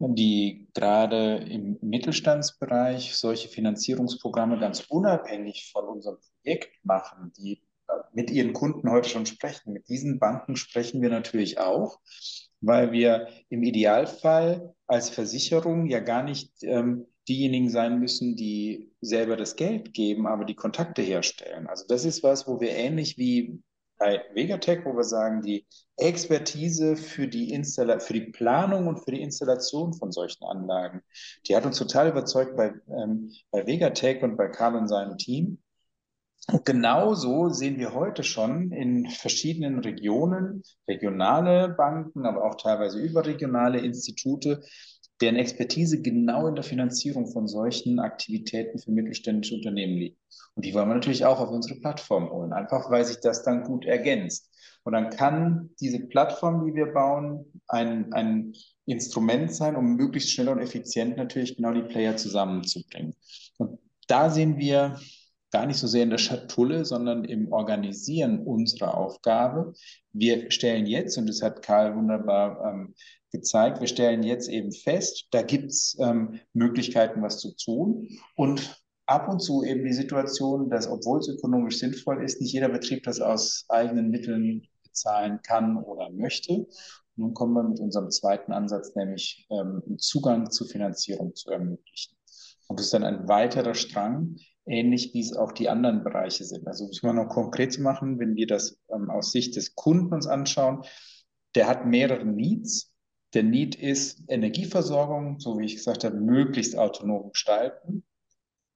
die 0.00 0.68
gerade 0.74 1.36
im 1.36 1.78
Mittelstandsbereich 1.80 3.16
solche 3.16 3.48
Finanzierungsprogramme 3.48 4.58
ganz 4.58 4.84
unabhängig 4.88 5.70
von 5.72 5.86
unserem 5.86 6.18
Projekt 6.42 6.72
machen, 6.84 7.32
die 7.36 7.60
mit 8.12 8.30
ihren 8.30 8.52
Kunden 8.52 8.90
heute 8.90 9.08
schon 9.08 9.26
sprechen. 9.26 9.72
Mit 9.72 9.88
diesen 9.88 10.18
Banken 10.18 10.56
sprechen 10.56 11.02
wir 11.02 11.10
natürlich 11.10 11.58
auch, 11.58 12.00
weil 12.60 12.92
wir 12.92 13.28
im 13.48 13.62
Idealfall 13.62 14.74
als 14.86 15.10
Versicherung 15.10 15.86
ja 15.86 16.00
gar 16.00 16.22
nicht 16.22 16.52
ähm, 16.62 17.06
diejenigen 17.28 17.68
sein 17.68 17.98
müssen, 17.98 18.36
die 18.36 18.90
selber 19.00 19.36
das 19.36 19.56
Geld 19.56 19.92
geben, 19.92 20.26
aber 20.26 20.44
die 20.44 20.54
Kontakte 20.54 21.02
herstellen. 21.02 21.66
Also 21.66 21.84
das 21.86 22.04
ist 22.04 22.22
was, 22.22 22.46
wo 22.46 22.60
wir 22.60 22.70
ähnlich 22.70 23.18
wie 23.18 23.60
bei 23.98 24.24
Vegatech, 24.34 24.84
wo 24.84 24.96
wir 24.96 25.04
sagen, 25.04 25.42
die 25.42 25.66
Expertise 25.96 26.96
für 26.96 27.26
die, 27.26 27.52
Installa 27.52 27.98
für 27.98 28.14
die 28.14 28.30
Planung 28.30 28.86
und 28.86 28.98
für 29.00 29.10
die 29.10 29.22
Installation 29.22 29.92
von 29.94 30.12
solchen 30.12 30.44
Anlagen, 30.44 31.02
die 31.46 31.56
hat 31.56 31.66
uns 31.66 31.78
total 31.78 32.08
überzeugt 32.08 32.56
bei, 32.56 32.72
ähm, 32.88 33.32
bei 33.50 33.66
Vegatech 33.66 34.22
und 34.22 34.36
bei 34.36 34.48
Karl 34.48 34.76
und 34.76 34.88
seinem 34.88 35.18
Team. 35.18 35.58
Und 36.50 36.64
genauso 36.64 37.50
sehen 37.50 37.78
wir 37.78 37.92
heute 37.92 38.22
schon 38.22 38.72
in 38.72 39.10
verschiedenen 39.10 39.80
Regionen, 39.80 40.62
regionale 40.86 41.68
Banken, 41.68 42.24
aber 42.24 42.44
auch 42.44 42.54
teilweise 42.54 42.98
überregionale 42.98 43.80
Institute, 43.80 44.62
deren 45.20 45.36
Expertise 45.36 46.00
genau 46.00 46.46
in 46.46 46.54
der 46.54 46.64
Finanzierung 46.64 47.26
von 47.26 47.48
solchen 47.48 47.98
Aktivitäten 47.98 48.78
für 48.78 48.90
mittelständische 48.90 49.56
Unternehmen 49.56 49.96
liegt. 49.96 50.18
Und 50.54 50.64
die 50.64 50.74
wollen 50.74 50.88
wir 50.88 50.94
natürlich 50.94 51.24
auch 51.24 51.40
auf 51.40 51.50
unsere 51.50 51.80
Plattform 51.80 52.30
holen, 52.30 52.52
einfach 52.52 52.90
weil 52.90 53.04
sich 53.04 53.18
das 53.20 53.42
dann 53.42 53.64
gut 53.64 53.84
ergänzt. 53.84 54.50
Und 54.84 54.92
dann 54.92 55.10
kann 55.10 55.70
diese 55.80 56.00
Plattform, 56.00 56.66
die 56.66 56.74
wir 56.74 56.86
bauen, 56.86 57.44
ein, 57.66 58.12
ein 58.12 58.52
Instrument 58.86 59.52
sein, 59.52 59.76
um 59.76 59.96
möglichst 59.96 60.30
schnell 60.30 60.48
und 60.48 60.60
effizient 60.60 61.16
natürlich 61.16 61.56
genau 61.56 61.72
die 61.72 61.82
Player 61.82 62.16
zusammenzubringen. 62.16 63.14
Und 63.58 63.78
da 64.06 64.30
sehen 64.30 64.56
wir 64.58 64.98
gar 65.50 65.66
nicht 65.66 65.78
so 65.78 65.86
sehr 65.86 66.02
in 66.02 66.10
der 66.10 66.18
Schatulle, 66.18 66.84
sondern 66.84 67.24
im 67.24 67.52
Organisieren 67.52 68.40
unserer 68.40 68.96
Aufgabe. 68.96 69.72
Wir 70.12 70.50
stellen 70.50 70.86
jetzt, 70.86 71.16
und 71.18 71.26
das 71.26 71.42
hat 71.42 71.62
Karl 71.62 71.96
wunderbar 71.96 72.72
ähm, 72.72 72.94
gezeigt. 73.30 73.80
Wir 73.80 73.88
stellen 73.88 74.22
jetzt 74.22 74.48
eben 74.48 74.72
fest, 74.72 75.26
da 75.30 75.42
gibt 75.42 75.70
es 75.70 75.96
ähm, 76.00 76.40
Möglichkeiten, 76.52 77.22
was 77.22 77.38
zu 77.38 77.54
tun. 77.56 78.08
Und 78.36 78.80
ab 79.06 79.28
und 79.28 79.40
zu 79.40 79.64
eben 79.64 79.84
die 79.84 79.92
Situation, 79.92 80.70
dass, 80.70 80.88
obwohl 80.88 81.20
es 81.20 81.28
ökonomisch 81.28 81.78
sinnvoll 81.78 82.22
ist, 82.22 82.40
nicht 82.40 82.52
jeder 82.52 82.68
Betrieb 82.68 83.04
das 83.04 83.20
aus 83.20 83.64
eigenen 83.68 84.10
Mitteln 84.10 84.66
bezahlen 84.82 85.40
kann 85.42 85.76
oder 85.76 86.10
möchte. 86.10 86.66
Nun 87.16 87.34
kommen 87.34 87.54
wir 87.54 87.62
mit 87.64 87.80
unserem 87.80 88.10
zweiten 88.10 88.52
Ansatz, 88.52 88.94
nämlich 88.94 89.46
ähm, 89.50 89.82
Zugang 89.98 90.50
zu 90.50 90.66
Finanzierung 90.66 91.34
zu 91.34 91.50
ermöglichen. 91.50 92.16
Und 92.68 92.78
das 92.78 92.86
ist 92.86 92.94
dann 92.94 93.02
ein 93.02 93.28
weiterer 93.28 93.74
Strang, 93.74 94.36
ähnlich 94.66 95.14
wie 95.14 95.20
es 95.20 95.34
auch 95.34 95.52
die 95.52 95.68
anderen 95.68 96.04
Bereiche 96.04 96.44
sind. 96.44 96.66
Also 96.66 96.84
um 96.84 96.90
es 96.90 97.02
mal 97.02 97.14
noch 97.14 97.28
konkret 97.28 97.72
zu 97.72 97.82
machen, 97.82 98.18
wenn 98.18 98.36
wir 98.36 98.46
das 98.46 98.78
ähm, 98.94 99.10
aus 99.10 99.32
Sicht 99.32 99.56
des 99.56 99.74
Kunden 99.74 100.12
uns 100.12 100.26
anschauen, 100.26 100.82
der 101.54 101.66
hat 101.66 101.86
mehrere 101.86 102.26
Needs 102.26 102.92
der 103.34 103.42
Need 103.42 103.74
ist 103.74 104.22
Energieversorgung, 104.28 105.38
so 105.40 105.58
wie 105.58 105.66
ich 105.66 105.76
gesagt 105.76 106.04
habe, 106.04 106.16
möglichst 106.16 106.76
autonom 106.76 107.30
gestalten. 107.32 108.04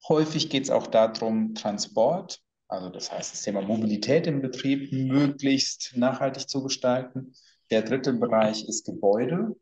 Häufig 0.08 0.50
geht 0.50 0.64
es 0.64 0.70
auch 0.70 0.86
darum, 0.86 1.54
Transport, 1.54 2.42
also 2.72 2.88
das 2.88 3.12
heißt 3.12 3.34
das 3.34 3.42
Thema 3.42 3.60
Mobilität 3.60 4.26
im 4.26 4.40
Betrieb 4.40 4.92
möglichst 4.92 5.92
nachhaltig 5.94 6.48
zu 6.48 6.62
gestalten. 6.62 7.34
Der 7.70 7.82
dritte 7.82 8.14
Bereich 8.14 8.66
ist 8.66 8.86
Gebäude. 8.86 9.56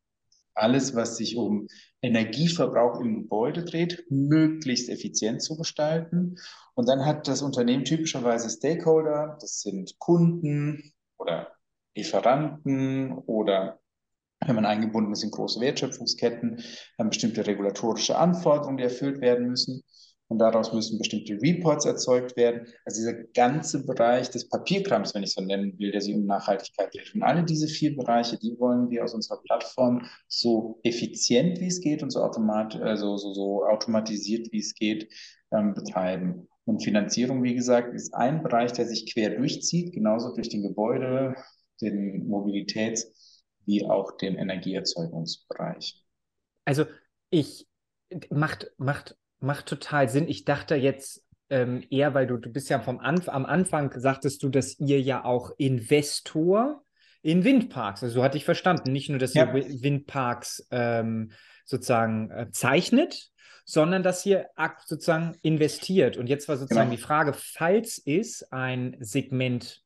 Alles, 0.55 0.95
was 0.95 1.16
sich 1.16 1.36
um 1.36 1.66
Energieverbrauch 2.03 3.01
im 3.01 3.22
Gebäude 3.22 3.64
dreht, 3.64 4.05
möglichst 4.11 4.88
effizient 4.88 5.43
zu 5.43 5.57
gestalten. 5.57 6.36
Und 6.74 6.88
dann 6.88 7.05
hat 7.05 7.26
das 7.26 7.43
Unternehmen 7.43 7.84
typischerweise 7.84 8.49
Stakeholder, 8.49 9.36
das 9.41 9.61
sind 9.61 9.99
Kunden 9.99 10.93
oder 11.18 11.49
Lieferanten 11.97 13.18
oder 13.26 13.80
wenn 14.47 14.55
man 14.55 14.66
eingebunden 14.66 15.12
ist 15.12 15.22
in 15.22 15.30
große 15.30 15.61
Wertschöpfungsketten, 15.61 16.62
haben 16.99 17.11
bestimmte 17.11 17.47
regulatorische 17.47 18.16
Anforderungen, 18.16 18.78
die 18.78 18.84
erfüllt 18.84 19.20
werden 19.20 19.49
müssen. 19.49 19.82
Und 20.28 20.38
daraus 20.38 20.72
müssen 20.72 20.99
bestimmte 20.99 21.34
Reports 21.43 21.86
erzeugt 21.86 22.36
werden. 22.36 22.64
Also 22.84 23.01
dieser 23.01 23.24
ganze 23.34 23.84
Bereich 23.84 24.30
des 24.30 24.49
Papierkrams, 24.49 25.12
wenn 25.12 25.24
ich 25.24 25.32
so 25.32 25.43
nennen 25.43 25.76
will, 25.78 25.91
der 25.91 26.01
sich 26.01 26.14
um 26.14 26.24
Nachhaltigkeit 26.24 26.95
dreht. 26.95 27.12
Und 27.16 27.24
alle 27.24 27.43
diese 27.43 27.66
vier 27.66 27.97
Bereiche, 27.97 28.38
die 28.38 28.57
wollen 28.61 28.88
wir 28.91 29.03
aus 29.03 29.12
unserer 29.12 29.43
Plattform 29.43 30.07
so 30.28 30.78
effizient 30.84 31.59
wie 31.59 31.66
es 31.66 31.80
geht 31.80 32.05
und 32.05 32.11
so, 32.11 32.22
automat 32.22 32.76
also 32.76 33.16
so, 33.16 33.34
so 33.34 33.64
automatisiert 33.64 34.53
wie 34.53 34.61
es 34.61 34.72
geht 34.74 35.12
ähm, 35.51 35.74
betreiben. 35.74 36.47
Und 36.64 36.84
Finanzierung, 36.84 37.43
wie 37.43 37.57
gesagt, 37.57 37.93
ist 37.93 38.14
ein 38.14 38.45
Bereich, 38.45 38.72
der 38.72 38.86
sich 38.86 39.12
quer 39.12 39.30
durchzieht, 39.30 39.93
genauso 39.93 40.32
durch 40.32 40.49
den 40.49 40.62
Gebäude, 40.62 41.34
den 41.80 42.28
Mobilitäts- 42.30 43.09
wie 43.71 43.87
auch 43.87 44.16
den 44.16 44.37
Energieerzeugungsbereich. 44.37 46.05
Also 46.64 46.87
ich 47.31 47.68
macht, 48.31 48.73
macht, 48.79 49.16
macht 49.39 49.66
total 49.66 50.09
Sinn. 50.09 50.29
Ich 50.29 50.45
dachte 50.45 50.75
jetzt 50.75 51.25
ähm, 51.51 51.85
eher, 51.89 52.12
weil 52.12 52.27
du, 52.27 52.37
du 52.37 52.51
bist 52.51 52.68
ja 52.68 52.81
vom 52.81 52.99
Anf 52.99 53.29
am 53.29 53.47
Anfang 53.47 53.93
sagtest 53.99 54.43
du, 54.43 54.49
dass 54.49 54.79
ihr 54.81 55.01
ja 55.01 55.25
auch 55.25 55.53
Investor 55.57 56.83
in 57.23 57.45
Windparks, 57.45 58.03
also 58.03 58.14
so 58.14 58.25
hatte 58.25 58.39
ich 58.39 58.45
verstanden, 58.45 58.93
nicht 58.93 59.09
nur, 59.09 59.18
dass 59.18 59.35
ja. 59.35 59.55
ihr 59.55 59.83
Windparks 59.83 60.66
ähm, 60.71 61.33
sozusagen 61.64 62.31
äh, 62.31 62.51
zeichnet, 62.51 63.31
sondern 63.64 64.03
dass 64.03 64.27
ihr 64.27 64.49
sozusagen 64.87 65.37
investiert. 65.43 66.16
Und 66.16 66.29
jetzt 66.29 66.49
war 66.49 66.57
sozusagen 66.57 66.91
genau. 66.91 66.97
die 66.97 67.03
Frage, 67.03 67.35
falls 67.35 68.03
es 68.05 68.43
ein 68.51 68.97
Segment 69.01 69.83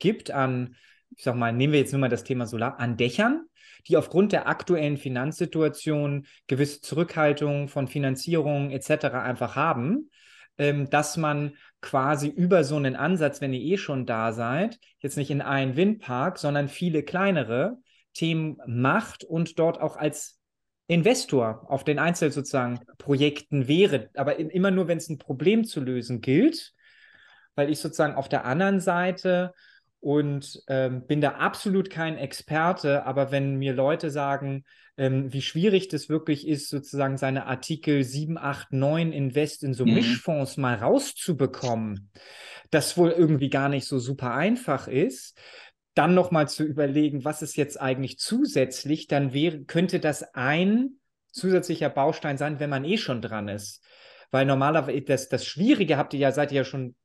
gibt 0.00 0.30
an 0.30 0.76
ich 1.16 1.24
sag 1.24 1.36
mal, 1.36 1.52
nehmen 1.52 1.72
wir 1.72 1.80
jetzt 1.80 1.92
nur 1.92 2.00
mal 2.00 2.08
das 2.08 2.24
Thema 2.24 2.46
Solar, 2.46 2.78
an 2.78 2.96
Dächern, 2.96 3.46
die 3.88 3.96
aufgrund 3.96 4.32
der 4.32 4.48
aktuellen 4.48 4.96
Finanzsituation 4.96 6.26
gewisse 6.46 6.80
Zurückhaltung 6.80 7.68
von 7.68 7.88
Finanzierung 7.88 8.70
etc. 8.70 9.06
einfach 9.14 9.56
haben, 9.56 10.10
ähm, 10.58 10.88
dass 10.90 11.16
man 11.16 11.56
quasi 11.80 12.28
über 12.28 12.64
so 12.64 12.76
einen 12.76 12.96
Ansatz, 12.96 13.40
wenn 13.40 13.52
ihr 13.52 13.60
eh 13.60 13.76
schon 13.76 14.06
da 14.06 14.32
seid, 14.32 14.78
jetzt 14.98 15.16
nicht 15.16 15.30
in 15.30 15.40
einen 15.40 15.76
Windpark, 15.76 16.38
sondern 16.38 16.68
viele 16.68 17.02
kleinere 17.02 17.78
Themen 18.14 18.58
macht 18.66 19.24
und 19.24 19.58
dort 19.58 19.80
auch 19.80 19.96
als 19.96 20.38
Investor 20.86 21.70
auf 21.70 21.84
den 21.84 21.98
Einzel 21.98 22.30
sozusagen 22.30 22.80
Projekten 22.98 23.66
wäre, 23.66 24.10
aber 24.14 24.38
immer 24.38 24.70
nur, 24.70 24.88
wenn 24.88 24.98
es 24.98 25.08
ein 25.08 25.18
Problem 25.18 25.64
zu 25.64 25.80
lösen 25.80 26.20
gilt, 26.20 26.74
weil 27.54 27.70
ich 27.70 27.78
sozusagen 27.78 28.14
auf 28.14 28.28
der 28.28 28.44
anderen 28.44 28.80
Seite 28.80 29.54
und 30.02 30.60
ähm, 30.66 31.06
bin 31.06 31.20
da 31.20 31.36
absolut 31.36 31.88
kein 31.88 32.18
Experte, 32.18 33.06
aber 33.06 33.30
wenn 33.30 33.54
mir 33.54 33.72
Leute 33.72 34.10
sagen, 34.10 34.64
ähm, 34.96 35.32
wie 35.32 35.42
schwierig 35.42 35.86
das 35.86 36.08
wirklich 36.08 36.46
ist, 36.48 36.68
sozusagen 36.68 37.16
seine 37.16 37.46
Artikel 37.46 38.02
7, 38.02 38.36
8, 38.36 38.72
9 38.72 39.12
Invest 39.12 39.62
in 39.62 39.74
so 39.74 39.86
mhm. 39.86 39.94
Mischfonds 39.94 40.56
mal 40.56 40.74
rauszubekommen, 40.74 42.10
das 42.72 42.98
wohl 42.98 43.10
irgendwie 43.10 43.48
gar 43.48 43.68
nicht 43.68 43.86
so 43.86 44.00
super 44.00 44.34
einfach 44.34 44.88
ist, 44.88 45.38
dann 45.94 46.14
nochmal 46.14 46.48
zu 46.48 46.64
überlegen, 46.64 47.24
was 47.24 47.40
ist 47.40 47.56
jetzt 47.56 47.80
eigentlich 47.80 48.18
zusätzlich, 48.18 49.06
dann 49.06 49.32
wäre, 49.32 49.62
könnte 49.64 50.00
das 50.00 50.34
ein 50.34 50.96
zusätzlicher 51.30 51.90
Baustein 51.90 52.38
sein, 52.38 52.58
wenn 52.58 52.70
man 52.70 52.84
eh 52.84 52.98
schon 52.98 53.22
dran 53.22 53.46
ist. 53.46 53.84
Weil 54.32 54.46
normalerweise 54.46 55.02
das, 55.02 55.28
das 55.28 55.46
Schwierige 55.46 55.96
habt 55.96 56.12
ihr 56.12 56.20
ja, 56.20 56.32
seid 56.32 56.50
ihr 56.50 56.56
ja 56.58 56.64
schon 56.64 56.96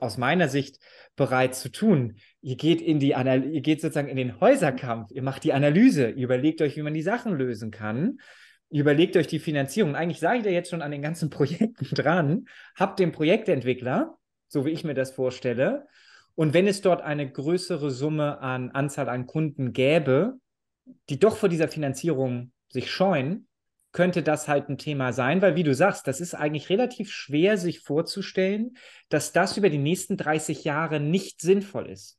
aus 0.00 0.18
meiner 0.18 0.48
Sicht 0.48 0.78
bereit 1.16 1.54
zu 1.54 1.70
tun. 1.70 2.16
Ihr 2.40 2.56
geht 2.56 2.80
in 2.80 2.98
die 2.98 3.14
Anal 3.14 3.44
ihr 3.44 3.60
geht 3.60 3.80
sozusagen 3.80 4.08
in 4.08 4.16
den 4.16 4.40
Häuserkampf, 4.40 5.10
ihr 5.10 5.22
macht 5.22 5.44
die 5.44 5.52
Analyse, 5.52 6.10
ihr 6.10 6.24
überlegt 6.24 6.62
euch, 6.62 6.76
wie 6.76 6.82
man 6.82 6.94
die 6.94 7.02
Sachen 7.02 7.36
lösen 7.36 7.70
kann. 7.70 8.18
Ihr 8.70 8.82
überlegt 8.82 9.16
euch 9.16 9.26
die 9.26 9.38
Finanzierung. 9.38 9.96
Eigentlich 9.96 10.20
seid 10.20 10.44
ihr 10.44 10.52
jetzt 10.52 10.70
schon 10.70 10.82
an 10.82 10.90
den 10.90 11.02
ganzen 11.02 11.30
Projekten 11.30 11.94
dran, 11.94 12.46
habt 12.76 12.98
den 12.98 13.12
Projektentwickler, 13.12 14.18
so 14.46 14.64
wie 14.64 14.70
ich 14.70 14.84
mir 14.84 14.94
das 14.94 15.10
vorstelle. 15.10 15.86
Und 16.34 16.54
wenn 16.54 16.68
es 16.68 16.82
dort 16.82 17.02
eine 17.02 17.28
größere 17.28 17.90
Summe 17.90 18.40
an 18.40 18.70
Anzahl 18.70 19.08
an 19.08 19.26
Kunden 19.26 19.72
gäbe, 19.72 20.34
die 21.08 21.18
doch 21.18 21.36
vor 21.36 21.48
dieser 21.48 21.68
Finanzierung 21.68 22.52
sich 22.68 22.90
scheuen, 22.90 23.47
könnte 23.98 24.22
das 24.22 24.46
halt 24.46 24.68
ein 24.68 24.78
Thema 24.78 25.12
sein, 25.12 25.42
weil 25.42 25.56
wie 25.56 25.64
du 25.64 25.74
sagst, 25.74 26.06
das 26.06 26.20
ist 26.20 26.32
eigentlich 26.32 26.70
relativ 26.70 27.10
schwer 27.10 27.58
sich 27.58 27.80
vorzustellen, 27.80 28.76
dass 29.08 29.32
das 29.32 29.56
über 29.56 29.70
die 29.70 29.78
nächsten 29.78 30.16
30 30.16 30.62
Jahre 30.62 31.00
nicht 31.00 31.40
sinnvoll 31.40 31.90
ist. 31.90 32.16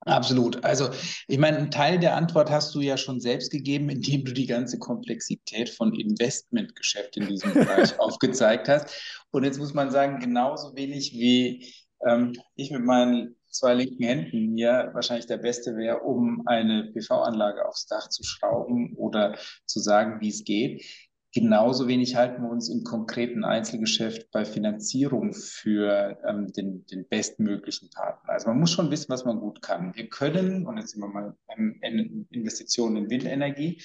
Absolut. 0.00 0.62
Also 0.62 0.90
ich 1.26 1.38
meine, 1.38 1.56
einen 1.56 1.70
Teil 1.70 1.98
der 1.98 2.16
Antwort 2.16 2.50
hast 2.50 2.74
du 2.74 2.82
ja 2.82 2.98
schon 2.98 3.18
selbst 3.18 3.50
gegeben, 3.50 3.88
indem 3.88 4.26
du 4.26 4.34
die 4.34 4.44
ganze 4.44 4.78
Komplexität 4.78 5.70
von 5.70 5.94
Investmentgeschäft 5.94 7.16
in 7.16 7.28
diesem 7.28 7.54
Bereich 7.54 7.98
aufgezeigt 7.98 8.68
hast. 8.68 9.24
Und 9.30 9.44
jetzt 9.44 9.58
muss 9.58 9.72
man 9.72 9.90
sagen, 9.90 10.20
genauso 10.20 10.76
wenig 10.76 11.14
wie 11.14 11.72
ähm, 12.06 12.34
ich 12.56 12.70
mit 12.70 12.84
meinen 12.84 13.36
zwei 13.54 13.74
linken 13.74 14.02
Händen 14.02 14.52
mir 14.52 14.90
wahrscheinlich 14.92 15.26
der 15.26 15.38
beste 15.38 15.76
wäre, 15.76 16.00
um 16.00 16.42
eine 16.46 16.90
PV-Anlage 16.92 17.66
aufs 17.66 17.86
Dach 17.86 18.08
zu 18.08 18.24
schrauben 18.24 18.94
oder 18.96 19.36
zu 19.66 19.80
sagen, 19.80 20.20
wie 20.20 20.28
es 20.28 20.44
geht. 20.44 20.84
Genauso 21.32 21.88
wenig 21.88 22.14
halten 22.14 22.42
wir 22.42 22.50
uns 22.50 22.68
im 22.68 22.84
konkreten 22.84 23.44
Einzelgeschäft 23.44 24.30
bei 24.30 24.44
Finanzierung 24.44 25.32
für 25.32 26.16
ähm, 26.28 26.52
den, 26.52 26.86
den 26.86 27.08
bestmöglichen 27.08 27.90
Partner. 27.90 28.34
Also 28.34 28.48
man 28.48 28.60
muss 28.60 28.70
schon 28.70 28.90
wissen, 28.92 29.08
was 29.08 29.24
man 29.24 29.40
gut 29.40 29.60
kann. 29.60 29.96
Wir 29.96 30.08
können, 30.08 30.66
und 30.66 30.76
jetzt 30.76 30.90
sind 30.90 31.00
wir 31.00 31.08
mal 31.08 31.36
in 31.56 32.28
Investitionen 32.30 32.96
in 32.96 33.10
Windenergie, 33.10 33.82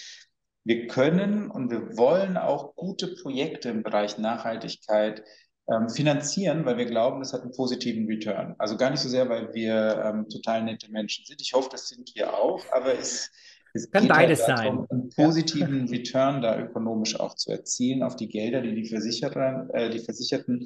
wir 0.63 0.87
können 0.87 1.49
und 1.49 1.71
wir 1.71 1.97
wollen 1.97 2.37
auch 2.37 2.75
gute 2.75 3.15
Projekte 3.15 3.69
im 3.69 3.81
Bereich 3.81 4.19
Nachhaltigkeit 4.19 5.23
ähm, 5.71 5.89
finanzieren, 5.89 6.65
weil 6.65 6.77
wir 6.77 6.85
glauben, 6.85 7.19
das 7.19 7.33
hat 7.33 7.41
einen 7.41 7.51
positiven 7.51 8.07
Return. 8.07 8.55
Also 8.57 8.77
gar 8.77 8.89
nicht 8.89 9.01
so 9.01 9.09
sehr, 9.09 9.29
weil 9.29 9.53
wir 9.53 10.03
ähm, 10.03 10.27
total 10.27 10.63
nette 10.63 10.91
Menschen 10.91 11.25
sind. 11.25 11.41
Ich 11.41 11.53
hoffe, 11.53 11.69
das 11.71 11.89
sind 11.89 12.11
wir 12.15 12.33
auch, 12.33 12.63
aber 12.71 12.97
es, 12.97 13.29
es 13.73 13.89
kann 13.91 14.07
beides 14.07 14.47
halt 14.47 14.59
darum, 14.59 14.87
sein. 14.89 14.99
einen 14.99 15.09
positiven 15.09 15.85
ja. 15.85 15.91
Return 15.91 16.41
da 16.41 16.59
ökonomisch 16.59 17.19
auch 17.19 17.35
zu 17.35 17.51
erzielen 17.51 18.03
auf 18.03 18.15
die 18.15 18.27
Gelder, 18.27 18.61
die 18.61 18.73
die, 18.73 18.87
Versicherer, 18.87 19.67
äh, 19.73 19.89
die 19.89 19.99
Versicherten 19.99 20.65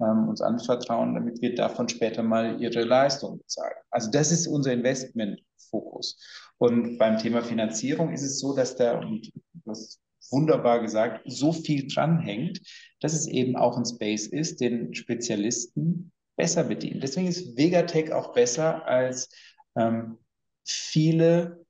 ähm, 0.00 0.28
uns 0.28 0.40
anvertrauen, 0.40 1.14
damit 1.14 1.42
wir 1.42 1.54
davon 1.54 1.88
später 1.88 2.22
mal 2.22 2.60
ihre 2.62 2.84
Leistung 2.84 3.38
bezahlen. 3.38 3.74
Also 3.90 4.10
das 4.10 4.30
ist 4.30 4.46
unser 4.46 4.72
Investmentfokus. 4.72 6.16
Und 6.58 6.98
beim 6.98 7.18
Thema 7.18 7.42
Finanzierung 7.42 8.12
ist 8.12 8.22
es 8.22 8.38
so, 8.38 8.54
dass 8.54 8.76
da, 8.76 8.98
und 9.00 9.32
das 9.64 9.98
wunderbar 10.30 10.80
gesagt, 10.80 11.22
so 11.26 11.52
viel 11.52 11.86
dranhängt, 11.88 12.60
dass 13.00 13.12
es 13.12 13.26
eben 13.26 13.56
auch 13.56 13.76
ein 13.76 13.84
Space 13.84 14.26
ist, 14.26 14.60
den 14.60 14.94
Spezialisten 14.94 16.12
besser 16.36 16.64
bedient. 16.64 17.02
Deswegen 17.02 17.28
ist 17.28 17.56
Vegatech 17.56 18.12
auch 18.12 18.32
besser 18.32 18.86
als 18.86 19.30
ähm, 19.76 20.18
viele 20.64 21.64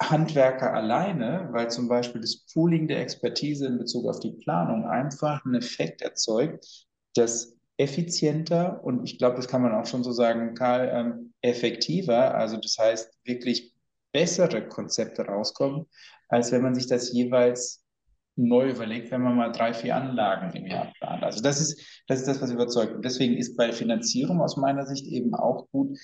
Handwerker 0.00 0.72
alleine, 0.72 1.48
weil 1.52 1.70
zum 1.70 1.88
Beispiel 1.88 2.20
das 2.20 2.44
Pooling 2.52 2.86
der 2.86 3.00
Expertise 3.00 3.66
in 3.66 3.78
Bezug 3.78 4.06
auf 4.06 4.20
die 4.20 4.32
Planung 4.32 4.86
einfach 4.86 5.44
einen 5.44 5.56
Effekt 5.56 6.02
erzeugt, 6.02 6.86
das 7.14 7.56
effizienter 7.78 8.82
und 8.84 9.04
ich 9.04 9.18
glaube, 9.18 9.36
das 9.36 9.48
kann 9.48 9.62
man 9.62 9.74
auch 9.74 9.86
schon 9.86 10.04
so 10.04 10.12
sagen, 10.12 10.54
Karl, 10.54 10.90
ähm, 10.92 11.32
effektiver, 11.42 12.34
also 12.34 12.56
das 12.56 12.76
heißt 12.78 13.18
wirklich 13.24 13.74
bessere 14.12 14.66
Konzepte 14.66 15.22
rauskommen, 15.22 15.86
als 16.28 16.52
wenn 16.52 16.62
man 16.62 16.74
sich 16.74 16.86
das 16.86 17.12
jeweils 17.12 17.82
neu 18.36 18.70
überlegt, 18.70 19.10
wenn 19.10 19.22
man 19.22 19.36
mal 19.36 19.50
drei, 19.50 19.74
vier 19.74 19.96
Anlagen 19.96 20.56
im 20.56 20.66
Jahr 20.66 20.92
plant. 20.98 21.24
Also 21.24 21.42
das 21.42 21.60
ist, 21.60 22.04
das 22.06 22.20
ist 22.20 22.28
das, 22.28 22.40
was 22.40 22.52
überzeugt. 22.52 22.94
Und 22.94 23.04
deswegen 23.04 23.36
ist 23.36 23.56
bei 23.56 23.72
Finanzierung 23.72 24.40
aus 24.40 24.56
meiner 24.56 24.86
Sicht 24.86 25.06
eben 25.06 25.34
auch 25.34 25.68
gut, 25.72 25.98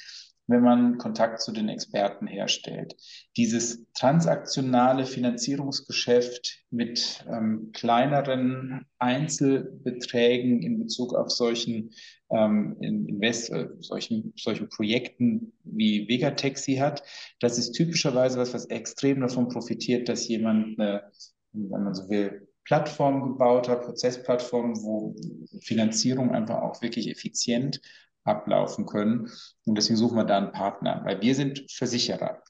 wenn 0.47 0.63
man 0.63 0.99
Kontakt 0.99 1.41
zu 1.41 1.53
den 1.53 1.69
Experten 1.69 2.27
herstellt. 2.27 2.95
Dieses 3.37 3.85
transaktionale 3.95 5.07
Finanzierungsgeschäft 5.07 6.65
mit 6.71 7.25
ähm, 7.29 7.71
kleineren 7.73 8.85
Einzelbeträgen 8.99 10.63
in 10.63 10.79
Bezug 10.79 11.15
auf 11.15 11.31
solchen 11.31 11.91
ähm, 12.31 12.77
Invest, 12.81 13.51
äh, 13.51 13.69
solchen, 13.81 14.33
solchen 14.37 14.69
Projekten 14.69 15.53
wie 15.65 16.07
Vegataxi 16.09 16.77
hat, 16.77 17.03
das 17.41 17.59
ist 17.59 17.73
typischerweise 17.73 18.39
was, 18.39 18.53
was 18.53 18.67
extrem 18.67 19.21
davon 19.21 19.49
profitiert, 19.49 20.09
dass 20.09 20.29
jemand 20.29 20.79
eine 20.79 21.11
wenn 21.55 21.85
man 21.85 21.95
so 21.95 22.09
will, 22.09 22.49
Plattform 22.65 23.23
gebaut 23.23 23.69
hat, 23.69 23.83
Prozessplattformen, 23.83 24.77
wo 24.83 25.15
Finanzierung 25.61 26.33
einfach 26.33 26.63
auch 26.63 26.83
wirklich 26.83 27.11
effizient 27.11 27.81
ablaufen 28.25 28.87
können. 28.87 29.31
Und 29.65 29.77
deswegen 29.77 29.97
suchen 29.97 30.17
wir 30.17 30.25
da 30.25 30.39
einen 30.39 30.53
Partner, 30.53 31.03
weil 31.05 31.21
wir 31.21 31.35
sind 31.35 31.71
Versicherer. 31.71 32.43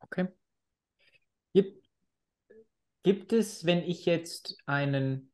Okay. 0.00 0.28
Gibt, 1.52 1.84
gibt 3.02 3.32
es, 3.32 3.64
wenn 3.64 3.82
ich 3.82 4.04
jetzt 4.04 4.56
einen, 4.66 5.32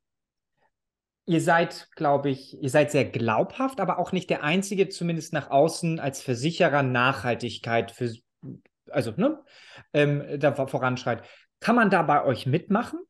ihr 1.27 1.41
seid, 1.41 1.89
glaube 1.97 2.31
ich, 2.31 2.61
ihr 2.62 2.71
seid 2.71 2.91
sehr 2.91 3.05
glaubhaft, 3.05 3.81
aber 3.81 3.99
auch 3.99 4.12
nicht 4.12 4.31
der 4.31 4.43
einzige, 4.43 4.89
zumindest 4.89 5.33
nach 5.33 5.51
außen 5.51 5.99
als 5.99 6.23
Versicherer 6.23 6.83
Nachhaltigkeit 6.83 7.91
für, 7.91 8.14
also, 8.91 9.12
ne, 9.17 9.43
ähm, 9.93 10.39
da 10.39 10.55
voranschreit. 10.55 11.27
Kann 11.59 11.75
man 11.75 11.91
da 11.91 12.03
bei 12.03 12.25
euch 12.25 12.47
mitmachen? 12.47 13.01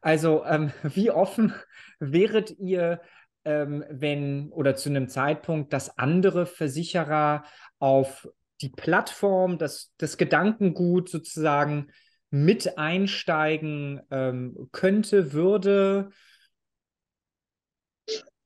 Also, 0.00 0.44
ähm, 0.44 0.72
wie 0.82 1.10
offen 1.10 1.54
wäret 1.98 2.58
ihr, 2.58 3.02
ähm, 3.44 3.84
wenn 3.90 4.50
oder 4.50 4.74
zu 4.74 4.88
einem 4.88 5.08
Zeitpunkt, 5.08 5.72
dass 5.72 5.98
andere 5.98 6.46
Versicherer 6.46 7.44
auf 7.78 8.28
die 8.60 8.70
Plattform, 8.70 9.58
das, 9.58 9.92
das 9.98 10.16
Gedankengut 10.16 11.08
sozusagen 11.08 11.90
mit 12.30 12.78
einsteigen 12.78 14.00
ähm, 14.10 14.68
könnte, 14.72 15.32
würde? 15.32 16.10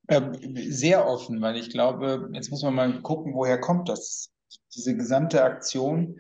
Ähm, 0.09 0.33
sehr 0.71 1.07
offen, 1.07 1.41
weil 1.41 1.57
ich 1.57 1.71
glaube, 1.71 2.29
jetzt 2.33 2.51
muss 2.51 2.63
man 2.63 2.75
mal 2.75 3.03
gucken, 3.03 3.35
woher 3.35 3.61
kommt 3.61 3.89
das? 3.89 4.31
Diese 4.75 4.97
gesamte 4.97 5.43
Aktion 5.43 6.19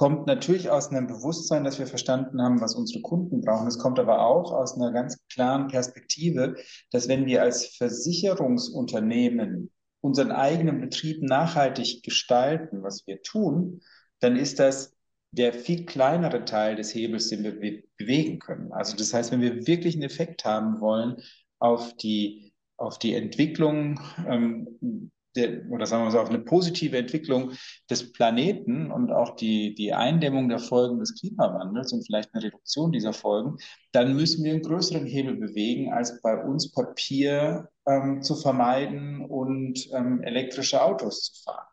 kommt 0.00 0.26
natürlich 0.26 0.70
aus 0.70 0.88
einem 0.88 1.06
Bewusstsein, 1.08 1.62
dass 1.62 1.78
wir 1.78 1.86
verstanden 1.86 2.40
haben, 2.40 2.62
was 2.62 2.74
unsere 2.74 3.02
Kunden 3.02 3.42
brauchen. 3.42 3.68
Es 3.68 3.78
kommt 3.78 3.98
aber 3.98 4.24
auch 4.24 4.50
aus 4.50 4.74
einer 4.74 4.92
ganz 4.92 5.18
klaren 5.30 5.68
Perspektive, 5.68 6.56
dass 6.90 7.06
wenn 7.06 7.26
wir 7.26 7.42
als 7.42 7.76
Versicherungsunternehmen 7.76 9.70
unseren 10.00 10.32
eigenen 10.32 10.80
Betrieb 10.80 11.22
nachhaltig 11.22 12.02
gestalten, 12.02 12.82
was 12.82 13.06
wir 13.06 13.20
tun, 13.20 13.82
dann 14.20 14.36
ist 14.36 14.58
das 14.58 14.96
der 15.32 15.52
viel 15.52 15.84
kleinere 15.84 16.46
Teil 16.46 16.76
des 16.76 16.94
Hebels, 16.94 17.28
den 17.28 17.44
wir 17.44 17.82
bewegen 17.98 18.38
können. 18.38 18.72
Also 18.72 18.96
das 18.96 19.12
heißt, 19.12 19.32
wenn 19.32 19.42
wir 19.42 19.66
wirklich 19.66 19.96
einen 19.96 20.04
Effekt 20.04 20.46
haben 20.46 20.80
wollen 20.80 21.16
auf 21.58 21.94
die, 21.98 22.54
auf 22.78 22.98
die 22.98 23.12
Entwicklung 23.12 24.00
ähm, 24.26 25.10
der, 25.36 25.62
oder 25.70 25.86
sagen 25.86 26.04
wir 26.04 26.10
so, 26.10 26.20
auf 26.20 26.28
eine 26.28 26.40
positive 26.40 26.96
Entwicklung 26.96 27.52
des 27.88 28.12
Planeten 28.12 28.90
und 28.90 29.12
auch 29.12 29.36
die, 29.36 29.74
die 29.74 29.92
Eindämmung 29.92 30.48
der 30.48 30.58
Folgen 30.58 30.98
des 30.98 31.18
Klimawandels 31.18 31.92
und 31.92 32.04
vielleicht 32.04 32.34
eine 32.34 32.44
Reduktion 32.44 32.92
dieser 32.92 33.12
Folgen, 33.12 33.56
dann 33.92 34.14
müssen 34.14 34.44
wir 34.44 34.52
einen 34.52 34.62
größeren 34.62 35.06
Hebel 35.06 35.36
bewegen, 35.36 35.92
als 35.92 36.20
bei 36.22 36.42
uns 36.42 36.72
Papier 36.72 37.68
ähm, 37.86 38.22
zu 38.22 38.36
vermeiden 38.36 39.24
und 39.24 39.88
ähm, 39.92 40.22
elektrische 40.22 40.82
Autos 40.82 41.32
zu 41.32 41.42
fahren. 41.44 41.66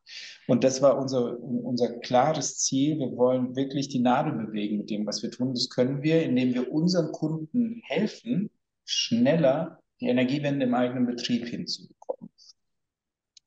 Und 0.47 0.63
das 0.63 0.81
war 0.81 0.97
unser, 0.97 1.39
unser 1.39 1.99
klares 1.99 2.59
Ziel. 2.59 2.99
Wir 2.99 3.17
wollen 3.17 3.55
wirklich 3.55 3.89
die 3.89 3.99
Nadel 3.99 4.33
bewegen 4.33 4.77
mit 4.77 4.89
dem, 4.89 5.05
was 5.05 5.21
wir 5.21 5.29
tun. 5.29 5.53
Das 5.53 5.69
können 5.69 6.03
wir, 6.03 6.23
indem 6.23 6.53
wir 6.53 6.71
unseren 6.71 7.11
Kunden 7.11 7.81
helfen, 7.83 8.49
schneller 8.85 9.79
die 9.99 10.07
Energiewende 10.07 10.65
im 10.65 10.73
eigenen 10.73 11.05
Betrieb 11.05 11.47
hinzubekommen. 11.47 12.29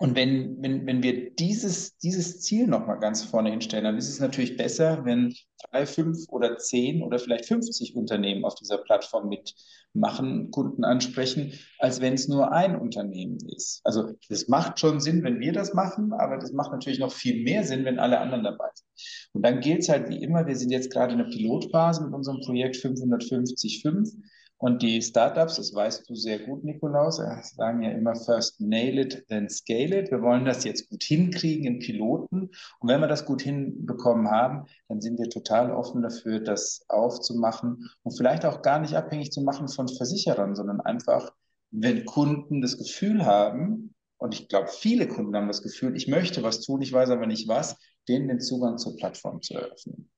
Und 0.00 0.16
wenn, 0.16 0.56
wenn, 0.62 0.86
wenn 0.86 1.02
wir 1.02 1.30
dieses, 1.34 1.98
dieses 1.98 2.40
Ziel 2.40 2.66
nochmal 2.66 2.98
ganz 3.00 3.22
vorne 3.22 3.50
hinstellen, 3.50 3.84
dann 3.84 3.98
ist 3.98 4.08
es 4.08 4.18
natürlich 4.18 4.56
besser, 4.56 5.04
wenn 5.04 5.34
drei, 5.70 5.84
fünf 5.84 6.26
oder 6.30 6.56
zehn 6.56 7.02
oder 7.02 7.18
vielleicht 7.18 7.44
50 7.44 7.94
Unternehmen 7.96 8.46
auf 8.46 8.54
dieser 8.54 8.78
Plattform 8.78 9.28
mitmachen, 9.28 10.50
Kunden 10.52 10.84
ansprechen, 10.84 11.52
als 11.78 12.00
wenn 12.00 12.14
es 12.14 12.28
nur 12.28 12.50
ein 12.50 12.80
Unternehmen 12.80 13.36
ist. 13.54 13.82
Also 13.84 14.14
das 14.30 14.48
macht 14.48 14.80
schon 14.80 15.00
Sinn, 15.00 15.22
wenn 15.22 15.38
wir 15.38 15.52
das 15.52 15.74
machen, 15.74 16.14
aber 16.14 16.38
das 16.38 16.52
macht 16.52 16.72
natürlich 16.72 16.98
noch 16.98 17.12
viel 17.12 17.44
mehr 17.44 17.62
Sinn, 17.64 17.84
wenn 17.84 17.98
alle 17.98 18.20
anderen 18.20 18.44
dabei 18.44 18.70
sind. 18.72 18.88
Und 19.34 19.44
dann 19.44 19.60
gilt 19.60 19.80
es 19.80 19.90
halt 19.90 20.08
wie 20.08 20.22
immer, 20.22 20.46
wir 20.46 20.56
sind 20.56 20.70
jetzt 20.70 20.90
gerade 20.90 21.12
in 21.12 21.18
der 21.18 21.26
Pilotphase 21.26 22.02
mit 22.04 22.14
unserem 22.14 22.40
Projekt 22.40 22.76
550.5 22.76 24.16
und 24.60 24.82
die 24.82 25.00
Startups, 25.00 25.56
das 25.56 25.74
weißt 25.74 26.08
du 26.10 26.14
sehr 26.14 26.38
gut, 26.38 26.64
Nikolaus, 26.64 27.16
sagen 27.16 27.80
ja 27.80 27.92
immer 27.92 28.14
first 28.14 28.60
nail 28.60 28.98
it, 28.98 29.26
then 29.28 29.48
scale 29.48 29.98
it. 29.98 30.10
Wir 30.10 30.20
wollen 30.20 30.44
das 30.44 30.64
jetzt 30.64 30.90
gut 30.90 31.02
hinkriegen 31.02 31.64
in 31.64 31.78
Piloten. 31.78 32.50
Und 32.78 32.88
wenn 32.88 33.00
wir 33.00 33.08
das 33.08 33.24
gut 33.24 33.40
hinbekommen 33.40 34.30
haben, 34.30 34.66
dann 34.88 35.00
sind 35.00 35.18
wir 35.18 35.30
total 35.30 35.70
offen 35.70 36.02
dafür, 36.02 36.40
das 36.40 36.84
aufzumachen 36.88 37.88
und 38.02 38.14
vielleicht 38.14 38.44
auch 38.44 38.60
gar 38.60 38.80
nicht 38.80 38.94
abhängig 38.94 39.32
zu 39.32 39.40
machen 39.40 39.66
von 39.66 39.88
Versicherern, 39.88 40.54
sondern 40.54 40.82
einfach, 40.82 41.32
wenn 41.70 42.04
Kunden 42.04 42.60
das 42.60 42.76
Gefühl 42.76 43.24
haben, 43.24 43.94
und 44.18 44.34
ich 44.34 44.48
glaube, 44.48 44.68
viele 44.68 45.08
Kunden 45.08 45.34
haben 45.34 45.48
das 45.48 45.62
Gefühl, 45.62 45.96
ich 45.96 46.06
möchte 46.06 46.42
was 46.42 46.60
tun, 46.60 46.82
ich 46.82 46.92
weiß 46.92 47.08
aber 47.08 47.26
nicht 47.26 47.48
was, 47.48 47.78
denen 48.08 48.28
den 48.28 48.40
Zugang 48.40 48.76
zur 48.76 48.94
Plattform 48.96 49.40
zu 49.40 49.54
eröffnen. 49.54 50.10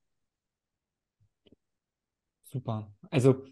Super. 2.43 2.93
Also 3.09 3.45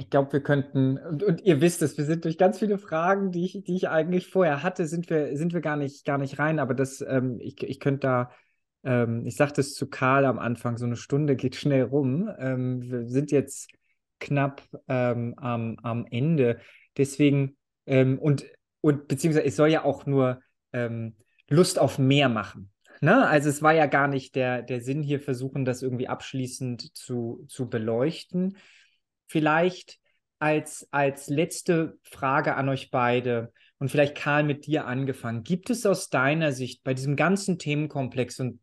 ich 0.00 0.08
glaube, 0.08 0.32
wir 0.32 0.42
könnten, 0.42 0.96
und, 0.96 1.22
und, 1.22 1.42
ihr 1.42 1.60
wisst 1.60 1.82
es, 1.82 1.98
wir 1.98 2.06
sind 2.06 2.24
durch 2.24 2.38
ganz 2.38 2.58
viele 2.58 2.78
Fragen, 2.78 3.32
die 3.32 3.44
ich, 3.44 3.64
die 3.64 3.76
ich 3.76 3.90
eigentlich 3.90 4.28
vorher 4.28 4.62
hatte, 4.62 4.86
sind 4.86 5.10
wir, 5.10 5.36
sind 5.36 5.52
wir 5.52 5.60
gar 5.60 5.76
nicht, 5.76 6.06
gar 6.06 6.16
nicht 6.16 6.38
rein, 6.38 6.58
aber 6.58 6.72
das, 6.72 7.04
ähm, 7.06 7.38
ich, 7.38 7.62
ich 7.62 7.80
könnte 7.80 8.00
da, 8.00 8.30
ähm, 8.82 9.26
ich 9.26 9.36
sagte 9.36 9.60
es 9.60 9.74
zu 9.74 9.90
Karl 9.90 10.24
am 10.24 10.38
Anfang, 10.38 10.78
so 10.78 10.86
eine 10.86 10.96
Stunde 10.96 11.36
geht 11.36 11.54
schnell 11.54 11.82
rum. 11.82 12.30
Ähm, 12.38 12.80
wir 12.80 13.08
sind 13.08 13.30
jetzt 13.30 13.72
knapp 14.20 14.62
ähm, 14.88 15.34
am, 15.36 15.76
am 15.82 16.06
Ende. 16.10 16.60
Deswegen, 16.96 17.58
ähm, 17.84 18.18
und, 18.18 18.46
und 18.80 19.06
beziehungsweise 19.06 19.46
es 19.46 19.56
soll 19.56 19.68
ja 19.68 19.84
auch 19.84 20.06
nur 20.06 20.40
ähm, 20.72 21.14
Lust 21.50 21.78
auf 21.78 21.98
mehr 21.98 22.30
machen. 22.30 22.72
Ne? 23.02 23.28
Also 23.28 23.50
es 23.50 23.60
war 23.60 23.74
ja 23.74 23.84
gar 23.84 24.08
nicht 24.08 24.34
der, 24.34 24.62
der 24.62 24.80
Sinn 24.80 25.02
hier, 25.02 25.20
versuchen, 25.20 25.66
das 25.66 25.82
irgendwie 25.82 26.08
abschließend 26.08 26.96
zu, 26.96 27.44
zu 27.48 27.68
beleuchten 27.68 28.56
vielleicht 29.30 29.98
als, 30.38 30.88
als 30.90 31.28
letzte 31.28 31.98
Frage 32.02 32.56
an 32.56 32.68
euch 32.68 32.90
beide 32.90 33.52
und 33.78 33.90
vielleicht 33.90 34.16
Karl 34.16 34.42
mit 34.42 34.66
dir 34.66 34.86
angefangen. 34.86 35.42
Gibt 35.42 35.70
es 35.70 35.86
aus 35.86 36.08
deiner 36.08 36.52
Sicht 36.52 36.82
bei 36.82 36.94
diesem 36.94 37.16
ganzen 37.16 37.58
Themenkomplex 37.58 38.40
und 38.40 38.60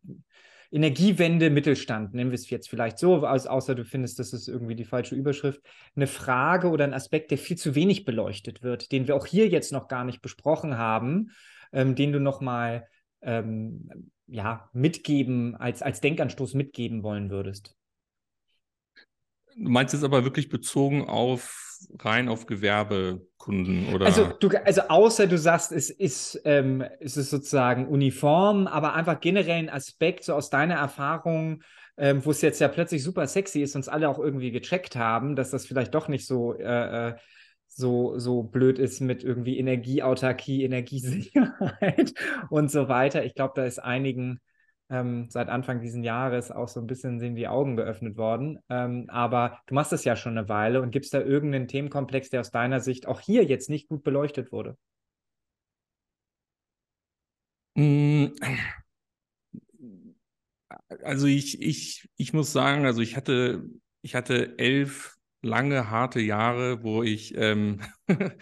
Energiewende 0.70 1.50
Mittelstand, 1.50 2.14
nennen 2.14 2.32
wir 2.32 2.36
es 2.36 2.50
jetzt 2.50 2.70
vielleicht 2.70 2.98
so, 2.98 3.26
außer 3.26 3.74
du 3.74 3.86
findest, 3.86 4.20
das 4.20 4.34
ist 4.34 4.50
irgendwie 4.50 4.76
die 4.76 4.84
falsche 4.84 5.16
Überschrift, 5.16 5.62
eine 5.96 6.08
Frage 6.08 6.70
oder 6.70 6.84
ein 6.84 6.94
Aspekt, 6.94 7.32
der 7.32 7.38
viel 7.38 7.58
zu 7.58 7.74
wenig 7.74 8.04
beleuchtet 8.04 8.64
wird, 8.64 8.92
den 8.92 9.08
wir 9.08 9.16
auch 9.16 9.26
hier 9.26 9.48
jetzt 9.48 9.72
noch 9.72 9.88
gar 9.88 10.04
nicht 10.04 10.22
besprochen 10.22 10.78
haben, 10.78 11.32
ähm, 11.72 11.96
den 11.96 12.12
du 12.12 12.20
nochmal 12.20 12.86
ähm, 13.22 14.12
ja, 14.28 14.70
mitgeben, 14.74 15.56
als, 15.56 15.82
als 15.82 16.02
Denkanstoß 16.02 16.54
mitgeben 16.54 17.02
wollen 17.02 17.30
würdest? 17.30 17.77
Du 19.58 19.70
meinst 19.70 19.94
jetzt 19.94 20.04
aber 20.04 20.24
wirklich 20.24 20.50
bezogen 20.50 21.08
auf 21.08 21.68
rein 22.00 22.30
auf 22.30 22.46
Gewerbekunden 22.46 23.94
oder? 23.94 24.06
Also, 24.06 24.32
du, 24.40 24.50
also 24.66 24.82
außer 24.82 25.28
du 25.28 25.38
sagst, 25.38 25.72
es 25.72 25.90
ist, 25.90 26.42
ähm, 26.46 26.84
es 27.00 27.18
ist 27.18 27.30
sozusagen 27.30 27.88
uniform, 27.88 28.68
aber 28.68 28.94
einfach 28.94 29.20
generell 29.20 29.58
ein 29.58 29.70
Aspekt, 29.70 30.24
so 30.24 30.34
aus 30.34 30.50
deiner 30.50 30.76
Erfahrung, 30.76 31.64
ähm, 31.98 32.24
wo 32.26 32.32
es 32.32 32.42
jetzt 32.42 32.60
ja 32.60 32.68
plötzlich 32.68 33.04
super 33.04 33.28
sexy 33.28 33.62
ist, 33.62 33.76
uns 33.76 33.88
alle 33.88 34.10
auch 34.10 34.20
irgendwie 34.20 34.52
gecheckt 34.52 34.96
haben, 34.96 35.36
dass 35.36 35.52
das 35.52 35.66
vielleicht 35.66 35.94
doch 35.94 36.08
nicht 36.08 36.26
so, 36.26 36.54
äh, 36.54 37.10
äh 37.10 37.16
so, 37.70 38.18
so 38.18 38.42
blöd 38.42 38.80
ist 38.80 39.02
mit 39.02 39.24
irgendwie 39.24 39.60
Energieautarkie, 39.60 40.64
Energiesicherheit 40.64 42.14
und 42.50 42.72
so 42.72 42.88
weiter. 42.88 43.24
Ich 43.24 43.36
glaube, 43.36 43.54
da 43.56 43.66
ist 43.66 43.78
einigen 43.78 44.40
ähm, 44.90 45.28
seit 45.30 45.50
Anfang 45.50 45.82
dieses 45.82 46.04
Jahres 46.04 46.52
auch 46.52 46.68
so 46.68 46.80
ein 46.80 46.88
bisschen 46.88 47.20
sind 47.20 47.36
die 47.36 47.48
Augen 47.48 47.76
geöffnet 47.76 48.18
worden. 48.18 48.60
Ähm, 48.70 49.06
aber 49.10 49.60
du 49.68 49.74
machst 49.76 49.94
es 49.94 50.06
ja 50.06 50.16
schon 50.16 50.38
eine 50.38 50.50
Weile 50.50 50.82
und 50.82 50.92
gibt 50.92 51.06
es 51.06 51.12
da 51.12 51.20
irgendeinen 51.22 51.68
Themenkomplex, 51.68 52.30
der 52.30 52.42
aus 52.42 52.52
deiner 52.52 52.80
Sicht 52.80 53.08
auch 53.08 53.20
hier 53.20 53.44
jetzt 53.44 53.70
nicht 53.70 53.88
gut 53.90 54.04
beleuchtet 54.04 54.52
wurde? 54.52 54.78
Mm. 57.76 58.28
Also 61.04 61.28
ich, 61.28 61.62
ich, 61.62 62.10
ich 62.16 62.34
muss 62.34 62.52
sagen, 62.52 62.86
also 62.86 63.02
ich 63.02 63.16
hatte, 63.16 63.70
ich 64.02 64.16
hatte 64.16 64.58
elf 64.58 65.18
lange, 65.42 65.90
harte 65.90 66.20
Jahre, 66.20 66.84
wo 66.84 67.04
ich, 67.04 67.36
ähm, 67.38 67.82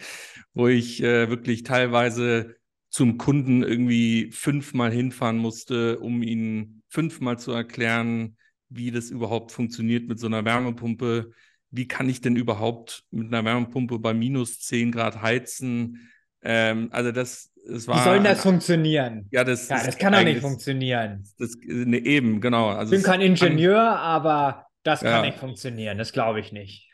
wo 0.54 0.68
ich 0.68 1.02
äh, 1.02 1.28
wirklich 1.28 1.64
teilweise 1.64 2.56
zum 2.96 3.18
Kunden 3.18 3.62
irgendwie 3.62 4.30
fünfmal 4.32 4.90
hinfahren 4.90 5.36
musste, 5.36 5.98
um 5.98 6.22
ihnen 6.22 6.82
fünfmal 6.88 7.38
zu 7.38 7.52
erklären, 7.52 8.38
wie 8.70 8.90
das 8.90 9.10
überhaupt 9.10 9.52
funktioniert 9.52 10.08
mit 10.08 10.18
so 10.18 10.26
einer 10.26 10.46
Wärmepumpe. 10.46 11.30
Wie 11.70 11.86
kann 11.86 12.08
ich 12.08 12.22
denn 12.22 12.36
überhaupt 12.36 13.04
mit 13.10 13.26
einer 13.26 13.44
Wärmepumpe 13.44 13.98
bei 13.98 14.14
minus 14.14 14.60
10 14.60 14.92
Grad 14.92 15.20
heizen? 15.20 16.08
Ähm, 16.40 16.88
also 16.90 17.12
das, 17.12 17.52
das 17.68 17.86
war. 17.86 17.98
Wie 17.98 18.04
soll 18.04 18.14
denn 18.14 18.24
das 18.24 18.40
funktionieren? 18.40 19.28
Ja, 19.30 19.44
das, 19.44 19.68
ja, 19.68 19.84
das 19.84 19.98
kann 19.98 20.14
doch 20.14 20.24
nicht 20.24 20.40
funktionieren. 20.40 21.22
Das, 21.38 21.54
ne, 21.66 21.98
eben, 21.98 22.40
genau. 22.40 22.70
Also 22.70 22.94
ich 22.94 23.02
bin 23.02 23.10
kein 23.10 23.20
Ingenieur, 23.20 23.76
kann, 23.76 23.98
aber 23.98 24.68
das 24.84 25.02
kann 25.02 25.10
ja. 25.10 25.20
nicht 25.26 25.38
funktionieren. 25.38 25.98
Das 25.98 26.12
glaube 26.12 26.40
ich 26.40 26.50
nicht. 26.50 26.90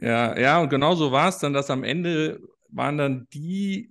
Ja, 0.00 0.36
ja, 0.36 0.58
und 0.58 0.70
genau 0.70 0.96
so 0.96 1.12
war 1.12 1.28
es 1.28 1.38
dann, 1.38 1.52
dass 1.52 1.70
am 1.70 1.84
Ende 1.84 2.40
waren 2.68 2.98
dann 2.98 3.28
die 3.32 3.90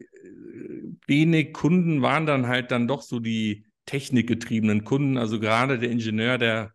wenig 1.08 1.54
Kunden 1.54 2.02
waren 2.02 2.26
dann 2.26 2.48
halt 2.48 2.72
dann 2.72 2.88
doch 2.88 3.02
so 3.02 3.20
die 3.20 3.66
technikgetriebenen 3.86 4.84
Kunden, 4.84 5.18
also 5.18 5.40
gerade 5.40 5.80
der 5.80 5.92
Ingenieur, 5.92 6.38
der 6.38 6.74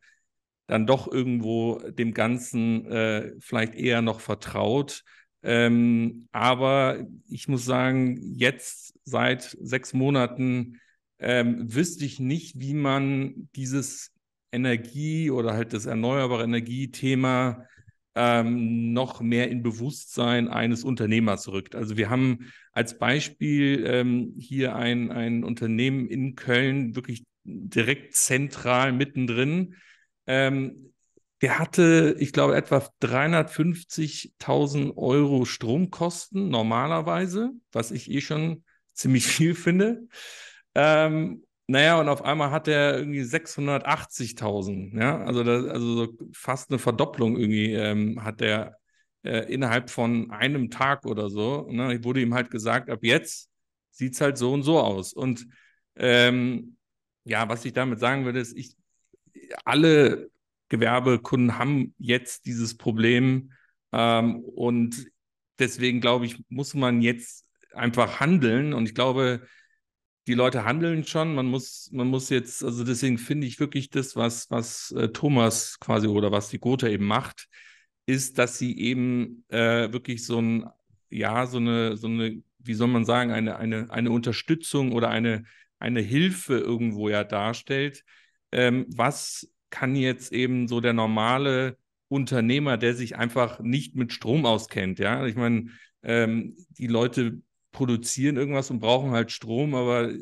dann 0.67 0.87
doch 0.87 1.11
irgendwo 1.11 1.79
dem 1.91 2.15
Ganzen 2.15 2.87
äh, 2.87 3.33
vielleicht 3.41 3.75
eher 3.75 4.03
noch 4.03 4.21
vertraut. 4.21 5.03
Ähm, 5.43 6.29
aber 6.33 7.05
ich 7.29 7.49
muss 7.49 7.65
sagen, 7.65 8.19
jetzt 8.35 8.95
seit 9.05 9.57
sechs 9.61 9.93
Monaten 9.93 10.79
ähm, 11.19 11.75
wüsste 11.75 12.05
ich 12.05 12.21
nicht, 12.21 12.61
wie 12.61 12.75
man 12.75 13.49
dieses 13.57 14.13
Energie 14.53 15.31
oder 15.31 15.55
halt 15.55 15.73
das 15.73 15.87
erneuerbare 15.87 16.45
Energiethema 16.45 17.67
ähm, 18.15 18.93
noch 18.93 19.21
mehr 19.21 19.51
in 19.51 19.63
Bewusstsein 19.63 20.49
eines 20.49 20.85
Unternehmers 20.85 21.49
rückt. 21.49 21.75
Also 21.75 21.97
wir 21.97 22.11
haben 22.11 22.53
als 22.73 22.99
Beispiel 22.99 23.85
ähm, 23.87 24.35
hier 24.39 24.75
ein, 24.75 25.11
ein 25.13 25.45
Unternehmen 25.45 26.09
in 26.09 26.35
Köln, 26.35 26.97
wirklich 26.97 27.25
direkt 27.45 28.15
zentral 28.15 28.93
mittendrin. 28.93 29.77
Ähm, 30.27 30.93
der 31.41 31.59
hatte, 31.59 32.17
ich 32.19 32.33
glaube, 32.33 32.57
etwa 32.57 32.87
350.000 33.01 34.97
Euro 34.97 35.45
Stromkosten 35.45 36.49
normalerweise, 36.51 37.53
was 37.73 37.91
ich 37.93 38.11
eh 38.11 38.21
schon 38.21 38.65
ziemlich 38.93 39.27
viel 39.29 39.55
finde. 39.55 40.07
Ähm, 40.75 41.45
naja, 41.71 42.01
und 42.01 42.09
auf 42.09 42.25
einmal 42.25 42.51
hat 42.51 42.67
er 42.67 42.99
irgendwie 42.99 43.23
680.000, 43.23 44.99
ja, 44.99 45.23
also, 45.25 45.45
das, 45.45 45.67
also 45.67 46.07
so 46.07 46.19
fast 46.33 46.71
eine 46.71 46.81
Verdopplung 46.81 47.37
irgendwie 47.37 47.73
ähm, 47.75 48.25
hat 48.25 48.43
er 48.43 48.77
äh, 49.23 49.53
innerhalb 49.53 49.89
von 49.91 50.31
einem 50.33 50.71
Tag 50.71 51.07
oder 51.07 51.31
so. 51.31 51.69
Ne? 51.71 52.03
Wurde 52.03 52.23
ihm 52.23 52.35
halt 52.35 52.51
gesagt, 52.51 52.91
ab 52.91 53.01
jetzt 53.03 53.51
sieht 53.91 54.15
es 54.15 54.21
halt 54.21 54.37
so 54.37 54.53
und 54.53 54.65
so 54.65 54.81
aus. 54.81 55.13
Und 55.13 55.47
ähm, 55.97 56.77
ja, 57.25 57.49
was 57.49 57.65
ich 57.65 57.73
damit 57.73 58.01
sagen 58.01 58.25
würde, 58.25 58.41
ist, 58.41 58.57
ich, 58.57 58.77
alle 59.65 60.29
Gewerbekunden 60.71 61.57
haben 61.59 61.95
jetzt 61.99 62.47
dieses 62.47 62.77
Problem 62.77 63.53
ähm, 63.93 64.41
und 64.41 65.07
deswegen 65.61 66.01
glaube 66.01 66.27
ich, 66.27 66.43
muss 66.49 66.75
man 66.75 67.01
jetzt 67.01 67.47
einfach 67.75 68.19
handeln 68.19 68.73
und 68.73 68.87
ich 68.87 68.95
glaube, 68.95 69.43
die 70.31 70.37
Leute 70.37 70.65
handeln 70.65 71.03
schon. 71.05 71.35
Man 71.35 71.47
muss, 71.47 71.91
man 71.93 72.07
muss 72.07 72.31
jetzt, 72.31 72.63
also 72.63 72.85
deswegen 72.85 73.19
finde 73.19 73.49
ich 73.49 73.59
wirklich 73.59 73.91
das, 73.91 74.15
was, 74.15 74.49
was 74.49 74.93
äh, 74.93 75.09
Thomas 75.09 75.81
quasi 75.81 76.07
oder 76.07 76.31
was 76.31 76.51
die 76.51 76.61
Gotha 76.61 76.87
eben 76.87 77.05
macht, 77.05 77.49
ist, 78.07 78.39
dass 78.39 78.57
sie 78.57 78.79
eben 78.79 79.45
äh, 79.49 79.93
wirklich 79.93 80.25
so 80.25 80.41
ein, 80.41 80.67
ja, 81.11 81.47
so 81.47 81.59
eine, 81.59 81.97
so 81.97 82.07
eine, 82.07 82.45
wie 82.61 82.75
soll 82.75 82.87
man 82.87 83.05
sagen, 83.05 83.33
eine, 83.33 83.57
eine, 83.57 83.91
eine 83.91 84.13
Unterstützung 84.13 84.93
oder 84.93 85.11
eine, 85.11 85.43
eine 85.81 86.01
Hilfe 86.01 86.59
irgendwo 86.59 87.09
ja 87.09 87.25
darstellt. 87.25 88.05
Ähm, 88.53 88.87
was 88.89 89.51
kann 89.69 89.97
jetzt 89.97 90.33
eben 90.33 90.69
so 90.69 90.81
der 90.81 90.93
normale 90.93 91.77
Unternehmer, 92.07 92.77
der 92.77 92.95
sich 92.95 93.17
einfach 93.17 93.59
nicht 93.59 93.97
mit 93.97 94.13
Strom 94.13 94.47
auskennt, 94.47 95.01
ja? 95.01 95.27
Ich 95.27 95.35
meine, 95.35 95.71
ähm, 96.05 96.57
die 96.79 96.87
Leute 96.87 97.43
produzieren 97.73 98.37
irgendwas 98.37 98.71
und 98.71 98.81
brauchen 98.81 99.13
halt 99.13 99.31
Strom, 99.31 99.75
aber 99.75 100.13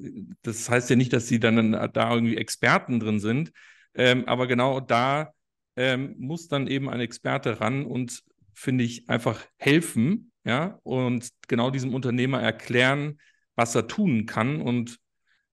das 0.43 0.69
heißt 0.69 0.91
ja 0.91 0.97
nicht, 0.97 1.13
dass 1.13 1.29
sie 1.29 1.41
dann 1.41 1.73
da 1.93 2.15
irgendwie 2.15 2.37
Experten 2.37 3.01
drin 3.01 3.21
sind. 3.21 3.53
Ähm, 3.95 4.27
aber 4.27 4.47
genau 4.47 4.81
da 4.81 5.33
ähm, 5.77 6.15
muss 6.19 6.49
dann 6.49 6.67
eben 6.67 6.89
ein 6.89 7.01
Experte 7.01 7.61
ran 7.61 7.85
und 7.85 8.23
finde 8.55 8.85
ich 8.85 9.09
einfach 9.09 9.45
helfen, 9.57 10.33
ja, 10.45 10.79
und 10.83 11.29
genau 11.47 11.71
diesem 11.71 11.95
Unternehmer 11.95 12.43
erklären, 12.43 13.21
was 13.55 13.75
er 13.75 13.87
tun 13.87 14.27
kann. 14.27 14.61
Und 14.61 14.99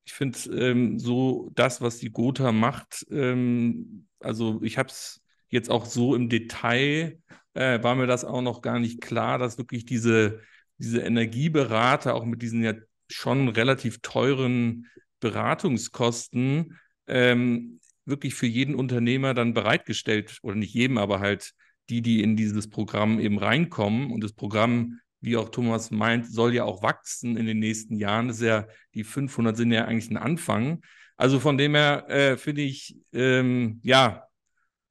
ich 0.05 0.13
finde 0.13 0.37
ähm, 0.51 0.99
so 0.99 1.51
das, 1.55 1.81
was 1.81 1.97
die 1.97 2.11
Gotha 2.11 2.51
macht, 2.51 3.05
ähm, 3.11 4.07
also 4.19 4.61
ich 4.63 4.77
habe 4.77 4.89
es 4.89 5.21
jetzt 5.49 5.69
auch 5.69 5.85
so 5.85 6.15
im 6.15 6.29
Detail, 6.29 7.19
äh, 7.53 7.81
war 7.83 7.95
mir 7.95 8.07
das 8.07 8.25
auch 8.25 8.41
noch 8.41 8.61
gar 8.61 8.79
nicht 8.79 9.01
klar, 9.01 9.37
dass 9.37 9.57
wirklich 9.57 9.85
diese, 9.85 10.41
diese 10.77 11.01
Energieberater 11.01 12.15
auch 12.15 12.25
mit 12.25 12.41
diesen 12.41 12.63
ja 12.63 12.73
schon 13.09 13.49
relativ 13.49 13.99
teuren 14.01 14.87
Beratungskosten 15.19 16.77
ähm, 17.07 17.79
wirklich 18.05 18.35
für 18.35 18.47
jeden 18.47 18.75
Unternehmer 18.75 19.33
dann 19.33 19.53
bereitgestellt, 19.53 20.39
oder 20.43 20.55
nicht 20.55 20.73
jedem, 20.73 20.97
aber 20.97 21.19
halt 21.19 21.53
die, 21.89 22.01
die 22.01 22.21
in 22.21 22.35
dieses 22.35 22.69
Programm 22.69 23.19
eben 23.19 23.37
reinkommen. 23.37 24.11
Und 24.11 24.23
das 24.23 24.33
Programm, 24.33 24.99
wie 25.21 25.37
auch 25.37 25.49
Thomas 25.49 25.91
meint, 25.91 26.31
soll 26.31 26.53
ja 26.53 26.63
auch 26.63 26.83
wachsen 26.83 27.37
in 27.37 27.45
den 27.45 27.59
nächsten 27.59 27.95
Jahren. 27.95 28.27
Das 28.27 28.37
ist 28.37 28.43
ja, 28.43 28.67
die 28.93 29.03
500 29.03 29.57
sind 29.57 29.71
ja 29.71 29.85
eigentlich 29.85 30.09
ein 30.09 30.17
Anfang. 30.17 30.81
Also 31.17 31.39
von 31.39 31.57
dem 31.57 31.75
her 31.75 32.09
äh, 32.09 32.37
finde 32.37 32.61
ich, 32.61 32.97
ähm, 33.13 33.79
ja, 33.83 34.23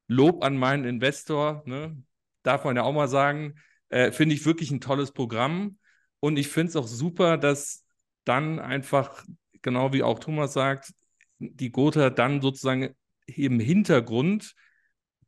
Lob 0.07 0.43
an 0.43 0.55
meinen 0.57 0.85
Investor, 0.85 1.63
ne? 1.65 1.97
darf 2.43 2.63
man 2.63 2.75
ja 2.75 2.83
auch 2.83 2.93
mal 2.93 3.07
sagen, 3.07 3.55
äh, 3.89 4.11
finde 4.11 4.35
ich 4.35 4.45
wirklich 4.45 4.71
ein 4.71 4.81
tolles 4.81 5.11
Programm. 5.11 5.77
Und 6.19 6.37
ich 6.37 6.47
finde 6.47 6.69
es 6.69 6.75
auch 6.75 6.87
super, 6.87 7.37
dass 7.37 7.85
dann 8.23 8.59
einfach, 8.59 9.23
genau 9.61 9.93
wie 9.93 10.03
auch 10.03 10.19
Thomas 10.19 10.53
sagt, 10.53 10.93
die 11.39 11.71
Gotha 11.71 12.09
dann 12.09 12.41
sozusagen 12.41 12.95
im 13.27 13.59
Hintergrund 13.59 14.55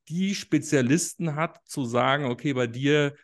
die 0.10 0.36
Spezialisten 0.36 1.36
hat, 1.36 1.60
zu 1.68 1.86
sagen, 1.86 2.26
okay, 2.26 2.54
bei 2.54 2.68
dir, 2.68 3.16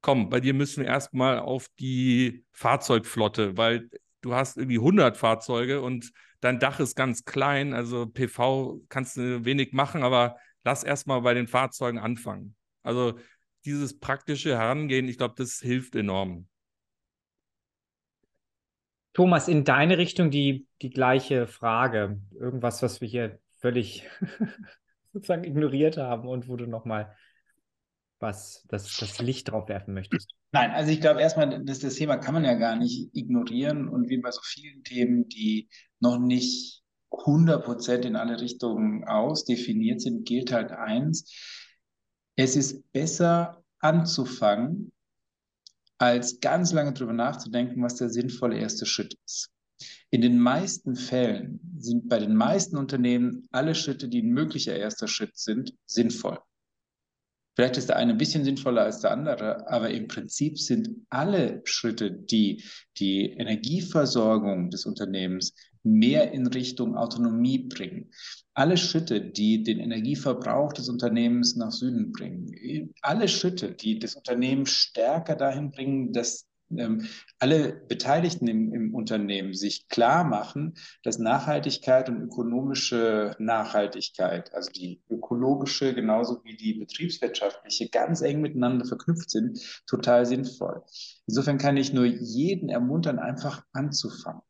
komm, 0.00 0.30
bei 0.30 0.40
dir 0.40 0.54
müssen 0.54 0.82
wir 0.82 0.88
erstmal 0.88 1.40
auf 1.40 1.68
die 1.80 2.44
Fahrzeugflotte, 2.52 3.56
weil 3.56 3.90
du 4.20 4.34
hast 4.34 4.56
irgendwie 4.56 4.78
100 4.78 5.16
Fahrzeuge 5.16 5.80
und 5.80 6.12
dein 6.40 6.58
Dach 6.58 6.80
ist 6.80 6.94
ganz 6.94 7.24
klein, 7.24 7.74
also 7.74 8.06
PV 8.06 8.80
kannst 8.88 9.16
du 9.16 9.44
wenig 9.44 9.72
machen, 9.72 10.02
aber 10.02 10.36
lass 10.64 10.84
erstmal 10.84 11.20
bei 11.22 11.34
den 11.34 11.48
Fahrzeugen 11.48 11.98
anfangen. 11.98 12.54
Also 12.82 13.18
dieses 13.64 13.98
praktische 13.98 14.56
Herangehen, 14.56 15.08
ich 15.08 15.18
glaube, 15.18 15.34
das 15.36 15.58
hilft 15.60 15.94
enorm. 15.94 16.46
Thomas, 19.12 19.48
in 19.48 19.64
deine 19.64 19.98
Richtung 19.98 20.30
die, 20.30 20.66
die 20.82 20.90
gleiche 20.90 21.46
Frage. 21.46 22.20
Irgendwas, 22.38 22.82
was 22.82 23.00
wir 23.00 23.08
hier 23.08 23.38
völlig 23.58 24.08
sozusagen 25.12 25.44
ignoriert 25.44 25.96
haben 25.96 26.28
und 26.28 26.48
wo 26.48 26.56
du 26.56 26.66
nochmal 26.66 27.14
was 28.20 28.64
das, 28.68 28.96
das 28.98 29.18
Licht 29.18 29.50
drauf 29.50 29.68
werfen 29.68 29.94
möchtest. 29.94 30.34
Nein, 30.52 30.70
also 30.72 30.92
ich 30.92 31.00
glaube 31.00 31.20
erstmal, 31.20 31.64
das, 31.64 31.80
das 31.80 31.94
Thema 31.94 32.18
kann 32.18 32.34
man 32.34 32.44
ja 32.44 32.54
gar 32.54 32.76
nicht 32.76 33.08
ignorieren 33.14 33.88
und 33.88 34.08
wie 34.10 34.18
bei 34.18 34.30
so 34.30 34.40
vielen 34.44 34.84
Themen, 34.84 35.28
die 35.28 35.68
noch 36.00 36.18
nicht 36.18 36.82
100% 37.10 38.02
in 38.02 38.16
alle 38.16 38.40
Richtungen 38.40 39.04
ausdefiniert 39.04 40.00
sind, 40.00 40.26
gilt 40.26 40.52
halt 40.52 40.70
eins, 40.70 41.32
es 42.36 42.56
ist 42.56 42.90
besser 42.92 43.62
anzufangen, 43.78 44.92
als 45.98 46.40
ganz 46.40 46.72
lange 46.72 46.92
darüber 46.92 47.12
nachzudenken, 47.12 47.82
was 47.82 47.96
der 47.96 48.08
sinnvolle 48.08 48.58
erste 48.58 48.86
Schritt 48.86 49.14
ist. 49.26 49.50
In 50.10 50.22
den 50.22 50.38
meisten 50.38 50.96
Fällen 50.96 51.60
sind 51.78 52.08
bei 52.08 52.18
den 52.18 52.34
meisten 52.34 52.76
Unternehmen 52.76 53.46
alle 53.50 53.74
Schritte, 53.74 54.08
die 54.08 54.22
ein 54.22 54.32
möglicher 54.32 54.76
erster 54.76 55.08
Schritt 55.08 55.36
sind, 55.36 55.74
sinnvoll. 55.86 56.38
Vielleicht 57.54 57.76
ist 57.76 57.88
der 57.88 57.96
eine 57.96 58.12
ein 58.12 58.18
bisschen 58.18 58.44
sinnvoller 58.44 58.82
als 58.82 59.00
der 59.00 59.10
andere, 59.10 59.68
aber 59.68 59.90
im 59.90 60.08
Prinzip 60.08 60.58
sind 60.58 60.88
alle 61.10 61.60
Schritte, 61.64 62.10
die 62.10 62.64
die 62.98 63.32
Energieversorgung 63.32 64.70
des 64.70 64.86
Unternehmens 64.86 65.54
mehr 65.82 66.32
in 66.32 66.46
Richtung 66.46 66.96
Autonomie 66.96 67.58
bringen, 67.58 68.10
alle 68.54 68.76
Schritte, 68.76 69.20
die 69.20 69.62
den 69.62 69.78
Energieverbrauch 69.78 70.72
des 70.72 70.88
Unternehmens 70.88 71.56
nach 71.56 71.72
Süden 71.72 72.12
bringen, 72.12 72.92
alle 73.02 73.28
Schritte, 73.28 73.72
die 73.72 73.98
das 73.98 74.16
Unternehmen 74.16 74.66
stärker 74.66 75.36
dahin 75.36 75.70
bringen, 75.70 76.12
dass 76.12 76.46
ähm, 76.76 77.06
alle 77.38 77.72
Beteiligten 77.88 78.46
im, 78.46 78.72
im, 78.72 78.94
Unternehmen 78.94 79.54
sich 79.54 79.88
klar 79.88 80.24
machen, 80.24 80.74
dass 81.02 81.18
Nachhaltigkeit 81.18 82.08
und 82.08 82.20
ökonomische 82.22 83.34
Nachhaltigkeit, 83.38 84.54
also 84.54 84.70
die 84.70 85.02
ökologische 85.08 85.94
genauso 85.94 86.42
wie 86.44 86.56
die 86.56 86.74
betriebswirtschaftliche, 86.74 87.88
ganz 87.88 88.20
eng 88.20 88.40
miteinander 88.40 88.84
verknüpft 88.84 89.30
sind, 89.30 89.58
total 89.86 90.26
sinnvoll. 90.26 90.82
Insofern 91.26 91.58
kann 91.58 91.76
ich 91.76 91.92
nur 91.92 92.04
jeden 92.04 92.68
ermuntern, 92.68 93.18
einfach 93.18 93.64
anzufangen. 93.72 94.42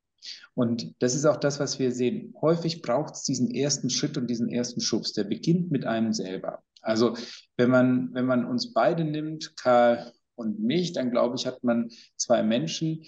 Und 0.60 0.94
das 0.98 1.14
ist 1.14 1.24
auch 1.24 1.38
das, 1.38 1.58
was 1.58 1.78
wir 1.78 1.90
sehen. 1.90 2.34
Häufig 2.42 2.82
braucht 2.82 3.14
es 3.14 3.22
diesen 3.22 3.50
ersten 3.50 3.88
Schritt 3.88 4.18
und 4.18 4.26
diesen 4.26 4.50
ersten 4.50 4.82
Schubs. 4.82 5.14
Der 5.14 5.24
beginnt 5.24 5.70
mit 5.70 5.86
einem 5.86 6.12
selber. 6.12 6.62
Also 6.82 7.16
wenn 7.56 7.70
man, 7.70 8.12
wenn 8.12 8.26
man 8.26 8.44
uns 8.44 8.74
beide 8.74 9.06
nimmt, 9.06 9.56
Karl 9.56 10.12
und 10.34 10.60
mich, 10.60 10.92
dann 10.92 11.10
glaube 11.10 11.36
ich, 11.36 11.46
hat 11.46 11.64
man 11.64 11.88
zwei 12.16 12.42
Menschen, 12.42 13.06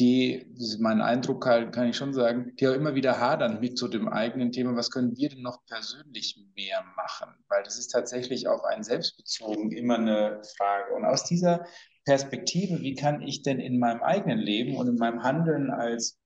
die, 0.00 0.44
das 0.52 0.74
ist 0.74 0.80
mein 0.80 1.00
Eindruck, 1.00 1.42
kann 1.42 1.88
ich 1.88 1.96
schon 1.96 2.12
sagen, 2.12 2.52
die 2.60 2.68
auch 2.68 2.74
immer 2.74 2.94
wieder 2.94 3.18
hadern 3.18 3.60
mit 3.60 3.78
so 3.78 3.88
dem 3.88 4.06
eigenen 4.06 4.52
Thema, 4.52 4.76
was 4.76 4.90
können 4.90 5.16
wir 5.16 5.30
denn 5.30 5.40
noch 5.40 5.64
persönlich 5.64 6.38
mehr 6.54 6.84
machen? 6.98 7.32
Weil 7.48 7.62
das 7.62 7.78
ist 7.78 7.88
tatsächlich 7.88 8.48
auch 8.48 8.64
ein 8.64 8.82
selbstbezogen 8.82 9.72
immer 9.72 9.96
eine 9.96 10.42
Frage. 10.58 10.92
Und 10.94 11.06
aus 11.06 11.24
dieser 11.24 11.64
Perspektive, 12.04 12.82
wie 12.82 12.96
kann 12.96 13.22
ich 13.22 13.42
denn 13.42 13.60
in 13.60 13.78
meinem 13.78 14.02
eigenen 14.02 14.40
Leben 14.40 14.76
und 14.76 14.88
in 14.88 14.96
meinem 14.96 15.22
Handeln 15.22 15.70
als 15.70 16.18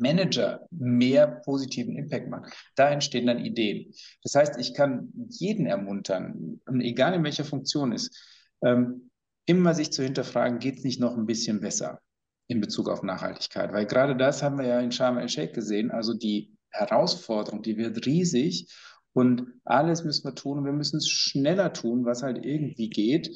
Manager 0.00 0.66
mehr 0.70 1.26
positiven 1.44 1.96
Impact 1.96 2.28
machen. 2.28 2.50
Da 2.76 2.90
entstehen 2.90 3.26
dann 3.26 3.44
Ideen. 3.44 3.92
Das 4.22 4.34
heißt, 4.34 4.58
ich 4.58 4.74
kann 4.74 5.12
jeden 5.28 5.66
ermuntern, 5.66 6.60
egal 6.80 7.14
in 7.14 7.24
welcher 7.24 7.44
Funktion 7.44 7.92
ist, 7.92 8.16
ähm, 8.62 9.10
immer 9.46 9.74
sich 9.74 9.92
zu 9.92 10.02
hinterfragen, 10.02 10.58
geht 10.58 10.78
es 10.78 10.84
nicht 10.84 11.00
noch 11.00 11.16
ein 11.16 11.26
bisschen 11.26 11.60
besser 11.60 12.00
in 12.48 12.60
Bezug 12.60 12.88
auf 12.88 13.02
Nachhaltigkeit? 13.02 13.72
Weil 13.72 13.86
gerade 13.86 14.16
das 14.16 14.42
haben 14.42 14.58
wir 14.58 14.66
ja 14.66 14.80
in 14.80 14.92
Sharm 14.92 15.18
el-Sheikh 15.18 15.52
gesehen. 15.52 15.90
Also 15.90 16.14
die 16.14 16.56
Herausforderung, 16.70 17.62
die 17.62 17.76
wird 17.76 18.04
riesig 18.06 18.72
und 19.12 19.46
alles 19.64 20.04
müssen 20.04 20.24
wir 20.24 20.34
tun 20.34 20.58
und 20.58 20.64
wir 20.64 20.72
müssen 20.72 20.98
es 20.98 21.08
schneller 21.08 21.72
tun, 21.72 22.04
was 22.04 22.22
halt 22.22 22.44
irgendwie 22.44 22.90
geht, 22.90 23.30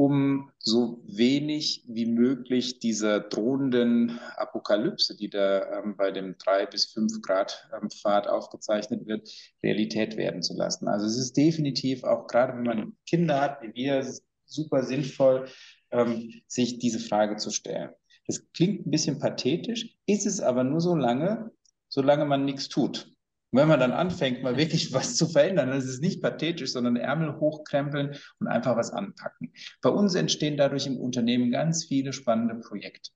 um 0.00 0.50
so 0.58 1.02
wenig 1.04 1.84
wie 1.86 2.06
möglich 2.06 2.78
dieser 2.78 3.20
drohenden 3.20 4.18
Apokalypse, 4.36 5.14
die 5.14 5.28
da 5.28 5.78
ähm, 5.78 5.94
bei 5.94 6.10
dem 6.10 6.36
drei 6.38 6.64
bis 6.64 6.86
fünf 6.86 7.20
Grad 7.20 7.68
ähm, 7.74 7.90
Pfad 7.90 8.26
aufgezeichnet 8.26 9.06
wird, 9.06 9.28
Realität 9.62 10.16
werden 10.16 10.42
zu 10.42 10.56
lassen. 10.56 10.88
Also 10.88 11.04
es 11.04 11.18
ist 11.18 11.36
definitiv 11.36 12.02
auch 12.04 12.28
gerade, 12.28 12.54
wenn 12.54 12.62
man 12.62 12.96
Kinder 13.06 13.42
hat, 13.42 13.60
wie 13.60 13.74
wir, 13.74 14.02
super 14.46 14.84
sinnvoll, 14.84 15.48
ähm, 15.90 16.32
sich 16.46 16.78
diese 16.78 16.98
Frage 16.98 17.36
zu 17.36 17.50
stellen. 17.50 17.90
Das 18.26 18.50
klingt 18.54 18.86
ein 18.86 18.90
bisschen 18.90 19.18
pathetisch, 19.18 19.98
ist 20.06 20.26
es 20.26 20.40
aber 20.40 20.64
nur 20.64 20.80
so 20.80 20.96
lange, 20.96 21.50
solange 21.88 22.24
man 22.24 22.46
nichts 22.46 22.70
tut. 22.70 23.12
Und 23.52 23.60
wenn 23.60 23.68
man 23.68 23.80
dann 23.80 23.92
anfängt, 23.92 24.42
mal 24.42 24.56
wirklich 24.56 24.92
was 24.92 25.16
zu 25.16 25.28
verändern, 25.28 25.68
dann 25.68 25.78
ist 25.78 25.88
es 25.88 26.00
nicht 26.00 26.22
pathetisch, 26.22 26.72
sondern 26.72 26.96
Ärmel 26.96 27.38
hochkrempeln 27.38 28.16
und 28.38 28.46
einfach 28.46 28.76
was 28.76 28.92
anpacken. 28.92 29.52
Bei 29.82 29.90
uns 29.90 30.14
entstehen 30.14 30.56
dadurch 30.56 30.86
im 30.86 30.98
Unternehmen 30.98 31.50
ganz 31.50 31.84
viele 31.84 32.12
spannende 32.12 32.56
Projekte. 32.56 33.10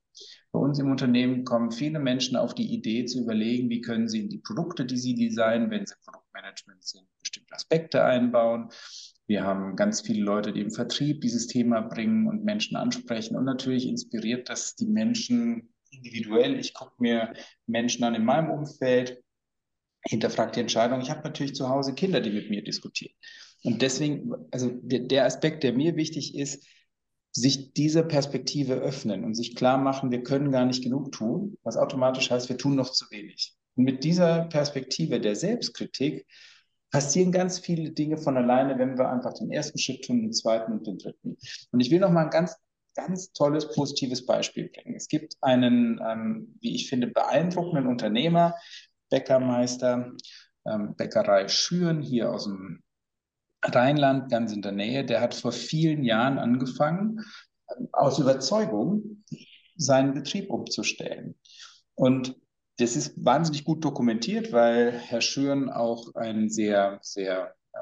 Bei 0.51 0.59
uns 0.59 0.79
im 0.79 0.89
Unternehmen 0.89 1.43
kommen 1.43 1.71
viele 1.71 1.99
Menschen 1.99 2.37
auf 2.37 2.55
die 2.55 2.73
Idee 2.73 3.05
zu 3.05 3.23
überlegen, 3.23 3.69
wie 3.69 3.81
können 3.81 4.07
sie 4.07 4.21
in 4.21 4.29
die 4.29 4.37
Produkte, 4.37 4.85
die 4.85 4.97
sie 4.97 5.13
designen, 5.13 5.69
wenn 5.69 5.85
sie 5.85 5.95
Produktmanagement 6.05 6.83
sind, 6.83 7.07
bestimmte 7.19 7.53
Aspekte 7.53 8.03
einbauen. 8.03 8.69
Wir 9.27 9.43
haben 9.43 9.75
ganz 9.75 10.01
viele 10.01 10.23
Leute, 10.23 10.53
die 10.53 10.61
im 10.61 10.71
Vertrieb 10.71 11.21
dieses 11.21 11.47
Thema 11.47 11.81
bringen 11.81 12.27
und 12.27 12.45
Menschen 12.45 12.77
ansprechen. 12.77 13.35
Und 13.35 13.43
natürlich 13.43 13.87
inspiriert 13.87 14.47
das 14.47 14.75
die 14.75 14.85
Menschen 14.85 15.73
individuell. 15.91 16.59
Ich 16.59 16.73
gucke 16.73 16.93
mir 16.99 17.33
Menschen 17.65 18.03
an 18.03 18.15
in 18.15 18.23
meinem 18.23 18.51
Umfeld, 18.51 19.24
hinterfrage 20.07 20.53
die 20.53 20.59
Entscheidung. 20.61 21.01
Ich 21.01 21.09
habe 21.09 21.23
natürlich 21.23 21.55
zu 21.55 21.69
Hause 21.69 21.93
Kinder, 21.93 22.21
die 22.21 22.31
mit 22.31 22.49
mir 22.49 22.63
diskutieren. 22.63 23.13
Und 23.63 23.81
deswegen, 23.81 24.31
also 24.51 24.69
der, 24.71 24.99
der 24.99 25.25
Aspekt, 25.25 25.63
der 25.63 25.73
mir 25.73 25.95
wichtig 25.95 26.35
ist, 26.35 26.65
sich 27.31 27.73
dieser 27.73 28.03
Perspektive 28.03 28.75
öffnen 28.75 29.25
und 29.25 29.35
sich 29.35 29.55
klar 29.55 29.77
machen, 29.77 30.11
wir 30.11 30.23
können 30.23 30.51
gar 30.51 30.65
nicht 30.65 30.83
genug 30.83 31.11
tun, 31.11 31.57
was 31.63 31.75
automatisch 31.75 32.29
heißt, 32.29 32.47
wir 32.47 32.57
tun 32.57 32.75
noch 32.75 32.91
zu 32.91 33.05
wenig. 33.11 33.53
Und 33.75 33.83
mit 33.83 34.03
dieser 34.03 34.45
Perspektive 34.45 35.19
der 35.19 35.35
Selbstkritik 35.35 36.25
passieren 36.91 37.33
ganz 37.33 37.59
viele 37.59 37.91
Dinge 37.91 38.17
von 38.17 38.37
alleine, 38.37 38.79
wenn 38.79 38.97
wir 38.97 39.09
einfach 39.09 39.33
den 39.33 39.51
ersten 39.51 39.77
Schritt 39.79 40.05
tun, 40.05 40.21
den 40.21 40.31
zweiten 40.31 40.71
und 40.71 40.87
den 40.87 40.97
dritten. 40.97 41.35
Und 41.71 41.79
ich 41.81 41.91
will 41.91 41.99
noch 41.99 42.11
mal 42.11 42.25
ein 42.25 42.29
ganz 42.29 42.55
ganz 42.95 43.31
tolles, 43.33 43.71
positives 43.73 44.25
Beispiel 44.25 44.69
bringen. 44.69 44.95
Es 44.95 45.07
gibt 45.07 45.35
einen, 45.41 45.99
ähm, 46.03 46.57
wie 46.61 46.75
ich 46.75 46.89
finde, 46.89 47.07
beeindruckenden 47.07 47.87
Unternehmer, 47.87 48.55
Bäckermeister, 49.09 50.11
ähm, 50.65 50.95
Bäckerei 50.95 51.47
Schüren 51.47 52.01
hier 52.01 52.31
aus 52.31 52.45
dem 52.45 52.83
Rheinland, 53.63 54.29
ganz 54.29 54.51
in 54.51 54.61
der 54.61 54.71
Nähe. 54.71 55.05
Der 55.05 55.21
hat 55.21 55.33
vor 55.33 55.51
vielen 55.51 56.03
Jahren 56.03 56.37
angefangen, 56.37 57.23
aus 57.91 58.19
Überzeugung 58.19 59.23
seinen 59.75 60.13
Betrieb 60.13 60.49
umzustellen. 60.49 61.35
Und 61.95 62.35
das 62.77 62.95
ist 62.95 63.23
wahnsinnig 63.23 63.63
gut 63.63 63.83
dokumentiert, 63.83 64.51
weil 64.51 64.91
Herr 64.91 65.21
Schüren 65.21 65.69
auch 65.69 66.13
ein 66.15 66.49
sehr, 66.49 66.99
sehr 67.01 67.55
äh, 67.73 67.79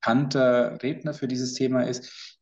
bekannter 0.00 0.82
Redner 0.82 1.14
für 1.14 1.28
dieses 1.28 1.54
Thema 1.54 1.82
ist. 1.82 2.38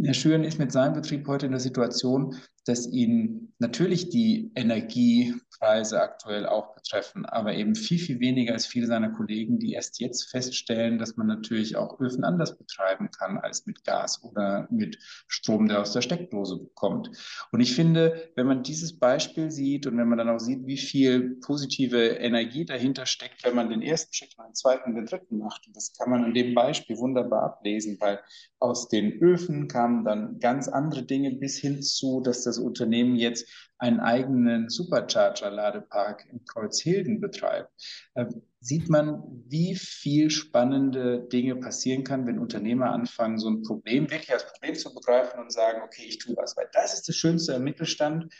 Herr 0.00 0.14
Schüren 0.14 0.44
ist 0.44 0.58
mit 0.58 0.72
seinem 0.72 0.94
Betrieb 0.94 1.26
heute 1.26 1.46
in 1.46 1.52
der 1.52 1.60
Situation, 1.60 2.36
dass 2.64 2.86
ihn 2.86 3.52
natürlich 3.58 4.08
die 4.08 4.50
Energiepreise 4.54 6.00
aktuell 6.00 6.46
auch 6.46 6.74
betreffen, 6.74 7.26
aber 7.26 7.54
eben 7.54 7.74
viel, 7.74 7.98
viel 7.98 8.20
weniger 8.20 8.54
als 8.54 8.66
viele 8.66 8.86
seiner 8.86 9.10
Kollegen, 9.10 9.58
die 9.58 9.72
erst 9.72 10.00
jetzt 10.00 10.30
feststellen, 10.30 10.98
dass 10.98 11.16
man 11.16 11.26
natürlich 11.26 11.76
auch 11.76 12.00
Öfen 12.00 12.24
anders 12.24 12.56
betreiben 12.56 13.10
kann 13.10 13.38
als 13.38 13.66
mit 13.66 13.84
Gas 13.84 14.22
oder 14.22 14.66
mit 14.70 14.98
Strom, 15.28 15.68
der 15.68 15.80
aus 15.80 15.92
der 15.92 16.02
Steckdose 16.02 16.70
kommt. 16.74 17.10
Und 17.52 17.60
ich 17.60 17.74
finde, 17.74 18.30
wenn 18.34 18.46
man 18.46 18.62
dieses 18.62 18.98
Beispiel 18.98 19.50
sieht 19.50 19.86
und 19.86 19.96
wenn 19.98 20.08
man 20.08 20.18
dann 20.18 20.30
auch 20.30 20.40
sieht, 20.40 20.66
wie 20.66 20.78
viel 20.78 21.36
positive 21.44 21.98
Energie 21.98 22.64
dahinter 22.64 23.06
steckt, 23.06 23.44
wenn 23.44 23.54
man 23.54 23.68
den 23.68 23.82
ersten 23.82 24.12
Schritt, 24.12 24.36
den 24.38 24.54
zweiten, 24.54 24.94
den 24.94 25.06
dritten 25.06 25.38
macht, 25.38 25.66
und 25.66 25.76
das 25.76 25.92
kann 25.92 26.10
man 26.10 26.24
an 26.24 26.34
dem 26.34 26.54
Beispiel 26.54 26.96
wunderbar 26.96 27.42
ablesen, 27.42 27.98
weil 28.00 28.20
aus 28.58 28.88
den 28.88 29.12
Öfen 29.20 29.68
kamen 29.68 30.04
dann 30.04 30.38
ganz 30.38 30.68
andere 30.68 31.02
Dinge 31.02 31.32
bis 31.32 31.58
hin 31.58 31.82
zu, 31.82 32.20
dass 32.20 32.42
das 32.44 32.53
Unternehmen 32.62 33.16
jetzt 33.16 33.48
einen 33.78 34.00
eigenen 34.00 34.68
Supercharger-Ladepark 34.68 36.26
in 36.30 36.44
Kreuzhilden 36.44 37.20
betreibt, 37.20 37.70
äh, 38.14 38.26
sieht 38.60 38.88
man, 38.88 39.22
wie 39.48 39.74
viel 39.74 40.30
spannende 40.30 41.26
Dinge 41.28 41.56
passieren 41.56 42.04
kann, 42.04 42.26
wenn 42.26 42.38
Unternehmer 42.38 42.92
anfangen, 42.92 43.38
so 43.38 43.50
ein 43.50 43.62
Problem 43.62 44.10
wirklich 44.10 44.32
als 44.32 44.46
Problem 44.46 44.74
zu 44.74 44.94
begreifen 44.94 45.40
und 45.40 45.52
sagen, 45.52 45.82
okay, 45.82 46.04
ich 46.06 46.18
tue 46.18 46.36
was. 46.36 46.56
Weil 46.56 46.68
das 46.72 46.94
ist 46.94 47.08
das 47.08 47.16
Schönste 47.16 47.54
im 47.54 47.64
Mittelstand. 47.64 48.32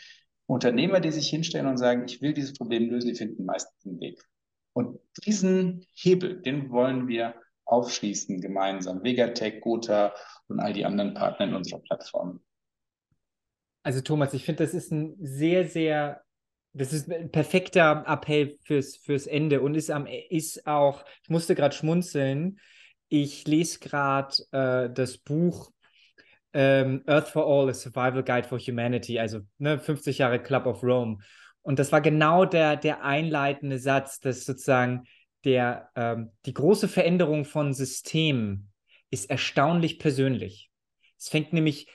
Unternehmer, 0.47 0.99
die 0.99 1.11
sich 1.11 1.29
hinstellen 1.29 1.67
und 1.67 1.77
sagen, 1.77 2.05
ich 2.05 2.21
will 2.21 2.33
dieses 2.33 2.53
Problem 2.53 2.89
lösen, 2.89 3.07
die 3.07 3.15
finden 3.15 3.45
meistens 3.45 3.85
einen 3.85 3.99
Weg. 3.99 4.23
Und 4.73 4.99
diesen 5.25 5.85
Hebel, 5.93 6.41
den 6.41 6.69
wollen 6.69 7.07
wir 7.07 7.35
aufschließen 7.65 8.41
gemeinsam. 8.41 9.03
Vegatech, 9.03 9.61
Gotha 9.61 10.13
und 10.47 10.59
all 10.59 10.73
die 10.73 10.85
anderen 10.85 11.13
Partner 11.13 11.47
in 11.47 11.55
unserer 11.55 11.79
Plattform. 11.79 12.41
Also 13.85 14.01
Thomas, 14.01 14.33
ich 14.33 14.43
finde, 14.43 14.63
das 14.63 14.73
ist 14.73 14.91
ein 14.91 15.15
sehr, 15.19 15.67
sehr, 15.67 16.23
das 16.73 16.91
ist 16.91 17.07
ein 17.07 17.29
perfekter 17.31 18.03
Appell 18.07 18.57
fürs, 18.63 18.95
fürs 18.95 19.27
Ende 19.27 19.61
und 19.61 19.75
ist, 19.75 19.91
am, 19.91 20.07
ist 20.07 20.65
auch, 20.65 21.05
ich 21.21 21.29
musste 21.29 21.53
gerade 21.53 21.75
schmunzeln, 21.75 22.59
ich 23.09 23.45
lese 23.45 23.77
gerade 23.77 24.37
äh, 24.51 24.89
das 24.91 25.19
Buch 25.19 25.69
ähm, 26.53 27.03
Earth 27.05 27.27
for 27.27 27.45
All, 27.45 27.69
a 27.69 27.75
Survival 27.75 28.23
Guide 28.23 28.47
for 28.47 28.57
Humanity, 28.57 29.19
also 29.19 29.41
ne, 29.59 29.77
50 29.77 30.17
Jahre 30.17 30.41
Club 30.41 30.65
of 30.65 30.81
Rome. 30.81 31.19
Und 31.61 31.77
das 31.77 31.91
war 31.91 32.01
genau 32.01 32.43
der, 32.43 32.77
der 32.77 33.03
einleitende 33.03 33.77
Satz, 33.77 34.19
dass 34.19 34.45
sozusagen 34.45 35.03
der, 35.43 35.91
ähm, 35.95 36.31
die 36.47 36.55
große 36.55 36.87
Veränderung 36.87 37.45
von 37.45 37.71
Systemen 37.71 38.71
ist 39.11 39.29
erstaunlich 39.29 39.99
persönlich. 39.99 40.71
Es 41.19 41.29
fängt 41.29 41.53
nämlich, 41.53 41.87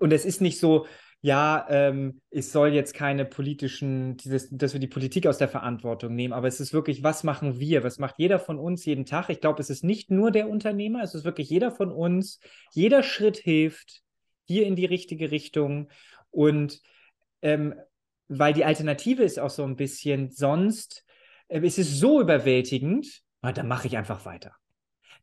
und 0.00 0.12
es 0.12 0.24
ist 0.24 0.40
nicht 0.40 0.58
so, 0.58 0.86
ja, 1.26 1.66
ähm, 1.70 2.20
es 2.30 2.52
soll 2.52 2.68
jetzt 2.68 2.94
keine 2.94 3.24
politischen, 3.24 4.16
dieses, 4.16 4.48
dass 4.48 4.74
wir 4.74 4.78
die 4.78 4.86
Politik 4.86 5.26
aus 5.26 5.38
der 5.38 5.48
Verantwortung 5.48 6.14
nehmen, 6.14 6.32
aber 6.32 6.46
es 6.46 6.60
ist 6.60 6.72
wirklich, 6.72 7.02
was 7.02 7.24
machen 7.24 7.58
wir? 7.58 7.82
Was 7.82 7.98
macht 7.98 8.14
jeder 8.18 8.38
von 8.38 8.60
uns 8.60 8.84
jeden 8.84 9.06
Tag? 9.06 9.28
Ich 9.28 9.40
glaube, 9.40 9.60
es 9.60 9.68
ist 9.68 9.82
nicht 9.82 10.08
nur 10.08 10.30
der 10.30 10.48
Unternehmer, 10.48 11.02
es 11.02 11.16
ist 11.16 11.24
wirklich 11.24 11.50
jeder 11.50 11.72
von 11.72 11.90
uns. 11.90 12.38
Jeder 12.72 13.02
Schritt 13.02 13.38
hilft 13.38 14.02
hier 14.44 14.68
in 14.68 14.76
die 14.76 14.84
richtige 14.84 15.32
Richtung. 15.32 15.88
Und 16.30 16.80
ähm, 17.42 17.74
weil 18.28 18.52
die 18.52 18.64
Alternative 18.64 19.24
ist 19.24 19.40
auch 19.40 19.50
so 19.50 19.64
ein 19.64 19.74
bisschen, 19.74 20.30
sonst 20.30 21.04
äh, 21.48 21.58
ist 21.58 21.80
es 21.80 21.98
so 21.98 22.20
überwältigend, 22.20 23.22
na, 23.42 23.50
dann 23.50 23.66
mache 23.66 23.88
ich 23.88 23.96
einfach 23.96 24.26
weiter. 24.26 24.54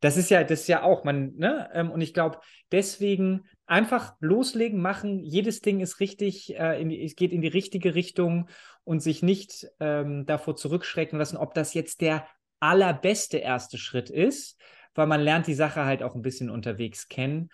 Das 0.02 0.18
ist 0.18 0.30
ja, 0.30 0.44
das 0.44 0.64
ist 0.64 0.68
ja 0.68 0.84
auch, 0.84 1.06
man, 1.06 1.34
ne? 1.38 1.70
Ähm, 1.74 1.90
und 1.92 2.02
ich 2.02 2.14
glaube, 2.14 2.40
deswegen 2.74 3.46
einfach 3.66 4.16
loslegen, 4.20 4.82
machen. 4.82 5.20
Jedes 5.20 5.62
Ding 5.62 5.80
ist 5.80 6.00
richtig, 6.00 6.58
äh, 6.58 6.82
in 6.82 6.90
die, 6.90 7.04
es 7.04 7.16
geht 7.16 7.32
in 7.32 7.42
die 7.42 7.48
richtige 7.48 7.96
Richtung 7.96 8.50
und 8.84 9.02
sich 9.02 9.24
nicht 9.24 9.68
ähm, 9.80 10.26
davor 10.26 10.56
zurückschrecken 10.56 11.18
lassen, 11.18 11.38
ob 11.38 11.54
das 11.54 11.74
jetzt 11.74 12.02
der 12.02 12.28
allerbeste 12.60 13.38
erste 13.38 13.78
Schritt 13.78 14.10
ist, 14.10 14.60
weil 14.96 15.08
man 15.08 15.22
lernt 15.22 15.48
die 15.48 15.54
Sache 15.54 15.86
halt 15.86 16.04
auch 16.04 16.16
ein 16.16 16.22
bisschen 16.22 16.50
unterwegs 16.50 17.08
kennen 17.08 17.50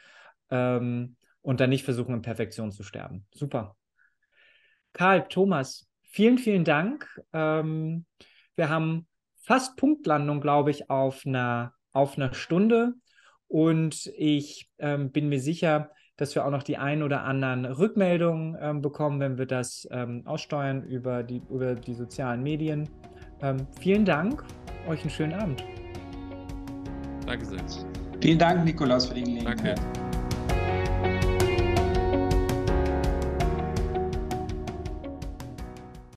ähm, 0.49 1.15
und 1.41 1.59
dann 1.59 1.69
nicht 1.69 1.85
versuchen, 1.85 2.15
in 2.15 2.21
Perfektion 2.21 2.71
zu 2.71 2.83
sterben. 2.83 3.25
Super. 3.33 3.75
Karl, 4.93 5.27
Thomas, 5.27 5.87
vielen, 6.03 6.37
vielen 6.37 6.63
Dank. 6.63 7.07
Ähm, 7.33 8.05
wir 8.55 8.69
haben 8.69 9.07
fast 9.37 9.77
Punktlandung, 9.77 10.41
glaube 10.41 10.71
ich, 10.71 10.89
auf 10.89 11.25
einer 11.25 11.73
auf 11.91 12.17
einer 12.17 12.33
Stunde. 12.33 12.93
Und 13.47 14.07
ich 14.15 14.69
ähm, 14.77 15.11
bin 15.11 15.29
mir 15.29 15.39
sicher, 15.39 15.91
dass 16.19 16.35
wir 16.35 16.45
auch 16.45 16.51
noch 16.51 16.63
die 16.63 16.77
ein 16.77 17.01
oder 17.01 17.23
anderen 17.23 17.65
Rückmeldungen 17.65 18.57
ähm, 18.61 18.81
bekommen, 18.81 19.19
wenn 19.21 19.37
wir 19.37 19.45
das 19.45 19.87
ähm, 19.91 20.21
aussteuern 20.25 20.83
über 20.83 21.23
die, 21.23 21.41
über 21.49 21.75
die 21.75 21.93
sozialen 21.93 22.43
Medien. 22.43 22.89
Ähm, 23.41 23.65
vielen 23.79 24.03
Dank, 24.03 24.43
euch 24.87 25.01
einen 25.01 25.09
schönen 25.09 25.33
Abend. 25.33 25.63
Danke 27.25 27.45
sehr. 27.45 27.59
Vielen 28.21 28.37
Dank, 28.37 28.65
Nikolaus, 28.65 29.05
für 29.05 29.13
die 29.13 29.23
Gelegenheit. 29.23 29.59
Danke. 29.63 30.08